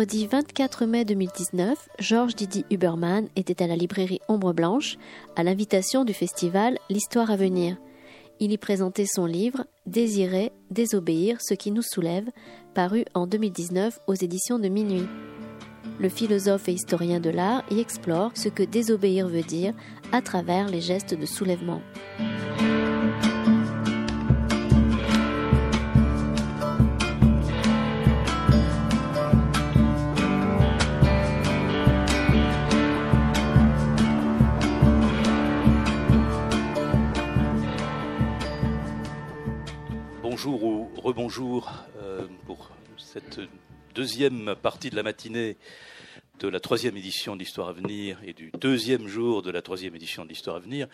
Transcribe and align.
Vendredi 0.00 0.26
24 0.28 0.86
mai 0.86 1.04
2019, 1.04 1.76
Georges 1.98 2.34
Didi 2.34 2.64
Huberman 2.70 3.28
était 3.36 3.62
à 3.62 3.66
la 3.66 3.76
librairie 3.76 4.20
Ombre 4.28 4.54
Blanche 4.54 4.96
à 5.36 5.42
l'invitation 5.42 6.06
du 6.06 6.14
festival 6.14 6.78
L'Histoire 6.88 7.30
à 7.30 7.36
venir. 7.36 7.76
Il 8.38 8.50
y 8.50 8.56
présentait 8.56 9.04
son 9.04 9.26
livre 9.26 9.66
Désirer, 9.84 10.52
désobéir, 10.70 11.36
ce 11.42 11.52
qui 11.52 11.70
nous 11.70 11.82
soulève, 11.82 12.30
paru 12.72 13.04
en 13.12 13.26
2019 13.26 13.98
aux 14.06 14.14
éditions 14.14 14.58
de 14.58 14.68
Minuit. 14.68 15.06
Le 15.98 16.08
philosophe 16.08 16.70
et 16.70 16.72
historien 16.72 17.20
de 17.20 17.28
l'art 17.28 17.62
y 17.70 17.78
explore 17.78 18.30
ce 18.34 18.48
que 18.48 18.62
désobéir 18.62 19.28
veut 19.28 19.42
dire 19.42 19.74
à 20.12 20.22
travers 20.22 20.70
les 20.70 20.80
gestes 20.80 21.12
de 21.12 21.26
soulèvement. 21.26 21.82
Rebonjour 41.10 41.72
euh, 41.96 42.28
pour 42.46 42.70
cette 42.96 43.40
deuxième 43.96 44.54
partie 44.54 44.90
de 44.90 44.94
la 44.94 45.02
matinée 45.02 45.56
de 46.38 46.46
la 46.46 46.60
troisième 46.60 46.96
édition 46.96 47.34
de 47.34 47.40
l'Histoire 47.40 47.70
à 47.70 47.72
venir 47.72 48.20
et 48.22 48.32
du 48.32 48.52
deuxième 48.60 49.08
jour 49.08 49.42
de 49.42 49.50
la 49.50 49.60
troisième 49.60 49.96
édition 49.96 50.22
de 50.22 50.28
l'Histoire 50.28 50.54
à 50.54 50.60
venir. 50.60 50.86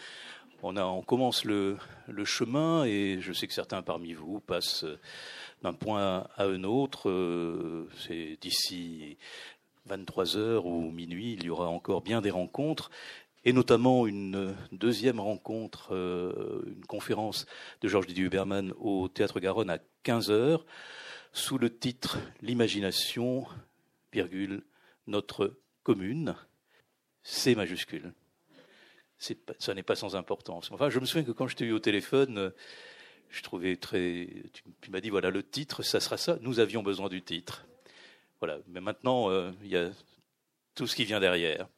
On, 0.63 1.03
commence 1.03 1.45
le, 1.45 1.77
chemin 2.25 2.87
et 2.87 3.19
je 3.21 3.35
sais 3.35 3.47
que 3.47 3.53
certains 3.53 3.83
parmi 3.83 4.15
vous 4.15 4.41
passent 4.41 4.87
d'un 5.63 5.75
point 5.75 6.27
à 6.35 6.45
un 6.45 6.65
autre. 6.65 7.11
Euh, 7.11 7.87
c'est 7.99 8.39
d'ici 8.41 9.19
23 9.85 10.39
heures 10.39 10.65
ou 10.65 10.91
minuit, 10.93 11.35
il 11.35 11.45
y 11.45 11.51
aura 11.51 11.69
encore 11.69 12.01
bien 12.01 12.23
des 12.23 12.31
rencontres 12.31 12.91
et 13.47 13.53
notamment 13.53 14.09
une 14.09 14.57
deuxième 14.73 15.21
rencontre, 15.21 15.95
euh, 15.95 16.65
une 16.67 16.85
conférence 16.85 17.47
de 17.81 17.87
Georges 17.87 18.09
Didier 18.09 18.25
Huberman 18.25 18.75
au 18.77 19.07
Théâtre 19.07 19.39
Garonne 19.39 19.71
à 19.71 19.79
15 20.03 20.33
heures, 20.33 20.67
sous 21.33 21.57
le 21.57 21.71
titre 21.71 22.19
L'imagination, 22.43 23.47
virgule, 24.13 24.65
notre 25.07 25.57
commune, 25.85 26.35
C 27.23 27.55
majuscule. 27.55 28.13
ça 29.19 29.75
n'est 29.75 29.85
pas 29.85 29.95
sans 29.95 30.17
importance. 30.17 30.73
Enfin, 30.73 30.91
je 30.91 30.99
me 30.99 31.07
souviens 31.07 31.25
que 31.25 31.31
quand 31.31 31.47
je 31.47 31.55
t'ai 31.55 31.67
eu 31.67 31.73
au 31.73 31.79
téléphone, 31.79 32.53
je 33.31 33.43
trouvais 33.45 33.77
très. 33.77 34.29
Tu, 34.81 34.91
m'as 34.91 35.01
dit 35.01 35.11
voilà 35.11 35.31
le 35.31 35.45
titre, 35.45 35.83
ça 35.83 36.01
sera 36.01 36.17
ça. 36.17 36.37
Nous 36.41 36.59
avions 36.59 36.83
besoin 36.83 37.09
du 37.09 37.23
titre. 37.23 37.65
Voilà. 38.41 38.59
Mais 38.67 38.81
maintenant, 38.81 39.31
euh, 39.31 39.53
il 39.63 39.69
y 39.69 39.77
a 39.77 39.91
tout 40.75 40.89
ce 40.89 40.97
qui 40.97 41.05
vient 41.05 41.21
derrière. 41.21 41.69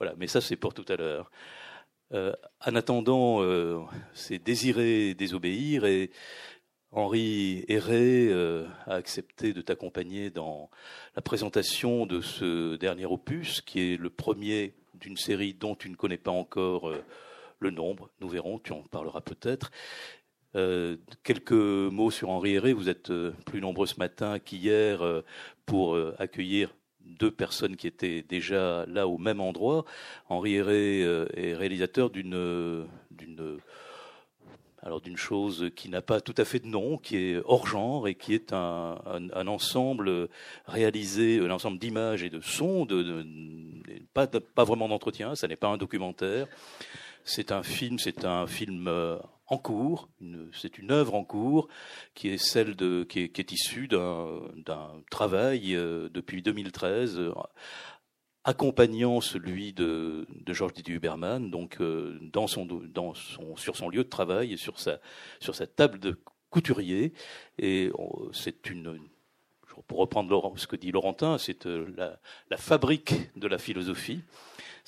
Voilà, 0.00 0.14
mais 0.16 0.26
ça 0.26 0.40
c'est 0.40 0.56
pour 0.56 0.72
tout 0.72 0.86
à 0.88 0.96
l'heure. 0.96 1.30
Euh, 2.12 2.32
en 2.66 2.74
attendant, 2.74 3.42
euh, 3.42 3.80
c'est 4.14 4.38
désirer 4.38 5.14
désobéir 5.14 5.84
et 5.84 6.10
Henri 6.90 7.66
Héré 7.68 8.28
euh, 8.28 8.66
a 8.86 8.94
accepté 8.94 9.52
de 9.52 9.60
t'accompagner 9.60 10.30
dans 10.30 10.70
la 11.14 11.22
présentation 11.22 12.06
de 12.06 12.22
ce 12.22 12.76
dernier 12.76 13.04
opus, 13.04 13.60
qui 13.60 13.92
est 13.92 13.96
le 13.98 14.08
premier 14.08 14.74
d'une 14.94 15.18
série 15.18 15.52
dont 15.52 15.76
tu 15.76 15.90
ne 15.90 15.96
connais 15.96 16.16
pas 16.16 16.32
encore 16.32 16.90
le 17.58 17.70
nombre. 17.70 18.10
Nous 18.20 18.28
verrons, 18.28 18.58
tu 18.58 18.72
en 18.72 18.82
parleras 18.82 19.20
peut-être. 19.20 19.70
Quelques 21.22 21.52
mots 21.52 22.10
sur 22.10 22.28
Henri 22.30 22.54
Héré. 22.54 22.72
Vous 22.72 22.88
êtes 22.88 23.12
plus 23.46 23.60
nombreux 23.60 23.86
ce 23.86 23.98
matin 23.98 24.38
qu'hier 24.38 25.22
pour 25.64 25.96
accueillir 26.18 26.74
deux 27.04 27.30
personnes 27.30 27.76
qui 27.76 27.86
étaient 27.86 28.22
déjà 28.22 28.84
là 28.86 29.06
au 29.08 29.18
même 29.18 29.40
endroit. 29.40 29.84
Henri 30.28 30.54
Héré 30.54 31.02
euh, 31.02 31.26
est 31.34 31.54
réalisateur 31.54 32.10
d'une 32.10 32.86
d'une 33.10 33.58
alors 34.82 35.00
d'une 35.00 35.16
chose 35.16 35.70
qui 35.76 35.88
n'a 35.90 36.00
pas 36.00 36.20
tout 36.20 36.34
à 36.38 36.44
fait 36.44 36.60
de 36.60 36.66
nom, 36.66 36.96
qui 36.96 37.16
est 37.16 37.42
hors 37.44 37.66
genre 37.66 38.08
et 38.08 38.14
qui 38.14 38.34
est 38.34 38.52
un, 38.52 38.98
un, 39.04 39.46
ensemble 39.46 40.28
réalisé, 40.66 41.38
un 41.40 41.50
ensemble 41.50 41.78
d'images 41.78 42.22
et 42.22 42.30
de 42.30 42.40
sons, 42.40 42.86
de, 42.86 43.26
pas, 44.14 44.26
pas 44.26 44.64
vraiment 44.64 44.88
d'entretien, 44.88 45.34
ça 45.34 45.48
n'est 45.48 45.56
pas 45.56 45.68
un 45.68 45.76
documentaire. 45.76 46.46
C'est 47.24 47.52
un 47.52 47.62
film, 47.62 47.98
c'est 47.98 48.24
un 48.24 48.46
film 48.46 48.88
euh, 48.88 49.18
en 49.50 49.58
cours, 49.58 50.08
c'est 50.52 50.78
une 50.78 50.92
œuvre 50.92 51.16
en 51.16 51.24
cours 51.24 51.68
qui 52.14 52.28
est 52.28 52.38
celle 52.38 52.76
de, 52.76 53.02
qui 53.02 53.18
est, 53.20 53.52
issue 53.52 53.88
d'un 53.88 55.02
travail 55.10 55.74
euh, 55.74 56.08
depuis 56.08 56.40
2013 56.40 57.18
euh, 57.18 57.32
accompagnant 58.44 59.20
celui 59.20 59.72
de, 59.72 60.24
de 60.30 60.52
Georges 60.52 60.72
Didier 60.74 60.94
Huberman, 60.94 61.50
donc 61.50 61.80
euh, 61.80 62.16
dans 62.32 62.46
son, 62.46 62.64
dans 62.64 63.12
son, 63.14 63.56
sur 63.56 63.76
son 63.76 63.88
lieu 63.88 64.04
de 64.04 64.08
travail 64.08 64.52
et 64.52 64.56
sur 64.56 64.78
sa, 64.78 65.00
sur 65.40 65.56
sa 65.56 65.66
table 65.66 65.98
de 65.98 66.20
couturier. 66.48 67.12
Et 67.58 67.90
c'est 68.32 68.70
une, 68.70 69.00
pour 69.88 69.98
reprendre 69.98 70.52
ce 70.56 70.68
que 70.68 70.76
dit 70.76 70.92
Laurentin, 70.92 71.38
c'est 71.38 71.64
la, 71.64 72.20
la, 72.50 72.56
fabrique 72.56 73.36
de 73.36 73.48
la 73.48 73.58
philosophie 73.58 74.22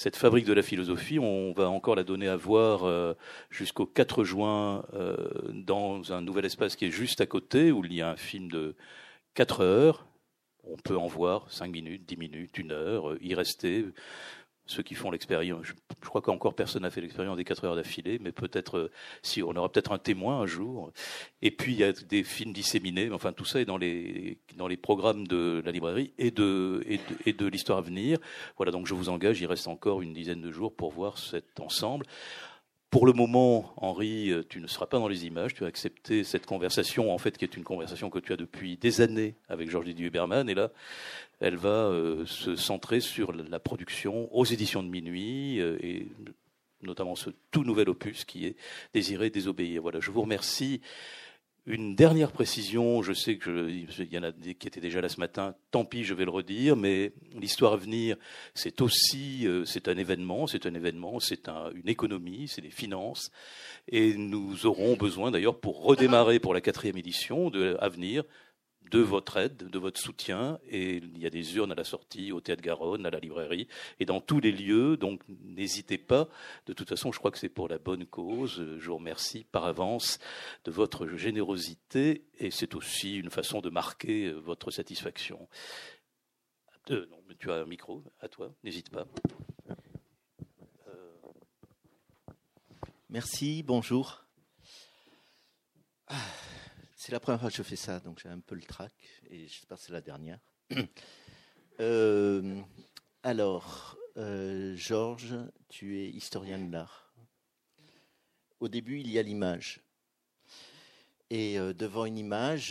cette 0.03 0.17
fabrique 0.17 0.47
de 0.47 0.53
la 0.53 0.63
philosophie, 0.63 1.21
on 1.21 1.53
va 1.53 1.71
encore 1.71 1.95
la 1.95 2.03
donner 2.03 2.27
à 2.27 2.35
voir 2.35 2.83
euh, 2.83 3.15
jusqu'au 3.51 3.87
4 3.87 4.25
juin 4.25 4.85
euh, 4.95 5.17
dans 5.53 6.13
un 6.13 6.21
nouvel 6.21 6.45
espace 6.45 6.75
qui 6.75 6.87
est 6.87 6.91
juste 6.91 7.21
à 7.21 7.27
côté, 7.27 7.71
où 7.71 7.85
il 7.85 7.95
y 7.95 8.03
a 8.03 8.11
un 8.11 8.17
film 8.17 8.51
de 8.51 8.75
4 9.35 9.61
heures. 9.61 10.09
On 10.65 10.77
peut 10.77 10.97
en 10.97 11.07
voir 11.07 11.49
5 11.53 11.71
minutes, 11.71 12.05
10 12.05 12.17
minutes, 12.17 12.59
1 12.59 12.73
heure, 12.73 13.17
y 13.23 13.33
rester 13.37 13.85
ceux 14.67 14.83
qui 14.83 14.95
font 14.95 15.11
l'expérience. 15.11 15.67
Je, 15.67 15.73
crois 16.09 16.21
qu'encore 16.21 16.55
personne 16.55 16.83
n'a 16.83 16.91
fait 16.91 17.01
l'expérience 17.01 17.37
des 17.37 17.45
4 17.45 17.65
heures 17.65 17.77
d'affilée, 17.77 18.19
mais 18.21 18.33
peut-être 18.33 18.79
euh, 18.79 18.91
si 19.23 19.43
on 19.43 19.51
aura 19.57 19.71
peut-être 19.71 19.93
un 19.93 19.99
témoin 19.99 20.41
un 20.41 20.47
jour. 20.47 20.93
Et 21.43 21.51
puis 21.51 21.73
il 21.73 21.79
y 21.79 21.85
a 21.85 21.93
des 21.93 22.25
films 22.25 22.53
disséminés. 22.53 23.11
Enfin, 23.11 23.33
tout 23.33 23.45
ça 23.45 23.61
est 23.61 23.65
dans 23.65 23.79
les 23.79 24.39
dans 24.57 24.69
les 24.69 24.77
programmes 24.77 25.27
de 25.27 25.63
la 25.65 25.73
librairie 25.73 26.13
et 26.19 26.31
de 26.31 26.83
et 26.87 26.99
de, 26.99 27.03
et 27.27 27.33
de 27.33 27.47
l'histoire 27.47 27.79
à 27.79 27.83
venir. 27.83 28.19
Voilà. 28.57 28.73
Donc 28.73 28.87
je 28.87 28.95
vous 28.95 29.09
engage. 29.09 29.41
Il 29.41 29.47
reste 29.47 29.69
encore 29.69 30.03
une 30.03 30.13
dizaine 30.13 30.41
de 30.41 30.51
jours 30.51 30.75
pour 30.75 30.91
voir 30.91 31.19
cet 31.19 31.61
ensemble. 31.61 32.07
Pour 32.93 33.07
le 33.07 33.15
moment, 33.15 33.73
Henri, 33.79 34.31
euh, 34.31 34.45
tu 34.47 34.61
ne 34.61 34.67
seras 34.67 34.85
pas 34.85 34.99
dans 34.99 35.09
les 35.09 35.25
images. 35.25 35.55
Tu 35.55 35.65
as 35.65 35.67
accepté 35.67 36.25
cette 36.25 36.45
conversation, 36.45 37.11
en 37.11 37.17
fait, 37.17 37.39
qui 37.39 37.47
est 37.47 37.57
une 37.57 37.65
conversation 37.65 38.11
que 38.11 38.19
tu 38.19 38.35
as 38.35 38.37
depuis 38.37 38.77
des 38.77 39.01
années 39.01 39.35
avec 39.49 39.71
Georges 39.71 39.87
Didier 39.87 40.09
Huberman. 40.09 40.47
Et 40.51 40.53
là, 40.53 40.71
elle 41.43 41.57
va 41.57 41.69
euh, 41.69 42.25
se 42.25 42.55
centrer 42.55 43.01
sur 43.01 43.33
la 43.33 43.59
production 43.59 44.33
aux 44.35 44.45
éditions 44.45 44.83
de 44.83 44.89
minuit 44.89 45.61
euh, 45.61 45.77
et 45.83 46.07
notamment 46.83 47.17
ce 47.17 47.31
tout 47.51 47.65
nouvel 47.65 47.89
opus 47.89 48.25
qui 48.25 48.47
est 48.47 48.57
Désirer 48.95 49.29
désobéir. 49.29 49.83
Voilà, 49.83 49.99
je 49.99 50.13
vous 50.13 50.23
remercie 50.23 50.81
une 51.67 51.95
dernière 51.95 52.33
précision, 52.33 53.03
je 53.03 53.13
sais 53.13 53.39
qu'il 53.39 54.09
y 54.11 54.19
en 54.19 54.23
a 54.23 54.33
qui 54.33 54.67
étaient 54.67 54.81
déjà 54.81 55.01
là 55.01 55.09
ce 55.09 55.21
matin, 55.21 55.55
tant 55.71 55.85
pis, 55.85 56.05
je 56.05 56.15
vais 56.15 56.25
le 56.25 56.31
redire, 56.31 56.77
mais 56.77 57.13
l'histoire 57.35 57.75
à 57.75 57.77
venir, 57.77 58.17
c'est 58.55 58.81
aussi, 58.81 59.47
euh, 59.47 59.65
c'est 59.65 59.89
un 59.89 59.97
événement, 59.97 60.47
c'est 60.47 60.67
un 60.67 60.75
événement, 60.75 61.19
c'est 61.19 61.49
une 61.49 61.89
économie, 61.89 62.47
c'est 62.49 62.63
des 62.63 62.71
finances, 62.71 63.31
et 63.89 64.15
nous 64.15 64.67
aurons 64.67 64.97
besoin 64.97 65.31
d'ailleurs 65.31 65.59
pour 65.59 65.83
redémarrer 65.83 66.39
pour 66.39 66.55
la 66.55 66.61
quatrième 66.61 66.97
édition 66.97 67.51
de 67.51 67.77
à 67.81 67.89
venir 67.89 68.25
de 68.91 69.01
votre 69.01 69.37
aide, 69.37 69.57
de 69.57 69.79
votre 69.79 70.01
soutien. 70.01 70.59
Et 70.69 70.97
il 70.97 71.19
y 71.19 71.27
a 71.27 71.31
des 71.31 71.57
urnes 71.57 71.73
à 71.73 71.75
la 71.75 71.85
sortie, 71.85 72.33
au 72.33 72.41
Théâtre 72.41 72.63
Garonne, 72.63 73.07
à 73.07 73.11
la 73.11 73.19
librairie, 73.19 73.69
et 74.01 74.05
dans 74.05 74.21
tous 74.21 74.41
les 74.41 74.53
lieux. 74.53 74.97
Donc 74.97 75.21
n'hésitez 75.29 75.99
pas. 75.99 76.29
De 76.67 76.73
toute 76.73 76.89
façon, 76.89 77.13
je 77.13 77.19
crois 77.19 77.31
que 77.31 77.39
c'est 77.39 77.49
pour 77.49 77.69
la 77.69 77.79
bonne 77.79 78.07
cause. 78.07 78.65
Je 78.79 78.87
vous 78.87 78.97
remercie 78.97 79.45
par 79.51 79.65
avance 79.65 80.19
de 80.65 80.71
votre 80.71 81.07
générosité. 81.17 82.25
Et 82.39 82.51
c'est 82.51 82.75
aussi 82.75 83.17
une 83.17 83.31
façon 83.31 83.61
de 83.61 83.71
marquer 83.71 84.33
votre 84.33 84.71
satisfaction. 84.71 85.49
Euh, 86.91 87.07
non, 87.11 87.19
tu 87.39 87.51
as 87.51 87.57
un 87.57 87.65
micro, 87.65 88.03
à 88.21 88.29
toi, 88.29 88.53
n'hésite 88.65 88.91
pas. 88.91 89.07
Merci, 93.13 93.63
bonjour. 93.63 94.25
Ah. 96.09 96.17
C'est 97.05 97.11
la 97.11 97.19
première 97.19 97.41
fois 97.41 97.51
que 97.51 97.57
je 97.57 97.65
fais 97.65 97.75
ça, 97.75 97.99
donc 97.99 98.21
j'ai 98.23 98.29
un 98.29 98.39
peu 98.39 98.55
le 98.55 98.63
trac, 98.63 98.95
et 99.29 99.49
j'espère 99.49 99.77
que 99.77 99.83
c'est 99.83 99.93
la 99.93 100.01
dernière. 100.01 100.39
Euh, 101.81 102.61
alors, 103.23 103.97
euh, 104.19 104.77
Georges, 104.77 105.35
tu 105.69 105.99
es 105.99 106.11
historien 106.11 106.59
de 106.59 106.71
l'art. 106.71 107.13
Au 108.61 108.69
début, 108.69 109.01
il 109.01 109.11
y 109.11 109.19
a 109.19 109.23
l'image. 109.23 109.81
Et 111.31 111.59
euh, 111.59 111.73
devant 111.73 112.05
une 112.05 112.19
image, 112.19 112.71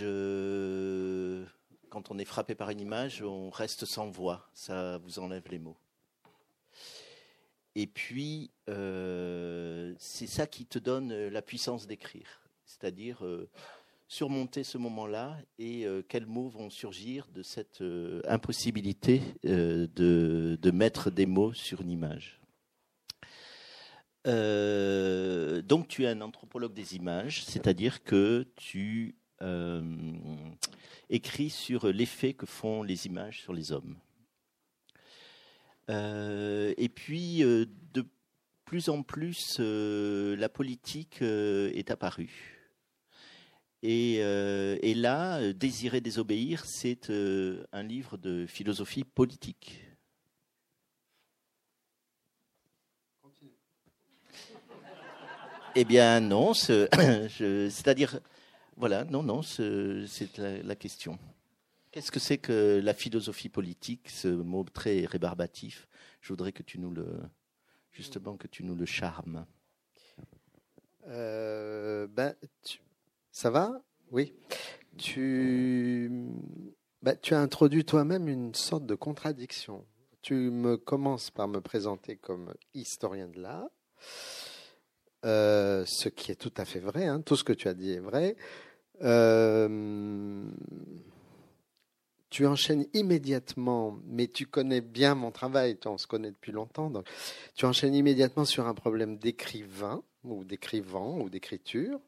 quand 1.90 2.12
on 2.12 2.20
est 2.20 2.26
frappé 2.26 2.54
par 2.56 2.70
une 2.70 2.80
image, 2.80 3.24
on 3.24 3.50
reste 3.50 3.86
sans 3.86 4.10
voix. 4.12 4.50
Ça 4.54 5.00
vous 5.00 5.20
enlève 5.20 5.44
les 5.50 5.60
mots. 5.60 5.80
Et 7.76 7.88
puis, 7.88 8.52
c'est 8.68 10.28
ça 10.28 10.48
qui 10.48 10.68
te 10.68 10.80
donne 10.80 11.28
la 11.28 11.42
puissance 11.42 11.86
d'écrire. 11.86 12.40
C'est-à-dire 12.66 13.26
surmonter 14.12 14.66
ce 14.66 14.78
moment-là 14.78 15.38
et 15.58 15.86
quels 16.10 16.26
mots 16.26 16.50
vont 16.50 16.70
surgir 16.70 17.28
de 17.34 17.42
cette 17.44 17.82
impossibilité 18.28 19.22
de, 19.44 19.88
de, 20.62 20.72
mettre 20.72 21.10
des 21.12 21.26
mots 21.26 21.54
sur 21.54 21.80
une 21.80 21.92
image. 21.92 22.42
donc 24.26 25.88
tu 25.88 26.04
es 26.04 26.08
un 26.08 26.20
anthropologue 26.20 26.74
des 26.74 26.98
images, 26.98 27.46
c'est-à-dire 27.46 28.04
que 28.04 28.46
tu 28.58 29.16
écris 31.10 31.50
sur 31.50 31.88
l'effet 31.88 32.34
que 32.34 32.46
font 32.46 32.84
les 32.84 33.06
images 33.06 33.40
sur 33.40 33.54
les 33.54 33.72
hommes. 33.72 33.96
et 35.88 36.90
puis, 36.94 37.40
de 37.40 38.06
plus 38.72 38.88
en 38.88 39.04
plus, 39.04 39.58
euh, 39.60 40.38
la 40.38 40.48
politique 40.48 41.22
euh, 41.22 41.70
est 41.74 41.92
apparue. 41.92 42.61
Et, 43.84 44.18
euh, 44.20 44.78
et, 44.82 44.94
là, 44.94 45.54
Désirer 45.54 46.02
désobéir, 46.02 46.66
c'est 46.66 47.10
un 47.10 47.84
livre 47.84 48.18
de 48.18 48.46
philosophie 48.46 49.04
politique. 49.04 49.92
Eh 55.74 55.86
bien, 55.86 56.20
non, 56.20 56.54
c'est-à-dire, 56.54 58.20
voilà, 58.76 59.06
non, 59.06 59.24
non, 59.24 59.42
c'est 59.42 60.38
la, 60.38 60.76
question. 60.76 61.18
Qu'est-ce 61.92 62.12
que 62.12 62.20
c'est 62.20 62.38
que 62.38 62.82
la 62.84 62.94
philosophie 62.94 63.48
politique, 63.48 64.10
ce 64.10 64.28
mot 64.28 64.66
très 64.66 65.06
rébarbatif? 65.06 65.88
Je 66.20 66.30
voudrais 66.34 66.52
que 66.52 66.62
tu 66.62 66.78
nous 66.78 66.92
le, 66.92 67.08
justement 67.92 68.36
que 68.36 68.48
tu 68.48 68.64
nous 68.64 68.76
le 68.76 68.86
charmes 68.86 69.46
euh, 71.08 72.06
ben, 72.08 72.36
Ça 73.32 73.50
va? 73.50 73.82
Oui. 74.12 74.34
Tu, 74.98 76.12
ben, 77.02 77.16
tu 77.22 77.34
as 77.34 77.40
introduit 77.40 77.86
toi-même 77.86 78.28
une 78.28 78.54
sorte 78.54 78.86
de 78.86 78.96
contradiction. 78.96 79.86
Tu 80.22 80.34
me 80.34 80.78
commences 80.78 81.32
par 81.32 81.48
me 81.48 81.62
présenter 81.62 82.18
comme 82.18 82.54
historien 82.74 83.28
de 83.28 83.42
l'art, 83.42 83.70
euh, 85.26 85.84
ce 85.88 86.10
qui 86.10 86.32
est 86.32 86.36
tout 86.36 86.54
à 86.58 86.66
fait 86.66 86.80
vrai, 86.80 87.08
hein. 87.08 87.22
tout 87.22 87.36
ce 87.36 87.44
que 87.44 87.54
tu 87.54 87.68
as 87.68 87.74
dit 87.74 87.94
est 87.94 88.00
vrai. 88.00 88.36
Euh, 89.02 90.46
tu 92.30 92.46
enchaînes 92.46 92.86
immédiatement, 92.94 93.98
mais 94.06 94.28
tu 94.28 94.46
connais 94.46 94.82
bien 94.82 95.16
mon 95.16 95.32
travail, 95.32 95.78
on 95.86 95.98
se 95.98 96.08
connaît 96.08 96.32
depuis 96.32 96.52
longtemps, 96.52 96.92
tu 97.56 97.66
enchaînes 97.66 97.96
immédiatement 97.96 98.46
sur 98.46 98.68
un 98.68 98.74
problème 98.74 99.18
d'écrivain 99.18 100.04
ou 100.24 100.44
d'écrivant 100.44 101.20
ou 101.20 101.30
d'écriture, 101.30 102.00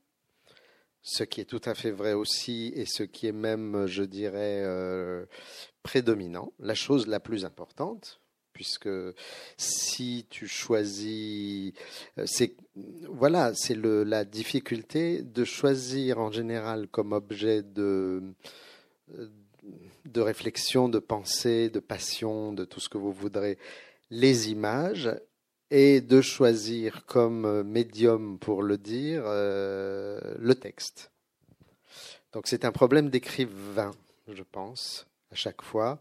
ce 1.03 1.23
qui 1.23 1.41
est 1.41 1.45
tout 1.45 1.61
à 1.65 1.75
fait 1.75 1.91
vrai 1.91 2.13
aussi 2.13 2.71
et 2.75 2.85
ce 2.85 3.03
qui 3.03 3.27
est 3.27 3.33
même, 3.33 3.85
je 3.87 4.03
dirais, 4.03 4.61
euh, 4.63 5.25
prédominant, 5.83 6.53
la 6.59 6.75
chose 6.75 7.07
la 7.07 7.19
plus 7.19 7.43
importante, 7.43 8.21
puisque 8.53 8.89
si 9.57 10.25
tu 10.29 10.47
choisis, 10.47 11.73
euh, 12.17 12.23
c'est 12.25 12.55
voilà, 13.09 13.53
c'est 13.53 13.75
la 13.75 14.23
difficulté 14.23 15.21
de 15.21 15.43
choisir 15.43 16.19
en 16.19 16.31
général 16.31 16.87
comme 16.87 17.11
objet 17.11 17.61
de 17.61 18.23
de 20.05 20.21
réflexion, 20.21 20.89
de 20.89 20.99
pensée, 20.99 21.69
de 21.69 21.79
passion, 21.79 22.53
de 22.53 22.65
tout 22.65 22.79
ce 22.79 22.89
que 22.89 22.97
vous 22.97 23.11
voudrez, 23.11 23.57
les 24.09 24.51
images 24.51 25.09
et 25.75 26.01
de 26.01 26.21
choisir 26.21 27.03
comme 27.07 27.63
médium 27.63 28.37
pour 28.37 28.61
le 28.61 28.77
dire 28.77 29.23
euh, 29.25 30.19
le 30.37 30.53
texte. 30.53 31.09
Donc 32.31 32.45
c'est 32.45 32.63
un 32.63 32.71
problème 32.71 33.09
d'écrivain, 33.09 33.89
je 34.27 34.43
pense, 34.43 35.07
à 35.31 35.35
chaque 35.35 35.63
fois. 35.63 35.99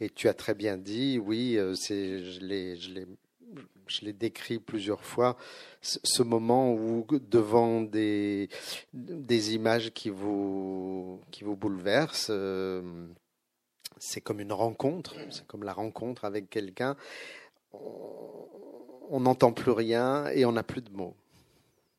Et 0.00 0.08
tu 0.08 0.26
as 0.28 0.32
très 0.32 0.54
bien 0.54 0.78
dit, 0.78 1.18
oui, 1.18 1.58
euh, 1.58 1.74
c'est, 1.74 2.24
je 2.24 2.40
l'ai, 2.40 4.12
décrit 4.14 4.58
plusieurs 4.58 5.04
fois, 5.04 5.36
ce 5.82 6.22
moment 6.22 6.72
où 6.72 7.06
devant 7.10 7.82
des, 7.82 8.48
des 8.94 9.54
images 9.54 9.90
qui 9.92 10.08
vous, 10.08 11.20
qui 11.30 11.44
vous 11.44 11.56
bouleversent, 11.56 12.28
euh, 12.30 13.06
c'est 13.98 14.22
comme 14.22 14.40
une 14.40 14.54
rencontre, 14.54 15.14
c'est 15.28 15.46
comme 15.46 15.64
la 15.64 15.74
rencontre 15.74 16.24
avec 16.24 16.48
quelqu'un. 16.48 16.96
N'entend 19.18 19.52
plus 19.52 19.72
rien 19.72 20.28
et 20.28 20.44
on 20.44 20.52
n'a 20.52 20.62
plus 20.62 20.82
de 20.82 20.90
mots. 20.90 21.16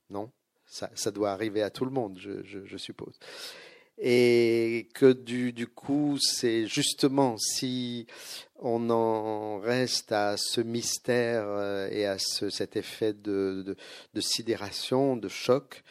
Non? 0.10 0.32
Ça, 0.66 1.12
doit 1.12 1.32
arriver 1.32 1.62
à 1.62 1.70
tout 1.70 1.84
le 1.84 1.92
monde, 1.92 2.18
je, 2.18 2.78
suppose. 2.78 3.20
Et 3.98 4.88
que 4.94 5.12
du, 5.12 5.68
coup, 5.68 6.18
c'est 6.22 6.66
justement 6.66 7.36
si 7.38 8.08
on 8.58 8.90
en 8.90 9.60
reste 9.60 10.14
à 10.14 10.38
ce 10.38 10.62
mystère 10.62 11.44
euh, 11.46 11.90
et 11.92 12.06
à 12.06 12.18
ce, 12.20 12.50
cet 12.50 12.78
effet 12.78 13.12
de, 13.12 13.76
sidération, 14.18 15.18
de 15.18 15.28
choc, 15.28 15.84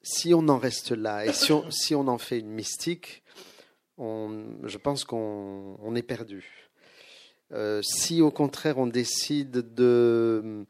si 0.00 0.32
on 0.32 0.48
en 0.48 0.58
reste 0.58 0.92
là 0.92 1.26
et 1.26 1.30
on, 1.50 1.68
si 1.72 1.96
on 1.96 2.06
en 2.06 2.18
fait 2.18 2.38
une 2.38 2.50
mystique, 2.50 3.24
je 3.98 4.78
pense 4.78 5.04
qu'on 5.04 5.94
est 5.96 6.02
perdu. 6.02 6.63
Euh, 7.54 7.80
si 7.82 8.20
au 8.20 8.30
contraire 8.30 8.78
on 8.78 8.86
décide 8.86 9.74
de, 9.74 10.66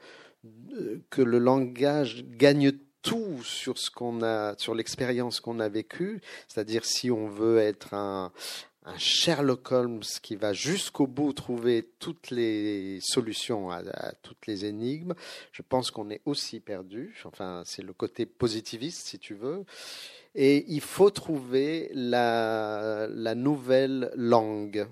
que 1.10 1.22
le 1.22 1.38
langage 1.38 2.24
gagne 2.26 2.72
tout 3.02 3.42
sur 3.42 3.78
ce 3.78 3.90
qu'on 3.90 4.22
a, 4.22 4.54
sur 4.58 4.74
l'expérience 4.74 5.40
qu'on 5.40 5.60
a 5.60 5.68
vécue, 5.68 6.20
c'est-à-dire 6.48 6.84
si 6.84 7.10
on 7.10 7.28
veut 7.28 7.58
être 7.58 7.94
un, 7.94 8.32
Sherlock 8.98 9.72
Holmes 9.72 10.02
qui 10.22 10.36
va 10.36 10.52
jusqu'au 10.52 11.06
bout 11.06 11.32
trouver 11.32 11.88
toutes 12.00 12.30
les 12.30 12.98
solutions 13.00 13.70
à, 13.70 13.82
toutes 14.22 14.46
les 14.46 14.66
énigmes, 14.66 15.14
je 15.52 15.62
pense 15.62 15.90
qu'on 15.90 16.10
est 16.10 16.20
aussi 16.26 16.60
perdu. 16.60 17.16
Enfin, 17.24 17.62
c'est 17.64 17.80
le 17.80 17.94
côté 17.94 18.26
positiviste, 18.26 19.06
si 19.06 19.18
tu 19.18 19.32
veux. 19.32 19.64
Et 20.34 20.66
il 20.68 20.82
faut 20.82 21.08
trouver 21.08 21.90
la 21.94 23.08
nouvelle 23.34 24.12
langue. 24.16 24.86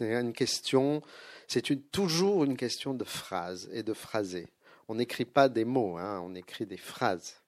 C'est 0.00 0.18
une 0.18 0.32
question, 0.32 1.02
c'est 1.46 1.90
toujours 1.92 2.44
une 2.44 2.56
question 2.56 2.94
de 2.94 3.04
phrase 3.04 3.68
et 3.70 3.82
de 3.82 3.92
phrasé. 3.92 4.48
On 4.88 4.94
n'écrit 4.94 5.26
pas 5.26 5.50
des 5.50 5.66
mots, 5.66 5.98
hein, 5.98 6.22
on 6.24 6.34
écrit 6.34 6.64
des 6.64 6.78
phrases. 6.78 7.42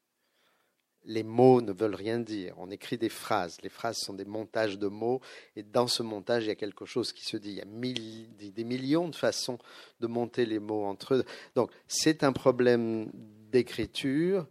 Les 1.07 1.23
mots 1.23 1.63
ne 1.63 1.73
veulent 1.73 1.95
rien 1.95 2.19
dire. 2.19 2.55
On 2.59 2.71
écrit 2.71 2.99
des 2.99 3.09
phrases. 3.09 3.57
Les 3.63 3.71
phrases 3.71 3.97
sont 3.97 4.13
des 4.13 4.27
montages 4.27 4.79
de 4.79 4.87
mots. 4.87 5.23
Et 5.57 5.63
dans 5.63 5.87
ce 5.87 6.03
montage, 6.03 6.45
il 6.45 6.49
y 6.49 6.51
a 6.51 6.55
quelque 6.55 6.85
chose 6.85 7.15
qui 7.15 7.25
se 7.25 7.39
dit. 7.39 7.53
Il 7.53 7.57
y 7.57 8.49
a 8.49 8.51
des 8.51 8.65
millions 8.65 9.09
de 9.09 9.17
façons 9.17 9.59
de 10.01 10.07
monter 10.07 10.45
les 10.45 10.59
mots 10.59 10.85
entre 10.85 11.15
eux. 11.15 11.25
Donc, 11.57 11.71
c'est 11.89 12.23
un 12.23 12.35
problème 12.35 13.11
d'écriture. 13.51 14.47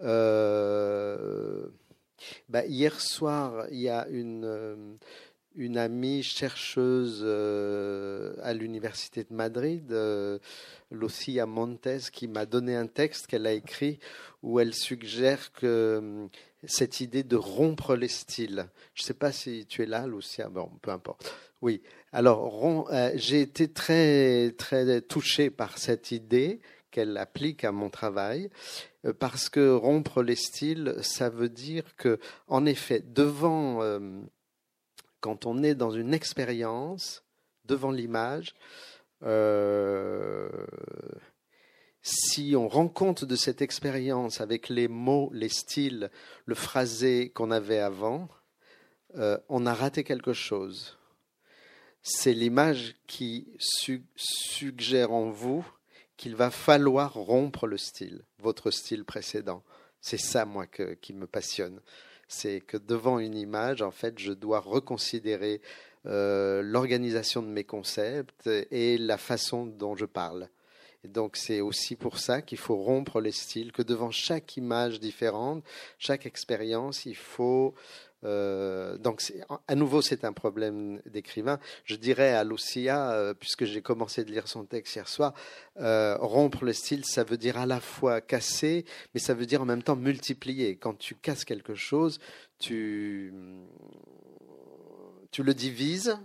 Euh, 0.00 1.66
bah, 2.48 2.64
hier 2.64 2.98
soir, 3.00 3.66
il 3.70 3.80
y 3.80 3.88
a 3.88 4.08
une, 4.08 4.44
euh, 4.44 4.94
une 5.54 5.78
amie 5.78 6.22
chercheuse 6.22 7.22
euh, 7.24 8.34
à 8.42 8.54
l'Université 8.54 9.24
de 9.24 9.34
Madrid, 9.34 9.92
euh, 9.92 10.38
Lucia 10.90 11.46
Montes, 11.46 12.10
qui 12.12 12.28
m'a 12.28 12.46
donné 12.46 12.76
un 12.76 12.86
texte 12.86 13.26
qu'elle 13.26 13.46
a 13.46 13.52
écrit 13.52 13.98
où 14.42 14.60
elle 14.60 14.74
suggère 14.74 15.52
que 15.52 16.28
cette 16.64 17.00
idée 17.00 17.22
de 17.22 17.36
rompre 17.36 17.96
les 17.96 18.08
styles. 18.08 18.66
Je 18.94 19.02
ne 19.02 19.06
sais 19.06 19.14
pas 19.14 19.32
si 19.32 19.66
tu 19.66 19.82
es 19.82 19.86
là, 19.86 20.06
Lucia. 20.06 20.48
Bon, 20.48 20.70
peu 20.80 20.90
importe. 20.90 21.34
Oui. 21.60 21.82
Alors, 22.12 22.90
j'ai 23.14 23.40
été 23.40 23.68
très, 23.68 24.52
très 24.52 25.00
touché 25.00 25.50
par 25.50 25.78
cette 25.78 26.10
idée 26.10 26.60
qu'elle 26.92 27.16
applique 27.16 27.64
à 27.64 27.72
mon 27.72 27.90
travail, 27.90 28.50
euh, 29.04 29.12
parce 29.12 29.48
que 29.48 29.74
rompre 29.74 30.22
les 30.22 30.36
styles, 30.36 30.94
ça 31.00 31.28
veut 31.28 31.48
dire 31.48 31.96
que, 31.96 32.20
en 32.46 32.64
effet, 32.66 33.02
devant, 33.04 33.82
euh, 33.82 34.20
quand 35.22 35.46
on 35.46 35.62
est 35.62 35.74
dans 35.74 35.92
une 35.92 36.12
expérience, 36.12 37.24
devant 37.64 37.92
l'image, 37.92 38.54
euh, 39.22 40.50
si 42.02 42.54
on 42.56 42.68
rend 42.68 42.88
compte 42.88 43.24
de 43.24 43.36
cette 43.36 43.62
expérience 43.62 44.40
avec 44.40 44.68
les 44.68 44.88
mots, 44.88 45.30
les 45.32 45.48
styles, 45.48 46.10
le 46.44 46.54
phrasé 46.56 47.30
qu'on 47.30 47.50
avait 47.50 47.78
avant, 47.78 48.28
on 49.48 49.66
a 49.66 49.74
raté 49.74 50.04
quelque 50.04 50.32
chose. 50.32 50.98
C'est 52.02 52.32
l'image 52.32 52.96
qui 53.06 53.46
suggère 54.16 55.12
en 55.12 55.30
vous 55.30 55.64
qu'il 56.16 56.34
va 56.34 56.50
falloir 56.50 57.14
rompre 57.14 57.66
le 57.66 57.76
style, 57.76 58.24
votre 58.38 58.70
style 58.70 59.04
précédent. 59.04 59.62
C'est 60.00 60.18
ça, 60.18 60.44
moi, 60.44 60.66
qui 60.66 61.12
me 61.12 61.26
passionne. 61.26 61.80
C'est 62.32 62.60
que 62.60 62.78
devant 62.78 63.18
une 63.18 63.36
image, 63.36 63.82
en 63.82 63.90
fait, 63.90 64.18
je 64.18 64.32
dois 64.32 64.58
reconsidérer 64.58 65.60
euh, 66.06 66.62
l'organisation 66.62 67.42
de 67.42 67.48
mes 67.48 67.64
concepts 67.64 68.48
et 68.70 68.96
la 68.96 69.18
façon 69.18 69.66
dont 69.66 69.94
je 69.96 70.06
parle. 70.06 70.48
Et 71.04 71.08
donc 71.08 71.36
c'est 71.36 71.60
aussi 71.60 71.94
pour 71.94 72.18
ça 72.18 72.42
qu'il 72.42 72.58
faut 72.58 72.76
rompre 72.76 73.20
les 73.20 73.32
styles, 73.32 73.70
que 73.70 73.82
devant 73.82 74.10
chaque 74.10 74.56
image 74.56 74.98
différente, 74.98 75.62
chaque 75.98 76.26
expérience, 76.26 77.04
il 77.06 77.16
faut 77.16 77.74
Euh, 78.24 78.96
donc, 78.98 79.22
à 79.66 79.74
nouveau, 79.74 80.02
c'est 80.02 80.24
un 80.24 80.32
problème 80.32 81.00
d'écrivain. 81.06 81.58
Je 81.84 81.96
dirais 81.96 82.32
à 82.32 82.44
Lucia, 82.44 83.12
euh, 83.12 83.34
puisque 83.34 83.64
j'ai 83.64 83.82
commencé 83.82 84.24
de 84.24 84.30
lire 84.30 84.48
son 84.48 84.64
texte 84.64 84.96
hier 84.96 85.08
soir, 85.08 85.34
euh, 85.80 86.16
rompre 86.18 86.64
le 86.64 86.72
style, 86.72 87.04
ça 87.04 87.24
veut 87.24 87.36
dire 87.36 87.56
à 87.56 87.66
la 87.66 87.80
fois 87.80 88.20
casser, 88.20 88.84
mais 89.14 89.20
ça 89.20 89.34
veut 89.34 89.46
dire 89.46 89.62
en 89.62 89.66
même 89.66 89.82
temps 89.82 89.96
multiplier. 89.96 90.76
Quand 90.76 90.94
tu 90.94 91.14
casses 91.14 91.44
quelque 91.44 91.74
chose, 91.74 92.20
tu, 92.58 93.32
tu 95.30 95.42
le 95.42 95.54
divises, 95.54 96.16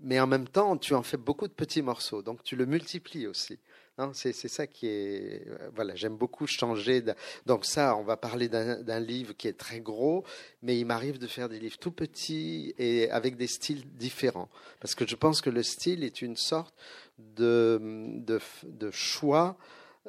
mais 0.00 0.20
en 0.20 0.26
même 0.26 0.48
temps, 0.48 0.76
tu 0.76 0.94
en 0.94 1.02
fais 1.02 1.16
beaucoup 1.16 1.48
de 1.48 1.52
petits 1.52 1.82
morceaux. 1.82 2.22
Donc, 2.22 2.42
tu 2.42 2.56
le 2.56 2.66
multiplies 2.66 3.26
aussi. 3.26 3.58
C'est 4.12 4.32
ça 4.32 4.66
qui 4.66 4.86
est. 4.88 5.48
Euh, 5.48 5.70
voilà, 5.74 5.94
j'aime 5.94 6.16
beaucoup 6.16 6.46
changer. 6.46 7.02
Donc, 7.46 7.64
ça, 7.64 7.96
on 7.96 8.02
va 8.02 8.16
parler 8.16 8.48
d'un 8.48 9.00
livre 9.00 9.32
qui 9.34 9.48
est 9.48 9.56
très 9.56 9.80
gros, 9.80 10.24
mais 10.62 10.78
il 10.78 10.84
m'arrive 10.84 11.18
de 11.18 11.26
faire 11.26 11.48
des 11.48 11.58
livres 11.58 11.78
tout 11.78 11.92
petits 11.92 12.74
et 12.78 13.10
avec 13.10 13.36
des 13.36 13.46
styles 13.46 13.84
différents. 13.96 14.50
Parce 14.80 14.94
que 14.94 15.06
je 15.06 15.16
pense 15.16 15.40
que 15.40 15.50
le 15.50 15.62
style 15.62 16.04
est 16.04 16.20
une 16.20 16.36
sorte 16.36 16.74
de 17.18 18.20
choix 18.90 19.56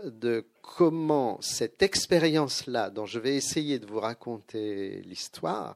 de 0.04 0.46
comment 0.62 1.40
cette 1.42 1.82
expérience-là, 1.82 2.90
dont 2.90 3.06
je 3.06 3.20
vais 3.20 3.36
essayer 3.36 3.80
de 3.80 3.86
vous 3.86 4.00
raconter 4.00 5.02
l'histoire, 5.04 5.76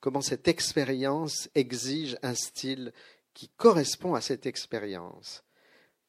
comment 0.00 0.20
cette 0.20 0.48
expérience 0.48 1.48
exige 1.54 2.16
un 2.22 2.34
style 2.34 2.92
qui 3.34 3.48
correspond 3.48 4.14
à 4.14 4.20
cette 4.20 4.46
expérience. 4.46 5.44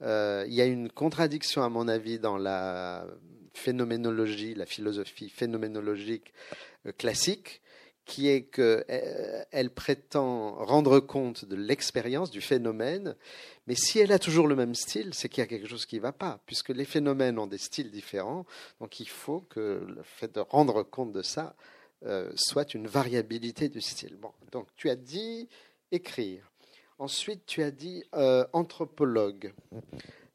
Euh, 0.01 0.45
il 0.47 0.53
y 0.53 0.61
a 0.61 0.65
une 0.65 0.89
contradiction, 0.89 1.63
à 1.63 1.69
mon 1.69 1.87
avis, 1.87 2.19
dans 2.19 2.37
la 2.37 3.05
phénoménologie, 3.53 4.55
la 4.55 4.65
philosophie 4.65 5.29
phénoménologique 5.29 6.33
euh, 6.85 6.91
classique, 6.91 7.61
qui 8.05 8.27
est 8.27 8.43
qu'elle 8.43 8.83
euh, 8.89 9.69
prétend 9.75 10.55
rendre 10.55 10.99
compte 10.99 11.45
de 11.45 11.55
l'expérience, 11.55 12.31
du 12.31 12.41
phénomène, 12.41 13.15
mais 13.67 13.75
si 13.75 13.99
elle 13.99 14.11
a 14.11 14.19
toujours 14.19 14.47
le 14.47 14.55
même 14.55 14.73
style, 14.73 15.13
c'est 15.13 15.29
qu'il 15.29 15.41
y 15.41 15.45
a 15.45 15.47
quelque 15.47 15.67
chose 15.67 15.85
qui 15.85 15.97
ne 15.97 16.01
va 16.01 16.11
pas, 16.11 16.39
puisque 16.45 16.69
les 16.69 16.85
phénomènes 16.85 17.37
ont 17.37 17.47
des 17.47 17.59
styles 17.59 17.91
différents, 17.91 18.45
donc 18.79 18.99
il 18.99 19.07
faut 19.07 19.41
que 19.41 19.85
le 19.87 20.01
fait 20.03 20.33
de 20.33 20.39
rendre 20.39 20.83
compte 20.83 21.13
de 21.13 21.21
ça 21.21 21.55
soit 22.35 22.73
une 22.73 22.87
variabilité 22.87 23.69
du 23.69 23.79
style. 23.79 24.17
Donc 24.51 24.67
tu 24.75 24.89
as 24.89 24.95
dit 24.95 25.47
écrire. 25.91 26.50
Ensuite, 27.01 27.47
tu 27.47 27.63
as 27.63 27.71
dit 27.71 28.03
euh, 28.13 28.45
anthropologue. 28.53 29.55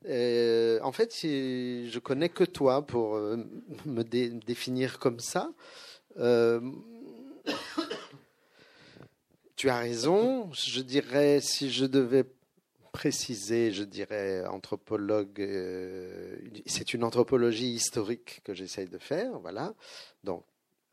Euh, 0.06 0.80
en 0.82 0.90
fait, 0.90 1.14
je 1.22 1.98
connais 2.00 2.28
que 2.28 2.42
toi 2.42 2.84
pour 2.84 3.14
euh, 3.14 3.36
me 3.84 4.02
définir 4.02 4.98
comme 4.98 5.20
ça. 5.20 5.52
tu 9.54 9.70
as 9.70 9.78
raison. 9.78 10.50
Je 10.54 10.80
dirais, 10.80 11.38
si 11.40 11.70
je 11.70 11.84
devais 11.84 12.24
préciser, 12.90 13.70
je 13.70 13.84
dirais 13.84 14.44
anthropologue. 14.46 15.38
c'est 16.66 16.94
une 16.94 17.04
anthropologie 17.04 17.74
historique 17.74 18.40
que 18.42 18.54
j'essaye 18.54 18.88
de 18.88 18.98
faire, 18.98 19.38
voilà. 19.38 19.72
Donc 20.24 20.42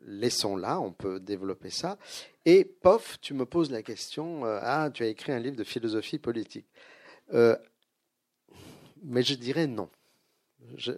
laissons-la, 0.06 0.80
on 0.80 0.92
peut 0.92 1.20
développer 1.20 1.70
ça. 1.70 1.98
Et 2.46 2.66
pof, 2.66 3.20
tu 3.22 3.34
me 3.34 3.46
poses 3.46 3.72
la 3.72 3.82
question, 3.82 4.46
euh, 4.46 4.60
ah, 4.62 4.90
tu 4.94 5.04
as 5.04 5.08
écrit 5.08 5.32
un 5.32 5.40
livre 5.40 5.56
de 5.56 5.64
philosophie 5.64 6.20
politique. 6.20 6.68
Euh, 7.34 7.56
mais 9.04 9.24
je 9.24 9.36
dirais 9.36 9.68
non. 9.68 9.90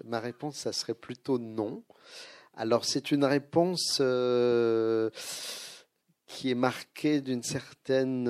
ma 0.06 0.20
réponse, 0.20 0.58
ça 0.58 0.74
serait 0.74 0.94
plutôt 0.94 1.40
non. 1.40 1.84
Alors 2.56 2.86
c'est 2.86 3.12
une 3.12 3.26
réponse 3.26 3.98
euh, 4.02 5.10
qui 6.28 6.50
est 6.50 6.56
marquée 6.56 7.22
d'une 7.22 7.44
certaine 7.44 8.30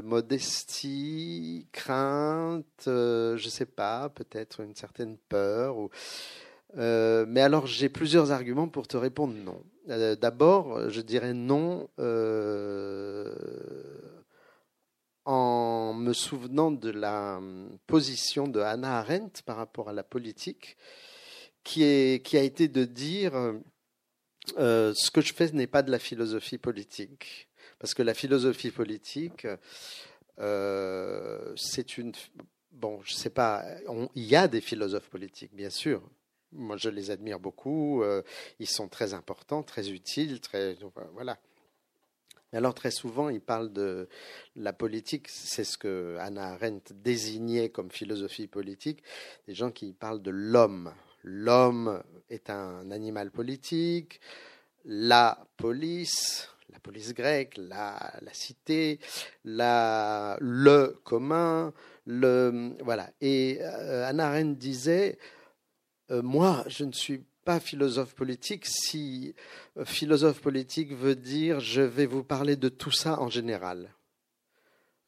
modestie, 0.00 1.68
crainte, 1.72 2.82
je 2.86 3.32
ne 3.44 3.50
sais 3.50 3.66
pas, 3.66 4.08
peut-être 4.08 4.60
une 4.60 4.74
certaine 4.74 5.16
peur. 5.28 5.76
Ou, 5.76 5.90
mais 6.76 7.40
alors 7.40 7.66
j'ai 7.66 7.88
plusieurs 7.88 8.32
arguments 8.32 8.68
pour 8.68 8.86
te 8.86 8.96
répondre 8.96 9.34
non. 9.34 9.62
Euh, 9.88 10.16
d'abord, 10.16 10.90
je 10.90 11.00
dirais 11.00 11.32
non 11.32 11.88
euh, 11.98 13.34
en 15.24 15.94
me 15.94 16.12
souvenant 16.12 16.72
de 16.72 16.90
la 16.90 17.40
position 17.86 18.48
de 18.48 18.60
Hannah 18.60 18.98
Arendt 18.98 19.42
par 19.44 19.56
rapport 19.56 19.88
à 19.88 19.92
la 19.92 20.02
politique, 20.02 20.76
qui, 21.62 21.84
est, 21.84 22.24
qui 22.24 22.36
a 22.36 22.42
été 22.42 22.68
de 22.68 22.84
dire 22.84 23.54
euh, 24.58 24.92
ce 24.94 25.10
que 25.10 25.20
je 25.20 25.32
fais 25.32 25.50
n'est 25.52 25.66
pas 25.66 25.82
de 25.82 25.90
la 25.90 25.98
philosophie 25.98 26.58
politique. 26.58 27.48
Parce 27.78 27.94
que 27.94 28.02
la 28.02 28.14
philosophie 28.14 28.70
politique, 28.70 29.46
c'est 30.38 31.98
une. 31.98 32.12
Bon, 32.72 33.00
je 33.04 33.14
sais 33.14 33.30
pas, 33.30 33.64
il 34.14 34.24
y 34.24 34.36
a 34.36 34.48
des 34.48 34.60
philosophes 34.60 35.08
politiques, 35.08 35.54
bien 35.54 35.70
sûr, 35.70 36.02
moi, 36.56 36.76
je 36.76 36.88
les 36.88 37.10
admire 37.10 37.38
beaucoup. 37.38 38.02
Euh, 38.02 38.22
ils 38.58 38.68
sont 38.68 38.88
très 38.88 39.14
importants, 39.14 39.62
très 39.62 39.90
utiles, 39.90 40.40
très 40.40 40.76
voilà. 41.12 41.38
Alors 42.52 42.74
très 42.74 42.90
souvent, 42.90 43.28
ils 43.28 43.40
parlent 43.40 43.72
de 43.72 44.08
la 44.54 44.72
politique. 44.72 45.28
C'est 45.28 45.64
ce 45.64 45.76
que 45.76 46.16
Hannah 46.20 46.52
Arendt 46.54 46.94
désignait 46.94 47.68
comme 47.68 47.90
philosophie 47.90 48.46
politique. 48.46 49.02
Des 49.46 49.54
gens 49.54 49.70
qui 49.70 49.92
parlent 49.92 50.22
de 50.22 50.30
l'homme. 50.30 50.92
L'homme 51.22 52.02
est 52.30 52.48
un 52.48 52.90
animal 52.90 53.30
politique. 53.30 54.20
La 54.84 55.44
police, 55.56 56.48
la 56.72 56.78
police 56.78 57.12
grecque, 57.12 57.56
la, 57.58 58.14
la 58.22 58.32
cité, 58.32 59.00
la, 59.44 60.38
le 60.40 61.00
commun, 61.04 61.74
le 62.06 62.74
voilà. 62.84 63.10
Et 63.20 63.58
euh, 63.60 64.06
Hannah 64.06 64.28
Arendt 64.28 64.56
disait 64.56 65.18
euh, 66.10 66.22
moi, 66.22 66.64
je 66.68 66.84
ne 66.84 66.92
suis 66.92 67.24
pas 67.44 67.60
philosophe 67.60 68.14
politique 68.14 68.66
si 68.66 69.34
euh, 69.76 69.84
philosophe 69.84 70.40
politique 70.40 70.92
veut 70.92 71.14
dire 71.14 71.60
je 71.60 71.80
vais 71.80 72.06
vous 72.06 72.24
parler 72.24 72.56
de 72.56 72.68
tout 72.68 72.90
ça 72.90 73.20
en 73.20 73.28
général. 73.28 73.94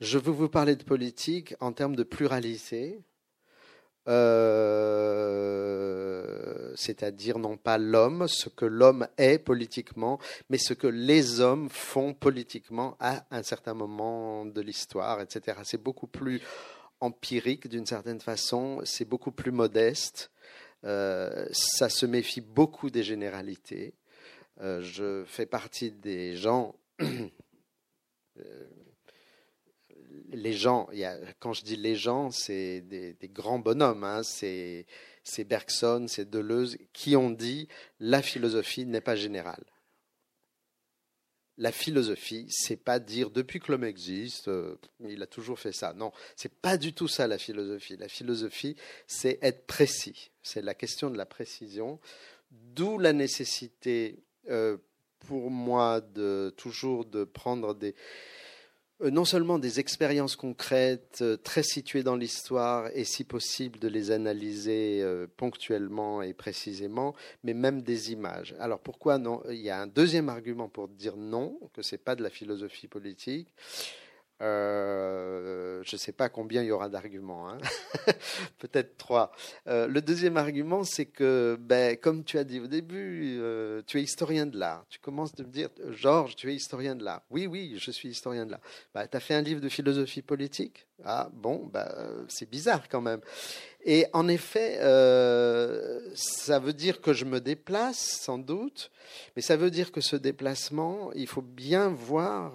Je 0.01 0.19
veux 0.19 0.31
vous 0.33 0.49
parler 0.49 0.77
de 0.77 0.85
politique 0.85 1.57
en 1.59 1.73
termes 1.73 1.97
de 1.97 2.05
pluralité, 2.05 3.01
euh, 4.09 5.19
c'est-à-dire 6.77 7.39
non 7.41 7.57
pas 7.57 7.79
l'homme, 7.79 8.29
ce 8.29 8.49
que 8.49 8.65
l'homme 8.65 9.09
est 9.19 9.39
politiquement, 9.39 10.21
mais 10.49 10.59
ce 10.59 10.73
que 10.75 10.87
les 10.87 11.41
hommes 11.41 11.69
font 11.69 12.15
politiquement 12.15 12.97
à 13.01 13.25
un 13.33 13.43
certain 13.43 13.75
moment 13.75 14.47
de 14.47 14.61
l'histoire, 14.61 15.21
etc. 15.21 15.59
C'est 15.65 15.83
beaucoup 15.83 16.07
plus 16.07 16.41
empirique 17.01 17.69
d'une 17.69 17.87
certaine 17.87 18.21
façon, 18.21 18.81
c'est 18.85 19.05
beaucoup 19.05 19.33
plus 19.33 19.51
modeste. 19.53 20.31
Euh, 20.89 21.47
ça 21.53 21.91
se 21.91 22.07
méfie 22.07 22.41
beaucoup 22.41 22.91
des 22.91 23.03
généralités. 23.03 23.95
Euh, 24.61 24.81
je 24.83 25.25
fais 25.27 25.47
partie 25.47 25.93
des 25.93 26.37
gens. 26.37 26.75
Euh, 28.41 28.69
les 30.31 30.53
gens, 30.53 30.89
quand 31.41 31.53
je 31.55 31.65
dis 31.65 31.75
les 31.75 31.97
gens, 31.97 32.31
c'est 32.31 32.83
des, 32.83 33.17
grands 33.25 33.59
bonhommes, 33.59 34.05
hein, 34.05 34.23
c'est 34.23 34.87
Bergson, 35.45 36.07
c'est 36.07 36.31
Deleuze, 36.31 36.79
qui 36.93 37.17
ont 37.17 37.31
dit 37.31 37.67
la 37.99 38.23
philosophie 38.23 38.87
n'est 38.87 39.01
pas 39.01 39.17
générale 39.17 39.65
la 41.59 41.73
philosophie, 41.73 42.47
c'est 42.51 42.77
pas 42.77 43.01
dire 43.01 43.31
depuis 43.31 43.59
que 43.59 43.73
l'homme 43.73 43.85
existe, 43.85 44.49
euh, 44.49 44.77
il 45.01 45.23
a 45.23 45.27
toujours 45.27 45.59
fait 45.59 45.73
ça. 45.73 45.93
Non, 45.93 46.13
c'est 46.37 46.53
pas 46.53 46.77
du 46.77 46.93
tout 46.93 47.09
ça 47.09 47.27
la 47.27 47.37
philosophie. 47.37 47.97
La 47.97 48.09
philosophie, 48.09 48.77
c'est 49.09 49.39
être 49.43 49.67
précis. 49.67 50.31
C'est 50.43 50.63
la 50.63 50.75
question 50.75 51.11
de 51.11 51.19
la 51.19 51.27
précision, 51.27 51.99
d'où 52.51 52.99
la 52.99 53.13
nécessité 53.13 54.23
euh, 54.49 54.79
pour 55.27 55.51
moi 55.51 56.01
de 56.01 56.55
toujours 56.57 57.05
de 57.05 57.25
prendre 57.25 57.75
des 57.75 57.97
non 59.01 59.25
seulement 59.25 59.59
des 59.59 59.81
expériences 59.81 60.37
concrètes, 60.37 61.19
euh, 61.21 61.37
très 61.37 61.63
situées 61.63 62.03
dans 62.03 62.17
l'histoire, 62.17 62.89
et 62.95 63.05
si 63.05 63.25
possible 63.25 63.79
de 63.79 63.89
les 63.89 64.11
analyser 64.11 65.01
euh, 65.03 65.27
ponctuellement 65.37 66.23
et 66.23 66.35
précisément, 66.35 67.15
mais 67.45 67.55
même 67.55 67.83
des 67.83 68.13
images. 68.13 68.55
Alors 68.59 68.81
pourquoi 68.81 69.19
non? 69.19 69.43
Il 69.51 69.61
y 69.61 69.71
a 69.71 69.81
un 69.81 69.87
deuxième 69.87 70.29
argument 70.29 70.69
pour 70.69 70.89
dire 70.89 71.17
non, 71.17 71.59
que 71.75 71.83
ce 71.83 71.95
n'est 71.95 72.01
pas 72.01 72.17
de 72.17 72.23
la 72.23 72.31
philosophie 72.31 72.89
politique. 72.89 73.55
Euh, 74.41 75.83
je 75.85 75.97
ne 75.97 75.99
sais 75.99 76.13
pas 76.13 76.29
combien 76.29 76.63
il 76.63 76.69
y 76.69 76.71
aura 76.71 76.89
d'arguments, 76.89 77.49
hein. 77.49 77.59
peut-être 78.59 78.97
trois. 78.97 79.33
Euh, 79.67 79.89
le 79.89 80.01
deuxième 80.01 80.37
argument, 80.37 80.85
c'est 80.85 81.07
que, 81.07 81.59
ben, 81.61 81.97
comme 81.97 82.23
tu 82.23 82.39
as 82.39 82.45
dit 82.45 82.61
au 82.61 82.69
début, 82.69 83.39
euh, 83.41 83.83
tu 83.87 83.99
es 83.99 84.03
historien 84.03 84.47
de 84.47 84.57
l'art. 84.57 84.85
Tu 84.91 85.01
commences 85.01 85.35
de 85.35 85.43
me 85.43 85.49
dire, 85.49 85.71
Georges, 85.91 86.37
tu 86.37 86.51
es 86.53 86.55
historien 86.55 86.95
de 86.95 87.05
l'art. 87.05 87.23
Oui, 87.31 87.49
oui, 87.49 87.75
je 87.79 87.91
suis 87.91 88.11
historien 88.11 88.47
de 88.47 88.53
l'art. 88.53 88.61
Ben, 88.95 89.09
tu 89.09 89.17
as 89.17 89.21
fait 89.21 89.35
un 89.35 89.43
livre 89.43 89.61
de 89.61 89.69
philosophie 89.69 90.23
politique? 90.23 90.87
Ah, 91.05 91.29
bon, 91.33 91.69
ben, 91.73 91.89
c'est 92.29 92.49
bizarre 92.49 92.89
quand 92.89 93.01
même. 93.01 93.21
Et 93.85 94.07
en 94.13 94.29
effet, 94.29 94.79
ça 96.15 96.59
veut 96.59 96.73
dire 96.73 97.01
que 97.01 97.13
je 97.13 97.25
me 97.25 97.41
déplace, 97.41 97.99
sans 97.99 98.39
doute, 98.39 98.91
mais 99.35 99.43
ça 99.43 99.57
veut 99.57 99.71
dire 99.71 99.93
que 99.93 100.01
ce 100.01 100.17
déplacement, 100.17 101.13
il 101.15 101.29
faut 101.29 101.43
bien 101.43 101.89
voir 101.89 102.55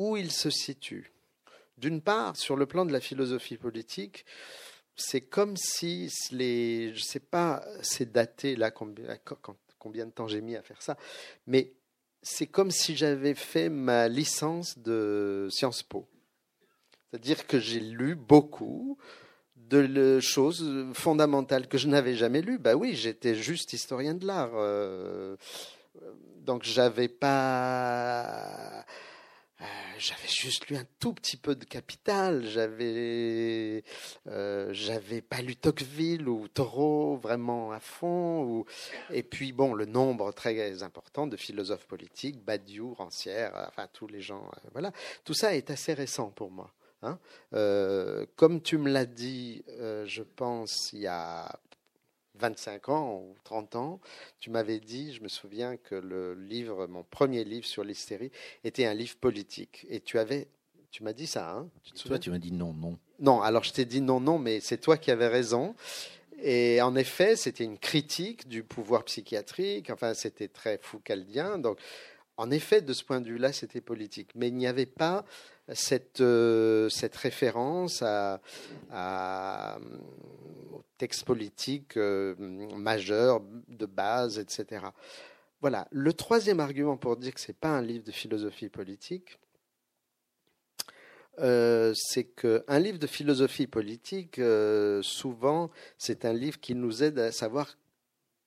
où 0.00 0.16
il 0.16 0.32
se 0.32 0.48
situe. 0.48 1.12
D'une 1.76 2.00
part, 2.00 2.34
sur 2.34 2.56
le 2.56 2.64
plan 2.64 2.86
de 2.86 2.92
la 2.92 3.00
philosophie 3.00 3.58
politique, 3.58 4.24
c'est 4.96 5.20
comme 5.20 5.58
si 5.58 6.10
les, 6.32 6.94
je 6.94 7.02
sais 7.02 7.20
pas, 7.20 7.62
c'est 7.82 8.10
daté 8.10 8.56
là 8.56 8.70
combien, 8.70 10.06
de 10.06 10.10
temps 10.10 10.26
j'ai 10.26 10.40
mis 10.40 10.56
à 10.56 10.62
faire 10.62 10.80
ça, 10.80 10.96
mais 11.46 11.74
c'est 12.22 12.46
comme 12.46 12.70
si 12.70 12.96
j'avais 12.96 13.34
fait 13.34 13.68
ma 13.68 14.08
licence 14.08 14.78
de 14.78 15.48
Sciences 15.50 15.82
Po. 15.82 16.08
C'est-à-dire 17.10 17.46
que 17.46 17.58
j'ai 17.58 17.80
lu 17.80 18.14
beaucoup 18.14 18.96
de 19.56 20.18
choses 20.20 20.66
fondamentales 20.94 21.68
que 21.68 21.76
je 21.76 21.88
n'avais 21.88 22.14
jamais 22.14 22.40
lues. 22.40 22.58
Bah 22.58 22.74
oui, 22.74 22.94
j'étais 22.94 23.34
juste 23.34 23.72
historien 23.72 24.14
de 24.14 24.26
l'art. 24.26 24.52
Euh, 24.54 25.36
donc 26.38 26.64
j'avais 26.64 27.08
pas 27.08 28.84
euh, 29.60 29.64
j'avais 29.98 30.28
juste 30.28 30.68
lu 30.68 30.76
un 30.76 30.86
tout 31.00 31.12
petit 31.12 31.36
peu 31.36 31.54
de 31.54 31.64
Capital, 31.64 32.46
j'avais 32.46 33.84
euh, 34.26 34.70
j'avais 34.72 35.20
pas 35.20 35.42
lu 35.42 35.54
Tocqueville 35.54 36.28
ou 36.28 36.48
Thoreau 36.48 37.16
vraiment 37.16 37.70
à 37.72 37.80
fond, 37.80 38.64
et 39.10 39.22
puis 39.22 39.52
bon 39.52 39.74
le 39.74 39.84
nombre 39.84 40.32
très 40.32 40.82
important 40.82 41.26
de 41.26 41.36
philosophes 41.36 41.86
politiques, 41.86 42.42
Badiou, 42.42 42.94
Rancière, 42.94 43.52
enfin 43.68 43.86
tous 43.92 44.06
les 44.06 44.22
gens, 44.22 44.44
euh, 44.44 44.68
voilà, 44.72 44.92
tout 45.24 45.34
ça 45.34 45.54
est 45.54 45.70
assez 45.70 45.92
récent 45.92 46.30
pour 46.30 46.50
moi. 46.50 46.72
Hein. 47.02 47.18
comme 48.36 48.60
tu 48.60 48.76
me 48.76 48.90
l'as 48.90 49.06
dit, 49.06 49.64
je 49.78 50.22
pense 50.22 50.90
il 50.92 51.00
y 51.00 51.06
a 51.06 51.50
25 52.40 52.88
ans 52.88 53.14
ou 53.14 53.34
30 53.44 53.76
ans, 53.76 54.00
tu 54.40 54.50
m'avais 54.50 54.80
dit, 54.80 55.12
je 55.12 55.22
me 55.22 55.28
souviens 55.28 55.76
que 55.76 55.94
le 55.94 56.34
livre, 56.34 56.86
mon 56.86 57.04
premier 57.04 57.44
livre 57.44 57.66
sur 57.66 57.84
l'hystérie, 57.84 58.32
était 58.64 58.86
un 58.86 58.94
livre 58.94 59.16
politique. 59.16 59.86
Et 59.88 60.00
tu 60.00 60.18
avais, 60.18 60.48
tu 60.90 61.04
m'as 61.04 61.12
dit 61.12 61.26
ça, 61.26 61.52
hein 61.52 61.68
tu 61.82 61.92
Toi, 61.94 62.18
tu 62.18 62.30
m'as 62.30 62.38
dit 62.38 62.52
non, 62.52 62.72
non. 62.72 62.98
Non, 63.20 63.42
alors 63.42 63.64
je 63.64 63.72
t'ai 63.72 63.84
dit 63.84 64.00
non, 64.00 64.20
non, 64.20 64.38
mais 64.38 64.60
c'est 64.60 64.78
toi 64.78 64.96
qui 64.96 65.10
avais 65.10 65.28
raison. 65.28 65.74
Et 66.42 66.80
en 66.80 66.96
effet, 66.96 67.36
c'était 67.36 67.64
une 67.64 67.78
critique 67.78 68.48
du 68.48 68.62
pouvoir 68.62 69.04
psychiatrique. 69.04 69.90
Enfin, 69.90 70.14
c'était 70.14 70.48
très 70.48 70.78
foucaldien. 70.78 71.58
Donc, 71.58 71.78
en 72.38 72.50
effet, 72.50 72.80
de 72.80 72.94
ce 72.94 73.04
point 73.04 73.20
de 73.20 73.28
vue-là, 73.28 73.52
c'était 73.52 73.82
politique. 73.82 74.30
Mais 74.34 74.48
il 74.48 74.54
n'y 74.54 74.66
avait 74.66 74.86
pas 74.86 75.26
cette, 75.74 76.20
euh, 76.20 76.88
cette 76.88 77.16
référence 77.16 78.02
à, 78.02 78.40
à, 78.90 79.78
texte 80.98 81.24
politique 81.24 81.96
euh, 81.96 82.34
majeur, 82.76 83.42
de 83.68 83.86
base, 83.86 84.38
etc. 84.38 84.86
Voilà. 85.60 85.88
Le 85.90 86.12
troisième 86.12 86.60
argument 86.60 86.96
pour 86.96 87.16
dire 87.16 87.34
que 87.34 87.40
ce 87.40 87.48
n'est 87.48 87.58
pas 87.58 87.70
un 87.70 87.82
livre 87.82 88.04
de 88.04 88.12
philosophie 88.12 88.68
politique, 88.68 89.38
euh, 91.38 91.92
c'est 91.94 92.24
qu'un 92.24 92.78
livre 92.78 92.98
de 92.98 93.06
philosophie 93.06 93.66
politique, 93.66 94.40
souvent, 95.02 95.70
c'est 95.96 96.24
un 96.24 96.32
livre 96.32 96.60
qui 96.60 96.74
nous 96.74 97.02
aide 97.02 97.18
à 97.18 97.32
savoir 97.32 97.78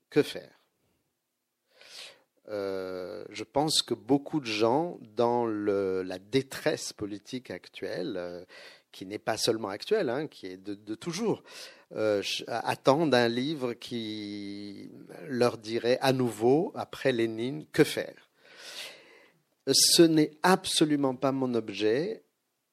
que 0.10 0.22
faire. 0.22 0.63
Je 2.48 3.44
pense 3.44 3.82
que 3.82 3.94
beaucoup 3.94 4.40
de 4.40 4.46
gens, 4.46 5.00
dans 5.16 5.46
la 5.46 6.20
détresse 6.20 6.94
politique 6.94 7.52
actuelle, 7.52 8.46
qui 8.92 9.06
n'est 9.06 9.20
pas 9.20 9.38
seulement 9.38 9.70
actuelle, 9.70 10.10
hein, 10.10 10.28
qui 10.28 10.46
est 10.46 10.58
de 10.58 10.96
toujours, 10.96 11.44
euh, 11.96 12.24
attendent 12.48 13.14
un 13.14 13.28
livre 13.28 13.74
qui 13.74 14.90
leur 15.28 15.58
dirait 15.58 16.00
à 16.02 16.12
nouveau, 16.12 16.72
après 16.76 17.12
Lénine, 17.12 17.66
que 17.72 17.84
faire. 17.84 18.30
Ce 19.68 20.02
n'est 20.02 20.32
absolument 20.42 21.16
pas 21.16 21.32
mon 21.32 21.54
objet, 21.54 22.24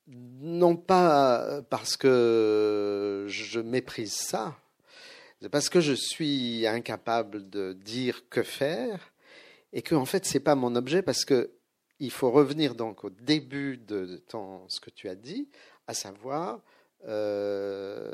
non 0.07 0.77
pas 0.77 1.61
parce 1.69 1.97
que 1.97 3.27
je 3.29 3.61
méprise 3.61 4.15
ça, 4.15 4.57
c'est 5.43 5.51
parce 5.51 5.69
que 5.69 5.81
je 5.81 5.95
suis 5.95 6.67
incapable 6.67 7.49
de 7.49 7.75
dire 7.75 8.29
que 8.31 8.43
faire 8.43 9.13
et 9.73 9.83
que 9.83 9.95
en 9.95 10.05
fait 10.05 10.25
c'est 10.25 10.41
pas 10.41 10.55
mon 10.55 10.75
objet 10.77 11.03
parce 11.03 11.25
que 11.25 11.53
il 12.01 12.11
faut 12.11 12.31
revenir 12.31 12.75
donc 12.75 13.05
au 13.05 13.11
début 13.11 13.77
de 13.77 14.23
ton, 14.29 14.67
ce 14.69 14.81
que 14.81 14.91
tu 14.91 15.09
as 15.09 15.15
dit, 15.15 15.49
à 15.87 15.95
savoir 15.95 16.63
euh, 17.07 18.11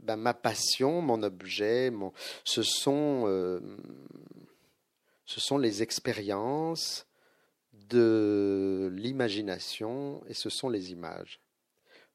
ben, 0.00 0.16
ma 0.16 0.34
passion, 0.34 1.00
mon 1.00 1.22
objet, 1.22 1.90
mon, 1.90 2.12
ce, 2.44 2.62
sont, 2.62 3.24
euh, 3.26 3.60
ce 5.24 5.40
sont 5.40 5.58
les 5.58 5.82
expériences 5.82 7.06
de 7.72 8.90
l'imagination 8.94 10.22
et 10.26 10.34
ce 10.34 10.50
sont 10.50 10.68
les 10.68 10.92
images. 10.92 11.40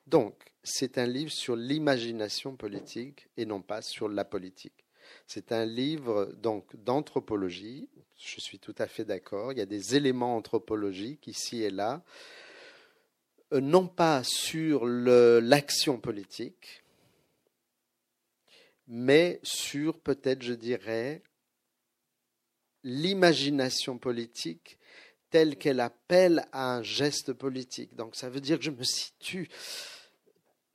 Donc, 0.05 0.53
c'est 0.63 0.97
un 0.97 1.05
livre 1.05 1.31
sur 1.31 1.55
l'imagination 1.55 2.55
politique 2.55 3.27
et 3.37 3.45
non 3.45 3.61
pas 3.61 3.81
sur 3.81 4.07
la 4.09 4.25
politique. 4.25 4.86
C'est 5.27 5.51
un 5.51 5.65
livre 5.65 6.33
donc 6.41 6.73
d'anthropologie. 6.85 7.89
Je 8.17 8.39
suis 8.39 8.59
tout 8.59 8.75
à 8.77 8.87
fait 8.87 9.03
d'accord. 9.03 9.51
Il 9.51 9.57
y 9.57 9.61
a 9.61 9.65
des 9.65 9.95
éléments 9.95 10.37
anthropologiques 10.37 11.27
ici 11.27 11.63
et 11.63 11.69
là. 11.69 12.01
Euh, 13.53 13.59
non 13.59 13.87
pas 13.87 14.23
sur 14.23 14.85
l'action 14.85 15.99
politique, 15.99 16.81
mais 18.87 19.41
sur 19.43 19.99
peut-être, 19.99 20.41
je 20.41 20.53
dirais, 20.53 21.21
l'imagination 22.83 23.97
politique 23.97 24.79
telle 25.29 25.57
qu'elle 25.57 25.81
appelle 25.81 26.47
à 26.53 26.75
un 26.75 26.83
geste 26.83 27.33
politique. 27.33 27.95
Donc 27.95 28.15
ça 28.15 28.29
veut 28.29 28.39
dire 28.39 28.59
que 28.59 28.63
je 28.63 28.71
me 28.71 28.83
situe 28.83 29.49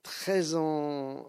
très 0.02 0.54
en, 0.54 1.26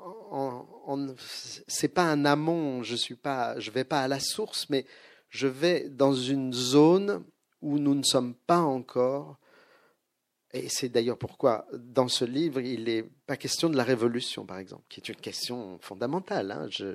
c'est 1.67 1.87
pas 1.87 2.05
un 2.05 2.25
amont, 2.25 2.83
je 2.83 2.95
suis 2.95 3.15
pas, 3.15 3.59
je 3.59 3.71
vais 3.71 3.83
pas 3.83 4.01
à 4.01 4.07
la 4.07 4.19
source, 4.19 4.69
mais 4.69 4.85
je 5.29 5.47
vais 5.47 5.89
dans 5.89 6.13
une 6.13 6.53
zone 6.53 7.23
où 7.61 7.79
nous 7.79 7.95
ne 7.95 8.03
sommes 8.03 8.33
pas 8.33 8.59
encore 8.59 9.37
et 10.53 10.69
c'est 10.69 10.89
d'ailleurs 10.89 11.17
pourquoi, 11.17 11.65
dans 11.73 12.07
ce 12.07 12.25
livre, 12.25 12.61
il 12.61 12.83
n'est 12.83 13.01
pas 13.01 13.37
question 13.37 13.71
de 13.71 13.75
la 13.75 13.83
révolution, 13.83 14.45
par 14.45 14.59
exemple, 14.59 14.83
qui 14.87 14.99
est 14.99 15.09
une 15.09 15.15
question 15.15 15.79
fondamentale. 15.81 16.51
Hein. 16.51 16.67
Je, 16.69 16.85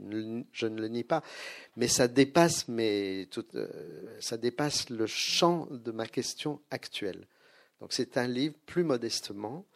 ne 0.00 0.80
le 0.80 0.88
nie 0.88 1.04
pas, 1.04 1.22
mais 1.76 1.88
ça 1.88 2.08
dépasse, 2.08 2.64
tout, 3.30 3.44
euh, 3.54 3.68
ça 4.18 4.38
dépasse 4.38 4.88
le 4.88 5.06
champ 5.06 5.68
de 5.70 5.92
ma 5.92 6.06
question 6.06 6.62
actuelle. 6.70 7.26
Donc 7.82 7.92
c'est 7.92 8.16
un 8.16 8.26
livre, 8.26 8.54
plus 8.64 8.82
modestement, 8.82 9.66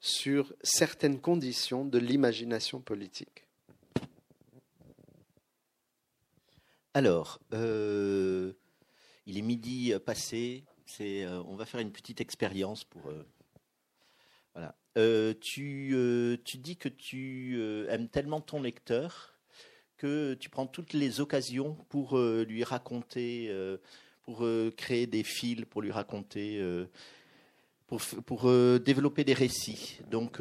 sur 0.00 0.54
certaines 0.62 1.20
conditions 1.20 1.84
de 1.84 1.98
l'imagination 1.98 2.80
politique. 2.80 3.46
Alors, 6.92 7.38
euh, 7.52 8.52
il 9.26 9.38
est 9.38 9.42
midi 9.42 9.92
passé, 10.04 10.64
euh, 11.00 11.42
on 11.46 11.54
va 11.54 11.64
faire 11.64 11.80
une 11.80 11.92
petite 11.92 12.20
expérience 12.20 12.82
pour. 12.82 13.08
Euh, 13.10 13.24
voilà. 14.54 14.74
Tu, 15.40 15.94
tu 16.44 16.58
dis 16.58 16.76
que 16.76 16.88
tu 16.88 17.86
aimes 17.88 18.08
tellement 18.08 18.40
ton 18.40 18.60
lecteur 18.60 19.38
que 19.96 20.34
tu 20.34 20.50
prends 20.50 20.66
toutes 20.66 20.92
les 20.92 21.20
occasions 21.20 21.74
pour 21.88 22.18
lui 22.18 22.64
raconter, 22.64 23.54
pour 24.24 24.44
créer 24.76 25.06
des 25.06 25.22
fils, 25.22 25.64
pour 25.66 25.80
lui 25.80 25.92
raconter, 25.92 26.60
pour, 27.90 28.00
pour 28.24 28.50
développer 28.80 29.24
des 29.24 29.34
récits. 29.34 29.98
Donc, 30.10 30.38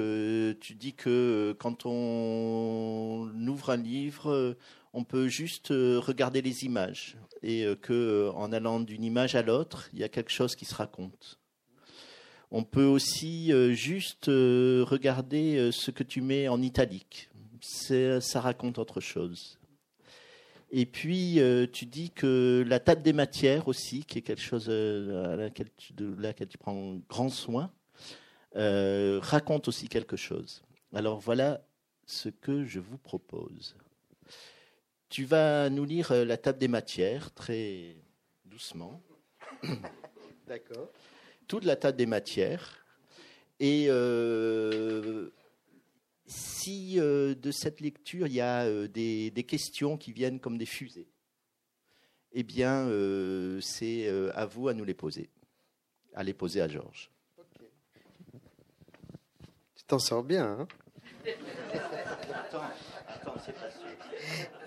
tu 0.59 0.75
dis 0.75 0.93
que 0.93 1.53
quand 1.59 1.85
on 1.85 3.29
ouvre 3.47 3.71
un 3.71 3.77
livre, 3.77 4.55
on 4.93 5.03
peut 5.03 5.27
juste 5.27 5.71
euh, 5.71 5.99
regarder 5.99 6.41
les 6.41 6.63
images 6.63 7.17
et 7.43 7.63
euh, 7.63 7.75
que 7.75 7.93
euh, 7.93 8.31
en 8.31 8.51
allant 8.51 8.79
d'une 8.79 9.03
image 9.03 9.35
à 9.35 9.41
l'autre, 9.41 9.89
il 9.93 9.99
y 9.99 10.03
a 10.03 10.09
quelque 10.09 10.31
chose 10.31 10.55
qui 10.55 10.65
se 10.65 10.75
raconte. 10.75 11.39
On 12.51 12.63
peut 12.63 12.85
aussi 12.85 13.51
juste 13.75 14.25
regarder 14.25 15.69
ce 15.71 15.91
que 15.91 16.01
tu 16.01 16.21
mets 16.21 16.47
en 16.47 16.63
italique. 16.63 17.29
Ça 17.61 18.41
raconte 18.41 18.79
autre 18.79 19.01
chose. 19.01 19.59
Et 20.71 20.85
puis, 20.85 21.39
euh, 21.39 21.65
tu 21.71 21.85
dis 21.85 22.11
que 22.11 22.63
la 22.67 22.79
table 22.79 23.01
des 23.01 23.13
matières 23.13 23.67
aussi, 23.67 24.03
qui 24.03 24.19
est 24.19 24.21
quelque 24.21 24.41
chose 24.41 24.67
euh, 24.69 25.33
à 25.33 25.35
laquelle 25.35 25.69
tu, 25.75 25.93
de 25.93 26.15
laquelle 26.21 26.47
tu 26.47 26.59
prends 26.59 26.99
grand 27.09 27.29
soin, 27.29 27.71
euh, 28.55 29.19
raconte 29.21 29.67
aussi 29.67 29.87
quelque 29.87 30.15
chose. 30.15 30.63
Alors 30.93 31.19
voilà 31.19 31.61
ce 32.05 32.29
que 32.29 32.65
je 32.65 32.79
vous 32.79 32.97
propose. 32.97 33.75
Tu 35.09 35.25
vas 35.25 35.69
nous 35.71 35.85
lire 35.85 36.13
la 36.13 36.37
table 36.37 36.59
des 36.59 36.67
matières 36.67 37.31
très 37.33 37.95
doucement. 38.45 39.01
D'accord. 40.47 40.89
Toute 41.47 41.65
la 41.65 41.75
table 41.75 41.97
des 41.97 42.05
matières. 42.05 42.85
Et 43.59 43.87
euh, 43.89 45.29
si 46.29 46.99
euh, 46.99 47.33
de 47.33 47.51
cette 47.51 47.81
lecture, 47.81 48.27
il 48.27 48.33
y 48.33 48.41
a 48.41 48.63
euh, 48.65 48.87
des, 48.87 49.45
questions 49.47 49.97
qui 49.97 50.13
viennent 50.13 50.39
comme 50.39 50.57
des 50.57 50.67
fusées, 50.67 51.07
eh 52.31 52.43
bien, 52.43 52.87
euh, 52.87 53.59
c'est 53.61 54.07
à 54.35 54.45
vous 54.45 54.67
à 54.67 54.75
nous 54.75 54.85
les 54.85 54.93
poser, 54.93 55.29
à 56.13 56.23
les 56.23 56.35
poser 56.35 56.61
à 56.61 56.67
Georges. 56.67 57.09
Tu 59.75 59.83
t'en 59.87 59.97
sors 59.97 60.23
bien, 60.23 60.45
hein? 60.45 60.67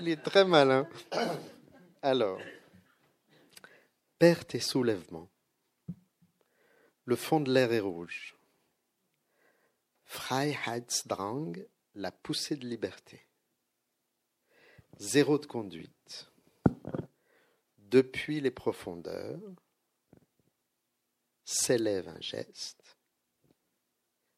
Il 0.00 0.08
est 0.08 0.22
très 0.22 0.44
malin. 0.44 0.88
Alors, 2.02 2.40
perte 4.18 4.56
et 4.56 4.60
soulèvement. 4.60 5.28
Le 7.04 7.14
fond 7.14 7.38
de 7.38 7.52
l'air 7.52 7.72
est 7.72 7.80
rouge. 7.80 8.34
Freiheitsdrang, 10.12 11.56
la 11.94 12.12
poussée 12.12 12.56
de 12.56 12.68
liberté. 12.68 13.26
Zéro 14.98 15.38
de 15.38 15.46
conduite. 15.46 16.30
Depuis 17.78 18.42
les 18.42 18.50
profondeurs, 18.50 19.40
s'élève 21.46 22.08
un 22.08 22.20
geste. 22.20 22.98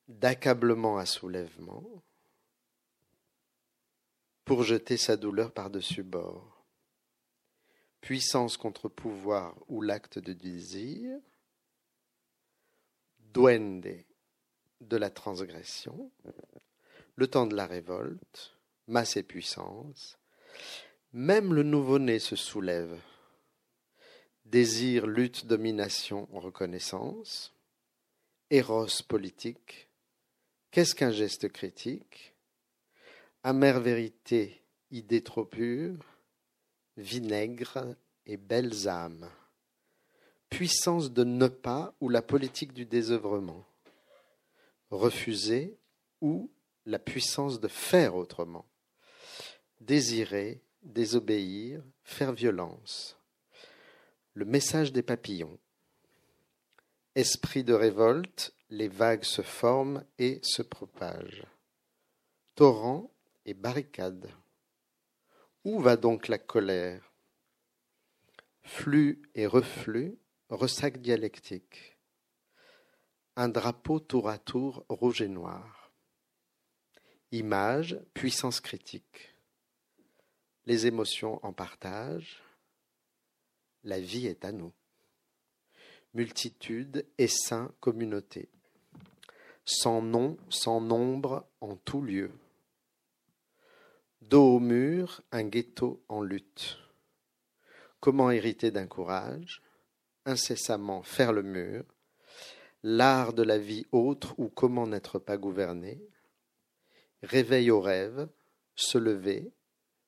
D'accablement 0.06 0.96
à 0.96 1.06
soulèvement, 1.06 2.04
pour 4.44 4.62
jeter 4.62 4.96
sa 4.96 5.16
douleur 5.16 5.52
par-dessus 5.52 6.04
bord. 6.04 6.64
Puissance 8.00 8.56
contre 8.56 8.88
pouvoir 8.88 9.56
ou 9.66 9.82
l'acte 9.82 10.20
de 10.20 10.34
désir. 10.34 11.18
Duende 13.18 14.04
de 14.88 14.96
la 14.96 15.10
transgression. 15.10 16.10
Le 17.16 17.26
temps 17.26 17.46
de 17.46 17.54
la 17.54 17.66
révolte. 17.66 18.56
Masse 18.86 19.16
et 19.16 19.22
puissance. 19.22 20.18
Même 21.12 21.54
le 21.54 21.62
nouveau-né 21.62 22.18
se 22.18 22.36
soulève. 22.36 22.98
Désir, 24.44 25.06
lutte, 25.06 25.46
domination, 25.46 26.28
reconnaissance. 26.32 27.54
Éros 28.50 28.86
politique. 29.08 29.88
Qu'est-ce 30.70 30.94
qu'un 30.94 31.12
geste 31.12 31.48
critique? 31.50 32.34
Amère 33.42 33.80
vérité, 33.80 34.62
idée 34.90 35.22
trop 35.22 35.44
pure, 35.44 36.04
vinaigre 36.96 37.94
et 38.26 38.36
belles 38.36 38.88
âmes. 38.88 39.28
Puissance 40.50 41.12
de 41.12 41.24
ne 41.24 41.48
pas 41.48 41.94
ou 42.00 42.08
la 42.08 42.22
politique 42.22 42.72
du 42.72 42.86
désœuvrement. 42.86 43.64
Refuser 44.94 45.76
ou 46.20 46.52
la 46.86 47.00
puissance 47.00 47.58
de 47.58 47.66
faire 47.66 48.14
autrement. 48.14 48.64
Désirer, 49.80 50.62
désobéir, 50.82 51.82
faire 52.04 52.32
violence. 52.32 53.18
Le 54.34 54.44
message 54.44 54.92
des 54.92 55.02
papillons. 55.02 55.58
Esprit 57.16 57.64
de 57.64 57.74
révolte, 57.74 58.54
les 58.70 58.86
vagues 58.86 59.24
se 59.24 59.42
forment 59.42 60.04
et 60.20 60.38
se 60.44 60.62
propagent. 60.62 61.42
Torrent 62.54 63.10
et 63.46 63.54
barricade. 63.54 64.30
Où 65.64 65.80
va 65.80 65.96
donc 65.96 66.28
la 66.28 66.38
colère? 66.38 67.12
Flux 68.62 69.20
et 69.34 69.48
reflux, 69.48 70.16
ressac 70.50 70.98
dialectique. 70.98 71.93
Un 73.36 73.48
drapeau 73.48 73.98
tour 73.98 74.28
à 74.28 74.38
tour 74.38 74.84
rouge 74.88 75.20
et 75.20 75.28
noir. 75.28 75.90
Image, 77.32 77.98
puissance 78.14 78.60
critique. 78.60 79.34
Les 80.66 80.86
émotions 80.86 81.44
en 81.44 81.52
partage. 81.52 82.44
La 83.82 83.98
vie 83.98 84.28
est 84.28 84.44
à 84.44 84.52
nous. 84.52 84.72
Multitude, 86.14 87.04
essaim, 87.18 87.72
communauté. 87.80 88.48
Sans 89.64 90.00
nom, 90.00 90.36
sans 90.48 90.80
nombre, 90.80 91.44
en 91.60 91.74
tout 91.74 92.02
lieu. 92.02 92.30
Dos 94.20 94.54
au 94.54 94.60
mur, 94.60 95.22
un 95.32 95.42
ghetto 95.42 96.04
en 96.08 96.22
lutte. 96.22 96.78
Comment 97.98 98.30
hériter 98.30 98.70
d'un 98.70 98.86
courage? 98.86 99.60
Incessamment 100.24 101.02
faire 101.02 101.32
le 101.32 101.42
mur. 101.42 101.84
L'art 102.86 103.32
de 103.32 103.42
la 103.42 103.56
vie 103.56 103.86
autre 103.92 104.34
ou 104.36 104.50
comment 104.50 104.86
n'être 104.86 105.18
pas 105.18 105.38
gouverné. 105.38 106.02
Réveil 107.22 107.70
au 107.70 107.80
rêve, 107.80 108.28
se 108.76 108.98
lever, 108.98 109.50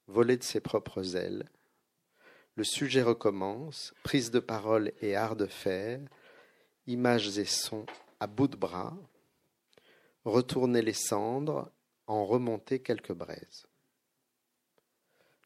voler 0.09 0.37
de 0.37 0.43
ses 0.43 0.61
propres 0.61 1.17
ailes. 1.17 1.49
Le 2.55 2.65
sujet 2.65 3.01
recommence, 3.01 3.95
prise 4.03 4.31
de 4.31 4.41
parole 4.41 4.93
et 5.01 5.17
art 5.17 5.37
de 5.37 5.47
faire, 5.47 6.01
images 6.87 7.39
et 7.39 7.47
sons 7.47 7.87
à 8.21 8.27
bout 8.27 8.47
de 8.47 8.57
bras, 8.57 8.95
retourner 10.27 10.83
les 10.83 10.93
cendres, 10.93 11.73
en 12.07 12.27
remonter 12.27 12.81
quelques 12.81 13.15
braises. 13.15 13.67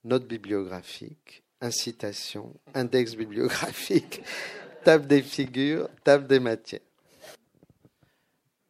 Note 0.03 0.27
bibliographique, 0.27 1.45
incitation, 1.61 2.59
index 2.75 3.15
bibliographique, 3.15 4.21
table 4.85 5.07
des 5.07 5.23
figures, 5.23 5.89
table 6.03 6.27
des 6.27 6.41
matières. 6.41 6.81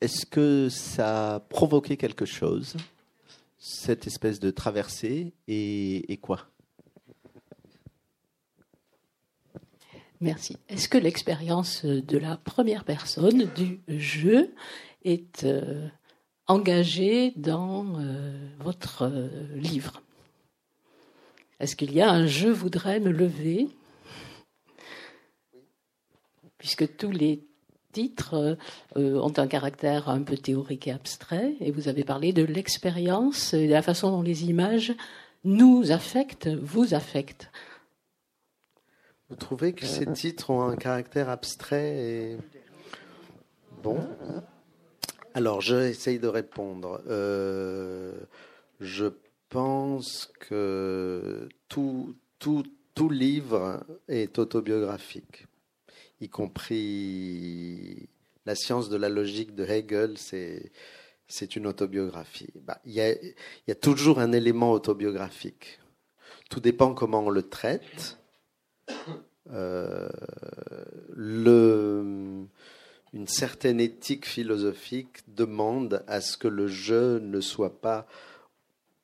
Est-ce 0.01 0.25
que 0.25 0.69
ça 0.71 1.35
a 1.35 1.41
provoqué 1.41 1.99
quelque 1.99 2.25
chose, 2.25 2.77
cette 3.59 4.07
espèce 4.07 4.41
de 4.41 4.51
traversée, 4.51 5.35
et, 5.47 6.19
quoi? 6.23 6.47
Merci. 10.23 10.57
Est-ce 10.69 10.89
que 10.89 10.97
l'expérience 10.97 11.85
de 11.85 12.19
la 12.19 12.39
première 12.39 12.85
personne 12.85 13.51
du 13.55 13.81
jeu 13.89 14.55
est 15.05 15.45
euh, 15.45 15.89
engagée 16.47 17.33
dans 17.37 17.99
euh, 17.99 18.49
votre 18.59 19.03
euh, 19.03 19.29
livre? 19.55 20.03
Est-ce 21.59 21.77
qu'il 21.77 21.93
y 21.93 22.01
a 22.01 22.11
un 22.11 22.27
je 22.27 22.49
voudrais 22.49 23.01
me 23.01 23.11
lever? 23.11 23.69
Puisque 26.57 26.97
tous 26.97 27.11
les 27.11 27.50
titres 27.93 28.57
euh, 28.97 29.21
ont 29.21 29.33
un 29.37 29.47
caractère 29.47 30.09
un 30.09 30.23
peu 30.23 30.37
théorique 30.37 30.89
et 30.89 30.93
abstrait, 30.93 31.55
et 31.61 31.71
vous 31.71 31.89
avez 31.89 32.05
parlé 32.05 32.33
de 32.33 32.43
l'expérience 32.43 33.55
et 33.55 33.67
de 33.67 33.73
la 33.73 33.83
façon 33.83 34.11
dont 34.11 34.23
les 34.23 34.45
images 34.45 34.95
nous 35.45 35.91
affectent, 35.93 36.49
vous 36.49 36.95
affectent. 36.95 37.51
Vous 39.29 39.37
trouvez 39.37 39.73
que 39.73 39.87
ces 39.87 40.07
titres 40.07 40.51
ont 40.51 40.63
un 40.63 40.77
caractère 40.77 41.29
abstrait 41.29 41.97
et 41.97 42.37
bon? 43.83 43.99
Alors, 45.35 45.61
je 45.61 45.77
essaye 45.77 46.19
de 46.19 46.27
répondre. 46.27 47.01
Euh, 47.09 48.13
je 48.81 49.07
pense 49.49 50.33
que 50.41 51.49
tout, 51.69 52.17
tout, 52.41 52.65
tout 52.95 53.09
livre 53.09 53.85
est 54.09 54.39
autobiographique, 54.39 55.47
y 56.21 56.29
compris 56.29 58.09
la 58.47 58.55
science 58.55 58.89
de 58.89 58.97
la 58.97 59.09
logique 59.09 59.55
de 59.55 59.65
Hegel, 59.65 60.17
c'est 60.19 61.57
une 61.57 61.67
autobiographie. 61.67 62.51
Bah, 62.65 62.81
Il 62.85 62.93
y, 62.93 63.01
a, 63.01 63.13
il 63.13 63.35
y 63.69 63.71
a 63.71 63.75
toujours 63.75 64.19
un 64.19 64.33
élément 64.33 64.73
autobiographique. 64.73 65.81
Tout 66.49 66.61
dépend 66.61 66.95
comment 66.95 67.21
on 67.21 67.31
le 67.31 67.43
traite. 67.43 68.19
Euh, 69.53 70.09
le, 71.15 72.45
une 73.13 73.27
certaine 73.27 73.81
éthique 73.81 74.27
philosophique 74.27 75.19
demande 75.29 76.05
à 76.07 76.21
ce 76.21 76.37
que 76.37 76.49
le 76.49 76.67
je 76.67 77.19
ne 77.19 77.41
soit 77.41 77.81
pas 77.81 78.07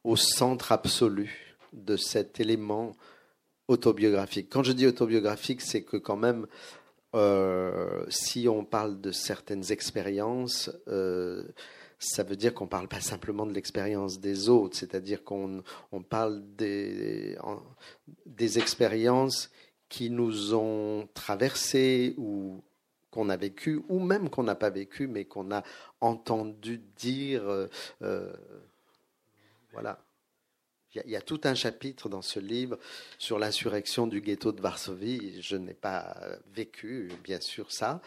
au 0.05 0.17
centre 0.17 0.73
absolu 0.73 1.57
de 1.73 1.97
cet 1.97 2.41
élément 2.41 2.97
autobiographique. 3.69 4.49
Quand 4.51 4.63
je 4.63 4.73
dis 4.73 4.87
autobiographique, 4.87 5.61
c'est 5.61 5.83
que 5.83 5.97
quand 5.97 6.17
même, 6.17 6.47
euh, 7.17 8.05
si 8.09 8.47
on 8.49 8.65
parle 8.65 9.01
de 9.01 9.11
certaines 9.11 9.73
expériences, 9.73 10.71
euh, 10.89 11.45
ça 11.99 12.23
veut 12.23 12.37
dire 12.37 12.53
qu'on 12.55 12.65
ne 12.65 12.71
parle 12.71 12.89
pas 12.89 13.01
simplement 13.01 13.47
de 13.47 13.53
l'expérience 13.53 14.21
des 14.21 14.49
autres, 14.49 14.77
c'est-à-dire 14.77 15.25
qu'on 15.25 15.63
on 15.93 16.03
parle 16.03 16.43
des, 16.57 17.39
des 18.27 18.59
expériences 18.59 19.51
qui 19.89 20.11
nous 20.11 20.55
ont 20.55 21.09
traversées 21.15 22.15
ou 22.19 22.63
qu'on 23.11 23.31
a 23.31 23.37
vécues, 23.37 23.83
ou 23.89 23.99
même 23.99 24.29
qu'on 24.29 24.43
n'a 24.43 24.55
pas 24.55 24.71
vécues, 24.71 25.07
mais 25.07 25.25
qu'on 25.25 25.51
a 25.51 25.63
entendu 26.01 26.83
dire. 26.97 27.49
Euh, 28.03 28.33
voilà. 29.73 30.06
Il 31.05 31.11
y, 31.11 31.17
a 31.17 31.21
tout 31.21 31.41
un 31.45 31.55
chapitre 31.55 32.09
dans 32.09 32.23
ce 32.23 32.41
livre 32.41 32.79
sur 33.19 33.39
l'insurrection 33.39 34.07
du 34.07 34.21
ghetto 34.21 34.53
de 34.53 34.61
Varsovie. 34.61 35.41
Je 35.43 35.57
n'ai 35.57 35.75
pas 35.75 36.17
vécu, 36.55 37.11
bien 37.23 37.41
sûr, 37.41 37.71
ça. 37.71 38.01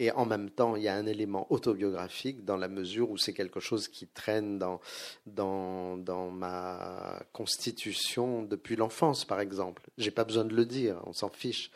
Et 0.00 0.10
en 0.12 0.24
même 0.24 0.48
temps, 0.48 0.76
il 0.76 0.82
y 0.82 0.88
a 0.88 0.94
un 0.94 1.04
élément 1.04 1.46
autobiographique 1.52 2.46
dans 2.46 2.56
la 2.56 2.68
mesure 2.68 3.10
où 3.10 3.18
c'est 3.18 3.34
quelque 3.34 3.60
chose 3.60 3.86
qui 3.86 4.06
traîne 4.06 4.58
dans, 4.58 4.80
dans, 5.26 5.98
dans 5.98 6.30
ma 6.30 7.22
constitution 7.34 8.42
depuis 8.42 8.76
l'enfance, 8.76 9.26
par 9.26 9.40
exemple. 9.40 9.82
J'ai 9.98 10.10
pas 10.10 10.24
besoin 10.24 10.46
de 10.46 10.54
le 10.54 10.64
dire, 10.64 11.02
on 11.04 11.12
s'en 11.12 11.28
fiche. 11.28 11.70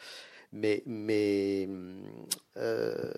Mais, 0.53 0.83
mais 0.87 1.69
euh, 2.57 3.13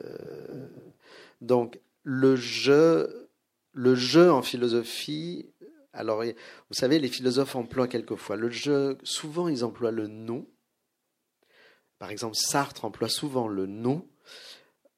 donc 1.40 1.78
le 2.02 2.34
jeu, 2.34 3.28
le 3.74 3.94
jeu 3.94 4.32
en 4.32 4.42
philosophie. 4.42 5.50
Alors, 5.96 6.22
vous 6.22 6.74
savez, 6.74 6.98
les 6.98 7.08
philosophes 7.08 7.56
emploient 7.56 7.88
quelquefois 7.88 8.36
le 8.36 8.50
jeu. 8.50 8.98
Souvent, 9.02 9.48
ils 9.48 9.64
emploient 9.64 9.90
le 9.90 10.06
nous. 10.06 10.48
Par 11.98 12.10
exemple, 12.10 12.36
Sartre 12.36 12.84
emploie 12.84 13.08
souvent 13.08 13.48
le 13.48 13.66
nous 13.66 14.06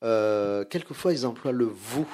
euh, 0.05 0.65
quelquefois, 0.65 1.13
ils 1.13 1.27
emploient 1.27 1.53
le 1.53 1.65
vous. 1.65 2.09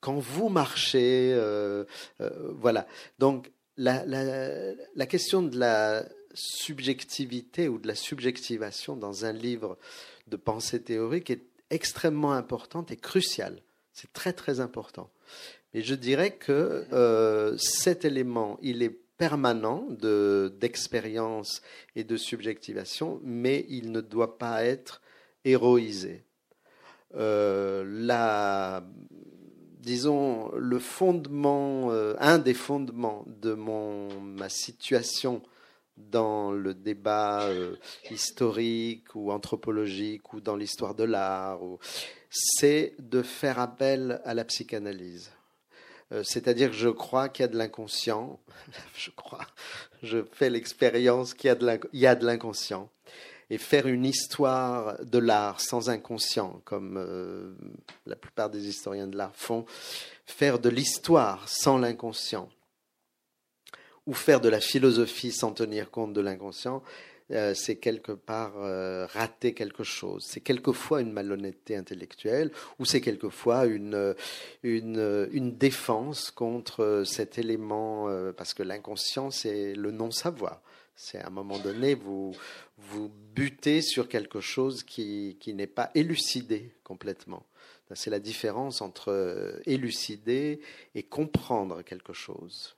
Quand 0.00 0.18
vous 0.18 0.48
marchez, 0.48 1.32
euh, 1.34 1.84
euh, 2.20 2.52
voilà. 2.54 2.86
Donc, 3.18 3.50
la, 3.76 5.06
question 5.06 5.42
de 5.42 5.58
la 5.58 6.04
subjectivité 6.34 7.68
ou 7.68 7.78
de 7.78 7.86
la 7.86 7.94
subjectivation 7.94 8.96
dans 8.96 9.24
un 9.24 9.32
livre 9.32 9.78
de 10.26 10.36
pensée 10.36 10.82
théorique 10.82 11.30
est 11.30 11.46
extrêmement 11.70 12.32
importante 12.32 12.90
et 12.90 12.96
cruciale. 12.96 13.62
C'est 13.92 14.12
très 14.12 14.32
très 14.32 14.60
important. 14.60 15.10
Mais 15.74 15.82
je 15.82 15.94
dirais 15.94 16.36
que 16.36 17.56
cet 17.58 18.04
élément, 18.04 18.58
il 18.62 18.82
est 18.82 18.98
permanent 19.18 19.86
d'expérience 19.90 21.62
et 21.94 22.04
de 22.04 22.16
subjectivation, 22.16 23.20
mais 23.22 23.64
il 23.68 23.92
ne 23.92 24.00
doit 24.00 24.38
pas 24.38 24.64
être 24.64 25.00
héroïsé. 25.44 26.24
Euh, 27.14 27.84
la, 27.86 28.84
disons, 29.78 30.50
le 30.56 30.78
fondement, 30.78 31.90
euh, 31.90 32.14
un 32.18 32.38
des 32.38 32.54
fondements 32.54 33.24
de 33.26 33.54
mon, 33.54 34.20
ma 34.20 34.48
situation 34.48 35.42
dans 35.96 36.52
le 36.52 36.74
débat 36.74 37.44
euh, 37.44 37.76
historique 38.10 39.14
ou 39.14 39.32
anthropologique 39.32 40.34
ou 40.34 40.40
dans 40.40 40.56
l'histoire 40.56 40.94
de 40.94 41.04
l'art, 41.04 41.60
c'est 42.28 42.94
de 42.98 43.22
faire 43.22 43.58
appel 43.58 44.20
à 44.24 44.34
la 44.34 44.44
psychanalyse. 44.44 45.30
C'est-à-dire 46.22 46.70
que 46.70 46.76
je 46.76 46.88
crois 46.88 47.28
qu'il 47.28 47.42
y 47.42 47.44
a 47.44 47.48
de 47.48 47.58
l'inconscient, 47.58 48.38
je 48.96 49.10
crois, 49.10 49.46
je 50.02 50.24
fais 50.32 50.50
l'expérience 50.50 51.34
qu'il 51.34 51.48
y 51.92 52.06
a 52.06 52.14
de 52.14 52.26
l'inconscient. 52.26 52.90
Et 53.48 53.58
faire 53.58 53.86
une 53.86 54.04
histoire 54.04 55.04
de 55.04 55.18
l'art 55.18 55.60
sans 55.60 55.88
inconscient, 55.88 56.60
comme 56.64 56.96
euh, 56.96 57.54
la 58.04 58.16
plupart 58.16 58.50
des 58.50 58.66
historiens 58.66 59.06
de 59.06 59.16
l'art 59.16 59.36
font, 59.36 59.64
faire 60.26 60.58
de 60.58 60.68
l'histoire 60.68 61.48
sans 61.48 61.78
l'inconscient, 61.78 62.48
ou 64.04 64.14
faire 64.14 64.40
de 64.40 64.48
la 64.48 64.60
philosophie 64.60 65.30
sans 65.30 65.52
tenir 65.52 65.92
compte 65.92 66.12
de 66.12 66.20
l'inconscient, 66.20 66.82
euh, 67.30 67.54
c'est 67.54 67.76
quelque 67.76 68.12
part 68.12 68.52
euh, 68.58 69.06
rater 69.06 69.54
quelque 69.54 69.84
chose. 69.84 70.24
C'est 70.26 70.40
quelquefois 70.40 71.00
une 71.00 71.12
malhonnêteté 71.12 71.76
intellectuelle, 71.76 72.50
ou 72.78 72.84
c'est 72.84 73.00
quelquefois 73.00 73.66
une, 73.66 74.14
une, 74.62 75.28
une, 75.32 75.56
défense 75.56 76.30
contre 76.30 77.02
cet 77.06 77.38
élément, 77.38 78.08
parce 78.36 78.54
que 78.54 78.62
l'inconscient, 78.62 79.30
c'est 79.30 79.74
le 79.74 79.90
non-savoir. 79.90 80.62
C'est 80.94 81.18
à 81.18 81.26
un 81.26 81.30
moment 81.30 81.58
donné, 81.58 81.94
vous, 81.94 82.34
vous 82.78 83.10
butez 83.34 83.82
sur 83.82 84.08
quelque 84.08 84.40
chose 84.40 84.82
qui, 84.82 85.36
qui 85.40 85.52
n'est 85.52 85.66
pas 85.66 85.90
élucidé 85.94 86.72
complètement. 86.84 87.44
C'est 87.94 88.10
la 88.10 88.18
différence 88.18 88.82
entre 88.82 89.12
euh, 89.12 89.60
élucider 89.64 90.60
et 90.94 91.04
comprendre 91.04 91.82
quelque 91.82 92.12
chose. 92.12 92.76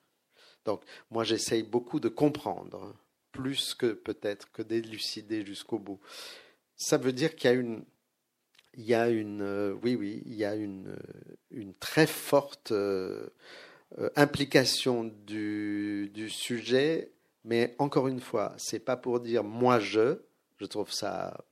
Donc, 0.65 0.83
moi, 1.11 1.25
j'essaye 1.25 1.63
beaucoup 1.63 1.99
de 1.99 2.09
comprendre, 2.09 2.95
plus 3.39 3.75
que 3.75 3.93
peut-être 3.93 4.51
que 4.51 4.63
d'élucider 4.63 5.47
jusqu'au 5.47 5.79
bout. 5.79 6.01
Ça 6.77 6.99
veut 6.99 7.13
dire 7.13 7.37
qu'il 7.37 7.51
y 7.51 7.53
a 7.53 7.57
une, 7.57 7.85
il 8.75 8.85
y 8.85 8.95
a 8.95 9.09
une, 9.09 9.43
euh, 9.43 9.75
oui, 9.83 9.95
oui, 9.95 10.23
il 10.27 10.35
y 10.35 10.45
a 10.45 10.57
une, 10.57 10.97
une 11.53 11.73
très 11.75 12.09
forte 12.09 12.73
euh, 12.73 13.31
implication 14.17 15.05
du, 15.05 16.11
sujet 16.29 17.13
mais 17.45 17.75
encore 17.79 18.09
une 18.09 18.21
fois, 18.21 18.55
c'est 18.59 18.81
pas 18.81 18.97
pour 18.97 19.21
dire 19.21 19.45
moi 19.45 19.79
je, 19.79 20.19
je 20.59 20.67
trouve 20.67 20.93
ça 20.93 21.45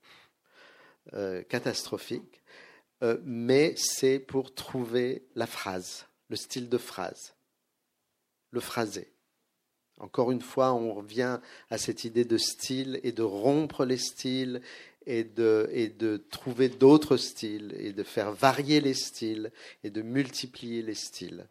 euh, 1.15 1.43
catastrophique, 1.45 2.43
euh, 3.03 3.19
mais 3.25 3.75
c'est 3.77 4.19
pour 4.19 4.55
trouver 4.55 5.27
la 5.37 5.47
phrase, 5.47 6.07
le 6.29 6.37
style 6.37 6.69
de 6.69 6.79
phrase, 6.79 7.35
le 8.51 8.61
phrasé. 8.61 9.16
Encore 9.99 10.31
une 10.31 10.43
fois, 10.43 10.75
on 10.75 10.93
revient 10.93 11.39
à 11.71 11.79
cette 11.79 12.05
idée 12.05 12.25
de 12.25 12.37
style 12.37 13.01
et 13.03 13.13
de 13.13 13.23
rompre 13.23 13.85
les 13.85 13.97
styles 13.97 14.61
et 15.07 15.25
de, 15.25 16.25
trouver 16.31 16.69
d'autres 16.69 17.17
styles 17.17 17.75
et 17.79 17.93
de 17.93 18.03
faire 18.03 18.33
varier 18.33 18.81
les 18.81 18.95
styles 18.95 19.53
et 19.85 19.91
de 19.91 20.03
multiplier 20.03 20.83
les 20.83 20.95
styles. 20.95 21.47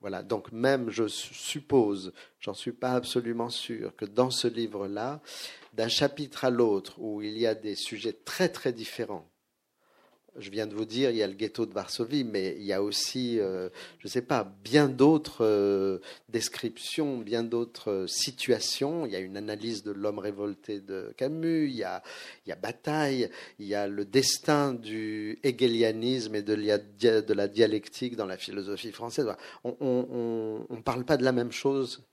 Voilà, 0.00 0.22
donc 0.22 0.50
même 0.50 0.90
je 0.90 1.06
suppose, 1.08 2.12
j'en 2.40 2.54
suis 2.54 2.72
pas 2.72 2.92
absolument 2.92 3.50
sûr, 3.50 3.94
que 3.96 4.06
dans 4.06 4.30
ce 4.30 4.48
livre-là, 4.48 5.20
d'un 5.74 5.88
chapitre 5.88 6.44
à 6.44 6.50
l'autre, 6.50 6.98
où 6.98 7.22
il 7.22 7.38
y 7.38 7.46
a 7.46 7.54
des 7.54 7.74
sujets 7.74 8.14
très 8.24 8.48
très 8.48 8.72
différents, 8.72 9.29
je 10.36 10.50
viens 10.50 10.66
de 10.66 10.74
vous 10.74 10.84
dire, 10.84 11.10
il 11.10 11.16
y 11.16 11.22
a 11.22 11.26
le 11.26 11.34
ghetto 11.34 11.66
de 11.66 11.72
Varsovie, 11.72 12.24
mais 12.24 12.56
il 12.58 12.64
y 12.64 12.72
a 12.72 12.82
aussi, 12.82 13.38
euh, 13.40 13.68
je 13.98 14.06
ne 14.06 14.10
sais 14.10 14.22
pas, 14.22 14.52
bien 14.64 14.88
d'autres 14.88 15.44
euh, 15.44 15.98
descriptions, 16.28 17.18
bien 17.18 17.42
d'autres 17.42 17.90
euh, 17.90 18.06
situations. 18.06 19.06
Il 19.06 19.12
y 19.12 19.16
a 19.16 19.20
une 19.20 19.36
analyse 19.36 19.82
de 19.82 19.90
l'homme 19.90 20.18
révolté 20.18 20.80
de 20.80 21.12
Camus, 21.16 21.68
il 21.68 21.76
y, 21.76 21.84
a, 21.84 22.02
il 22.46 22.50
y 22.50 22.52
a 22.52 22.56
Bataille, 22.56 23.30
il 23.58 23.66
y 23.66 23.74
a 23.74 23.86
le 23.86 24.04
destin 24.04 24.74
du 24.74 25.38
hegelianisme 25.42 26.34
et 26.34 26.42
de, 26.42 26.54
de 26.54 27.34
la 27.34 27.48
dialectique 27.48 28.16
dans 28.16 28.26
la 28.26 28.36
philosophie 28.36 28.92
française. 28.92 29.26
On 29.64 30.66
ne 30.68 30.82
parle 30.82 31.04
pas 31.04 31.16
de 31.16 31.24
la 31.24 31.32
même 31.32 31.52
chose 31.52 32.04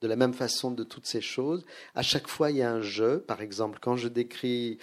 de 0.00 0.08
la 0.08 0.16
même 0.16 0.34
façon 0.34 0.70
de 0.70 0.82
toutes 0.82 1.06
ces 1.06 1.20
choses. 1.20 1.64
À 1.94 2.02
chaque 2.02 2.28
fois, 2.28 2.50
il 2.50 2.58
y 2.58 2.62
a 2.62 2.70
un 2.70 2.80
jeu. 2.80 3.20
Par 3.26 3.42
exemple, 3.42 3.78
quand 3.80 3.96
je 3.96 4.08
décris 4.08 4.78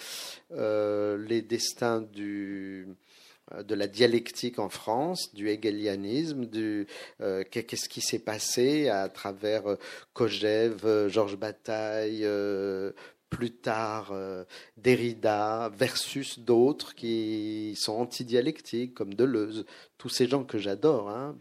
euh, 0.52 1.18
les 1.26 1.42
destins 1.42 2.06
euh, 2.18 2.84
de 3.64 3.74
la 3.74 3.86
dialectique 3.86 4.58
en 4.58 4.68
France, 4.68 5.34
du 5.34 5.48
hegelianisme, 5.48 6.46
du 6.46 6.86
euh, 7.20 7.42
qu'est-ce 7.50 7.88
qui 7.88 8.00
s'est 8.00 8.18
passé 8.20 8.88
à 8.88 9.08
travers 9.08 9.76
Kojève, 10.12 11.08
Georges 11.08 11.36
Bataille, 11.36 12.26
plus 13.30 13.50
tard 13.50 14.14
Derrida, 14.76 15.70
versus 15.76 16.38
d'autres 16.38 16.94
qui 16.94 17.74
sont 17.76 17.94
anti-dialectiques, 17.94 18.94
comme 18.94 19.14
Deleuze, 19.14 19.66
tous 19.98 20.08
ces 20.08 20.28
gens 20.28 20.44
que 20.44 20.58
j'adore. 20.58 21.10
Hein. 21.10 21.36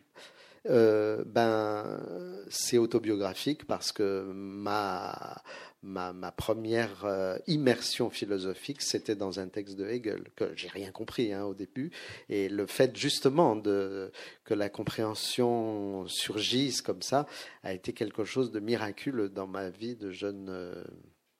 Euh, 0.69 1.23
ben, 1.25 2.01
c'est 2.49 2.77
autobiographique 2.77 3.65
parce 3.65 3.91
que 3.91 4.23
ma, 4.33 5.41
ma, 5.81 6.11
ma 6.13 6.31
première 6.31 7.05
euh, 7.05 7.37
immersion 7.47 8.09
philosophique, 8.09 8.81
c'était 8.81 9.15
dans 9.15 9.39
un 9.39 9.47
texte 9.47 9.77
de 9.77 9.87
Hegel, 9.87 10.25
que 10.35 10.51
j'ai 10.55 10.67
rien 10.67 10.91
compris 10.91 11.31
hein, 11.33 11.45
au 11.45 11.53
début. 11.53 11.91
Et 12.29 12.49
le 12.49 12.65
fait 12.65 12.95
justement 12.97 13.55
de, 13.55 14.11
que 14.43 14.53
la 14.53 14.69
compréhension 14.69 16.07
surgisse 16.07 16.81
comme 16.81 17.01
ça 17.01 17.27
a 17.63 17.73
été 17.73 17.93
quelque 17.93 18.25
chose 18.25 18.51
de 18.51 18.59
miraculeux 18.59 19.29
dans 19.29 19.47
ma 19.47 19.69
vie 19.69 19.95
de 19.95 20.11
jeune, 20.11 20.47
euh, 20.49 20.83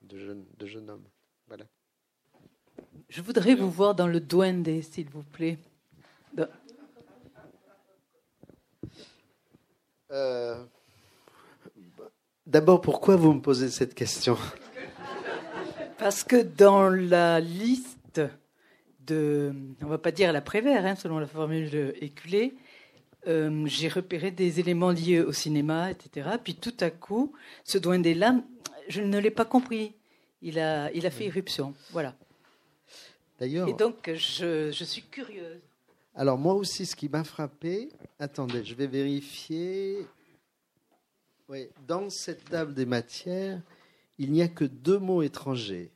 de 0.04 0.18
jeune, 0.18 0.46
de 0.58 0.66
jeune 0.66 0.90
homme. 0.90 1.06
Voilà. 1.48 1.66
Je 3.10 3.22
voudrais 3.22 3.56
vous 3.56 3.72
voir 3.72 3.96
dans 3.96 4.08
le 4.08 4.20
Duende, 4.20 4.82
s'il 4.82 5.10
vous 5.10 5.24
plaît. 5.24 5.58
Euh, 10.12 10.64
d'abord, 12.46 12.82
pourquoi 12.82 13.16
vous 13.16 13.34
me 13.34 13.42
posez 13.42 13.70
cette 13.70 13.94
question? 13.94 14.38
Parce 15.98 16.24
que 16.24 16.42
dans 16.42 16.90
la 16.90 17.40
liste 17.40 18.22
de, 19.06 19.54
on 19.82 19.88
va 19.88 19.98
pas 19.98 20.12
dire 20.12 20.32
la 20.32 20.42
Prévert, 20.42 20.86
hein, 20.86 20.96
selon 20.96 21.20
la 21.20 21.28
formule 21.28 21.94
éculée, 22.02 22.56
euh, 23.28 23.66
j'ai 23.66 23.90
repéré 23.90 24.32
des 24.32 24.60
éléments 24.60 24.92
liés 24.92 25.20
au 25.20 25.34
cinéma, 25.34 25.92
etc. 25.92 26.30
Puis 26.44 26.56
tout 26.56 26.76
à 26.80 26.90
coup, 26.90 27.34
ce 27.64 27.78
duende-là, 27.78 28.36
je 28.88 29.02
ne 29.02 29.18
l'ai 29.18 29.32
pas 29.32 29.46
compris. 29.46 29.94
Il 30.42 30.60
a, 30.60 30.92
il 30.94 31.06
a 31.06 31.10
fait 31.10 31.26
irruption. 31.26 31.74
Voilà. 31.92 32.16
D'ailleurs, 33.40 33.68
Et 33.68 33.74
donc, 33.74 34.10
je, 34.14 34.72
je 34.72 34.84
suis 34.84 35.02
curieuse. 35.02 35.62
Alors 36.18 36.40
moi 36.40 36.56
aussi, 36.56 36.88
ce 36.88 36.96
qui 36.96 37.10
m'a 37.10 37.24
frappé, 37.24 37.90
attendez, 38.18 38.66
je 38.66 38.74
vais 38.74 38.88
vérifier. 38.88 40.08
Oui, 41.48 41.70
dans 41.88 42.10
cette 42.10 42.44
table 42.46 42.74
des 42.74 42.88
matières, 42.88 43.62
il 44.18 44.32
n'y 44.32 44.42
a 44.42 44.48
que 44.48 44.66
deux 44.66 44.98
mots 44.98 45.22
étrangers. 45.22 45.92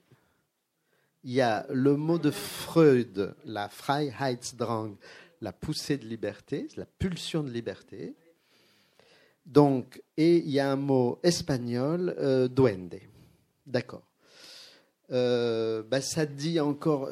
Il 1.23 1.31
y 1.31 1.41
a 1.41 1.65
le 1.71 1.97
mot 1.97 2.19
de 2.19 2.29
Freud, 2.29 3.35
la 3.45 3.67
Freiheitsdrang, 3.67 4.95
la 5.41 5.51
poussée 5.51 5.97
de 5.97 6.05
liberté, 6.05 6.67
la 6.77 6.85
pulsion 6.85 7.41
de 7.41 7.49
liberté. 7.49 8.13
Donc, 9.43 10.03
et 10.17 10.37
il 10.37 10.51
y 10.51 10.59
a 10.59 10.71
un 10.71 10.75
mot 10.75 11.19
espagnol, 11.23 12.15
euh, 12.19 12.47
duende. 12.47 12.99
D'accord. 13.65 14.10
Euh, 15.11 15.83
bah, 15.83 15.99
ça 16.01 16.25
dit 16.25 16.59
encore, 16.59 17.09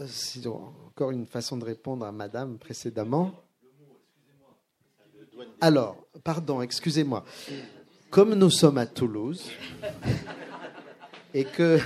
une 1.11 1.25
façon 1.25 1.57
de 1.57 1.65
répondre 1.65 2.05
à 2.05 2.11
Madame 2.11 2.57
précédemment. 2.57 3.33
Alors, 5.59 5.97
pardon, 6.23 6.61
excusez-moi. 6.61 7.25
Comme 8.09 8.35
nous 8.35 8.49
sommes 8.49 8.77
à 8.77 8.85
Toulouse 8.85 9.49
et 11.33 11.43
que 11.43 11.79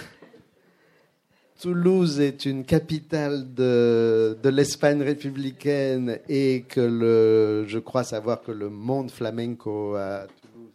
Toulouse 1.59 2.19
est 2.19 2.45
une 2.45 2.63
capitale 2.63 3.53
de, 3.53 4.37
de 4.41 4.49
l'Espagne 4.49 5.01
républicaine 5.01 6.19
et 6.29 6.63
que 6.67 6.81
le, 6.81 7.65
je 7.67 7.79
crois 7.79 8.03
savoir 8.03 8.41
que 8.41 8.51
le 8.51 8.69
monde 8.69 9.09
flamenco 9.09 9.95
à 9.95 10.27
Toulouse 10.41 10.73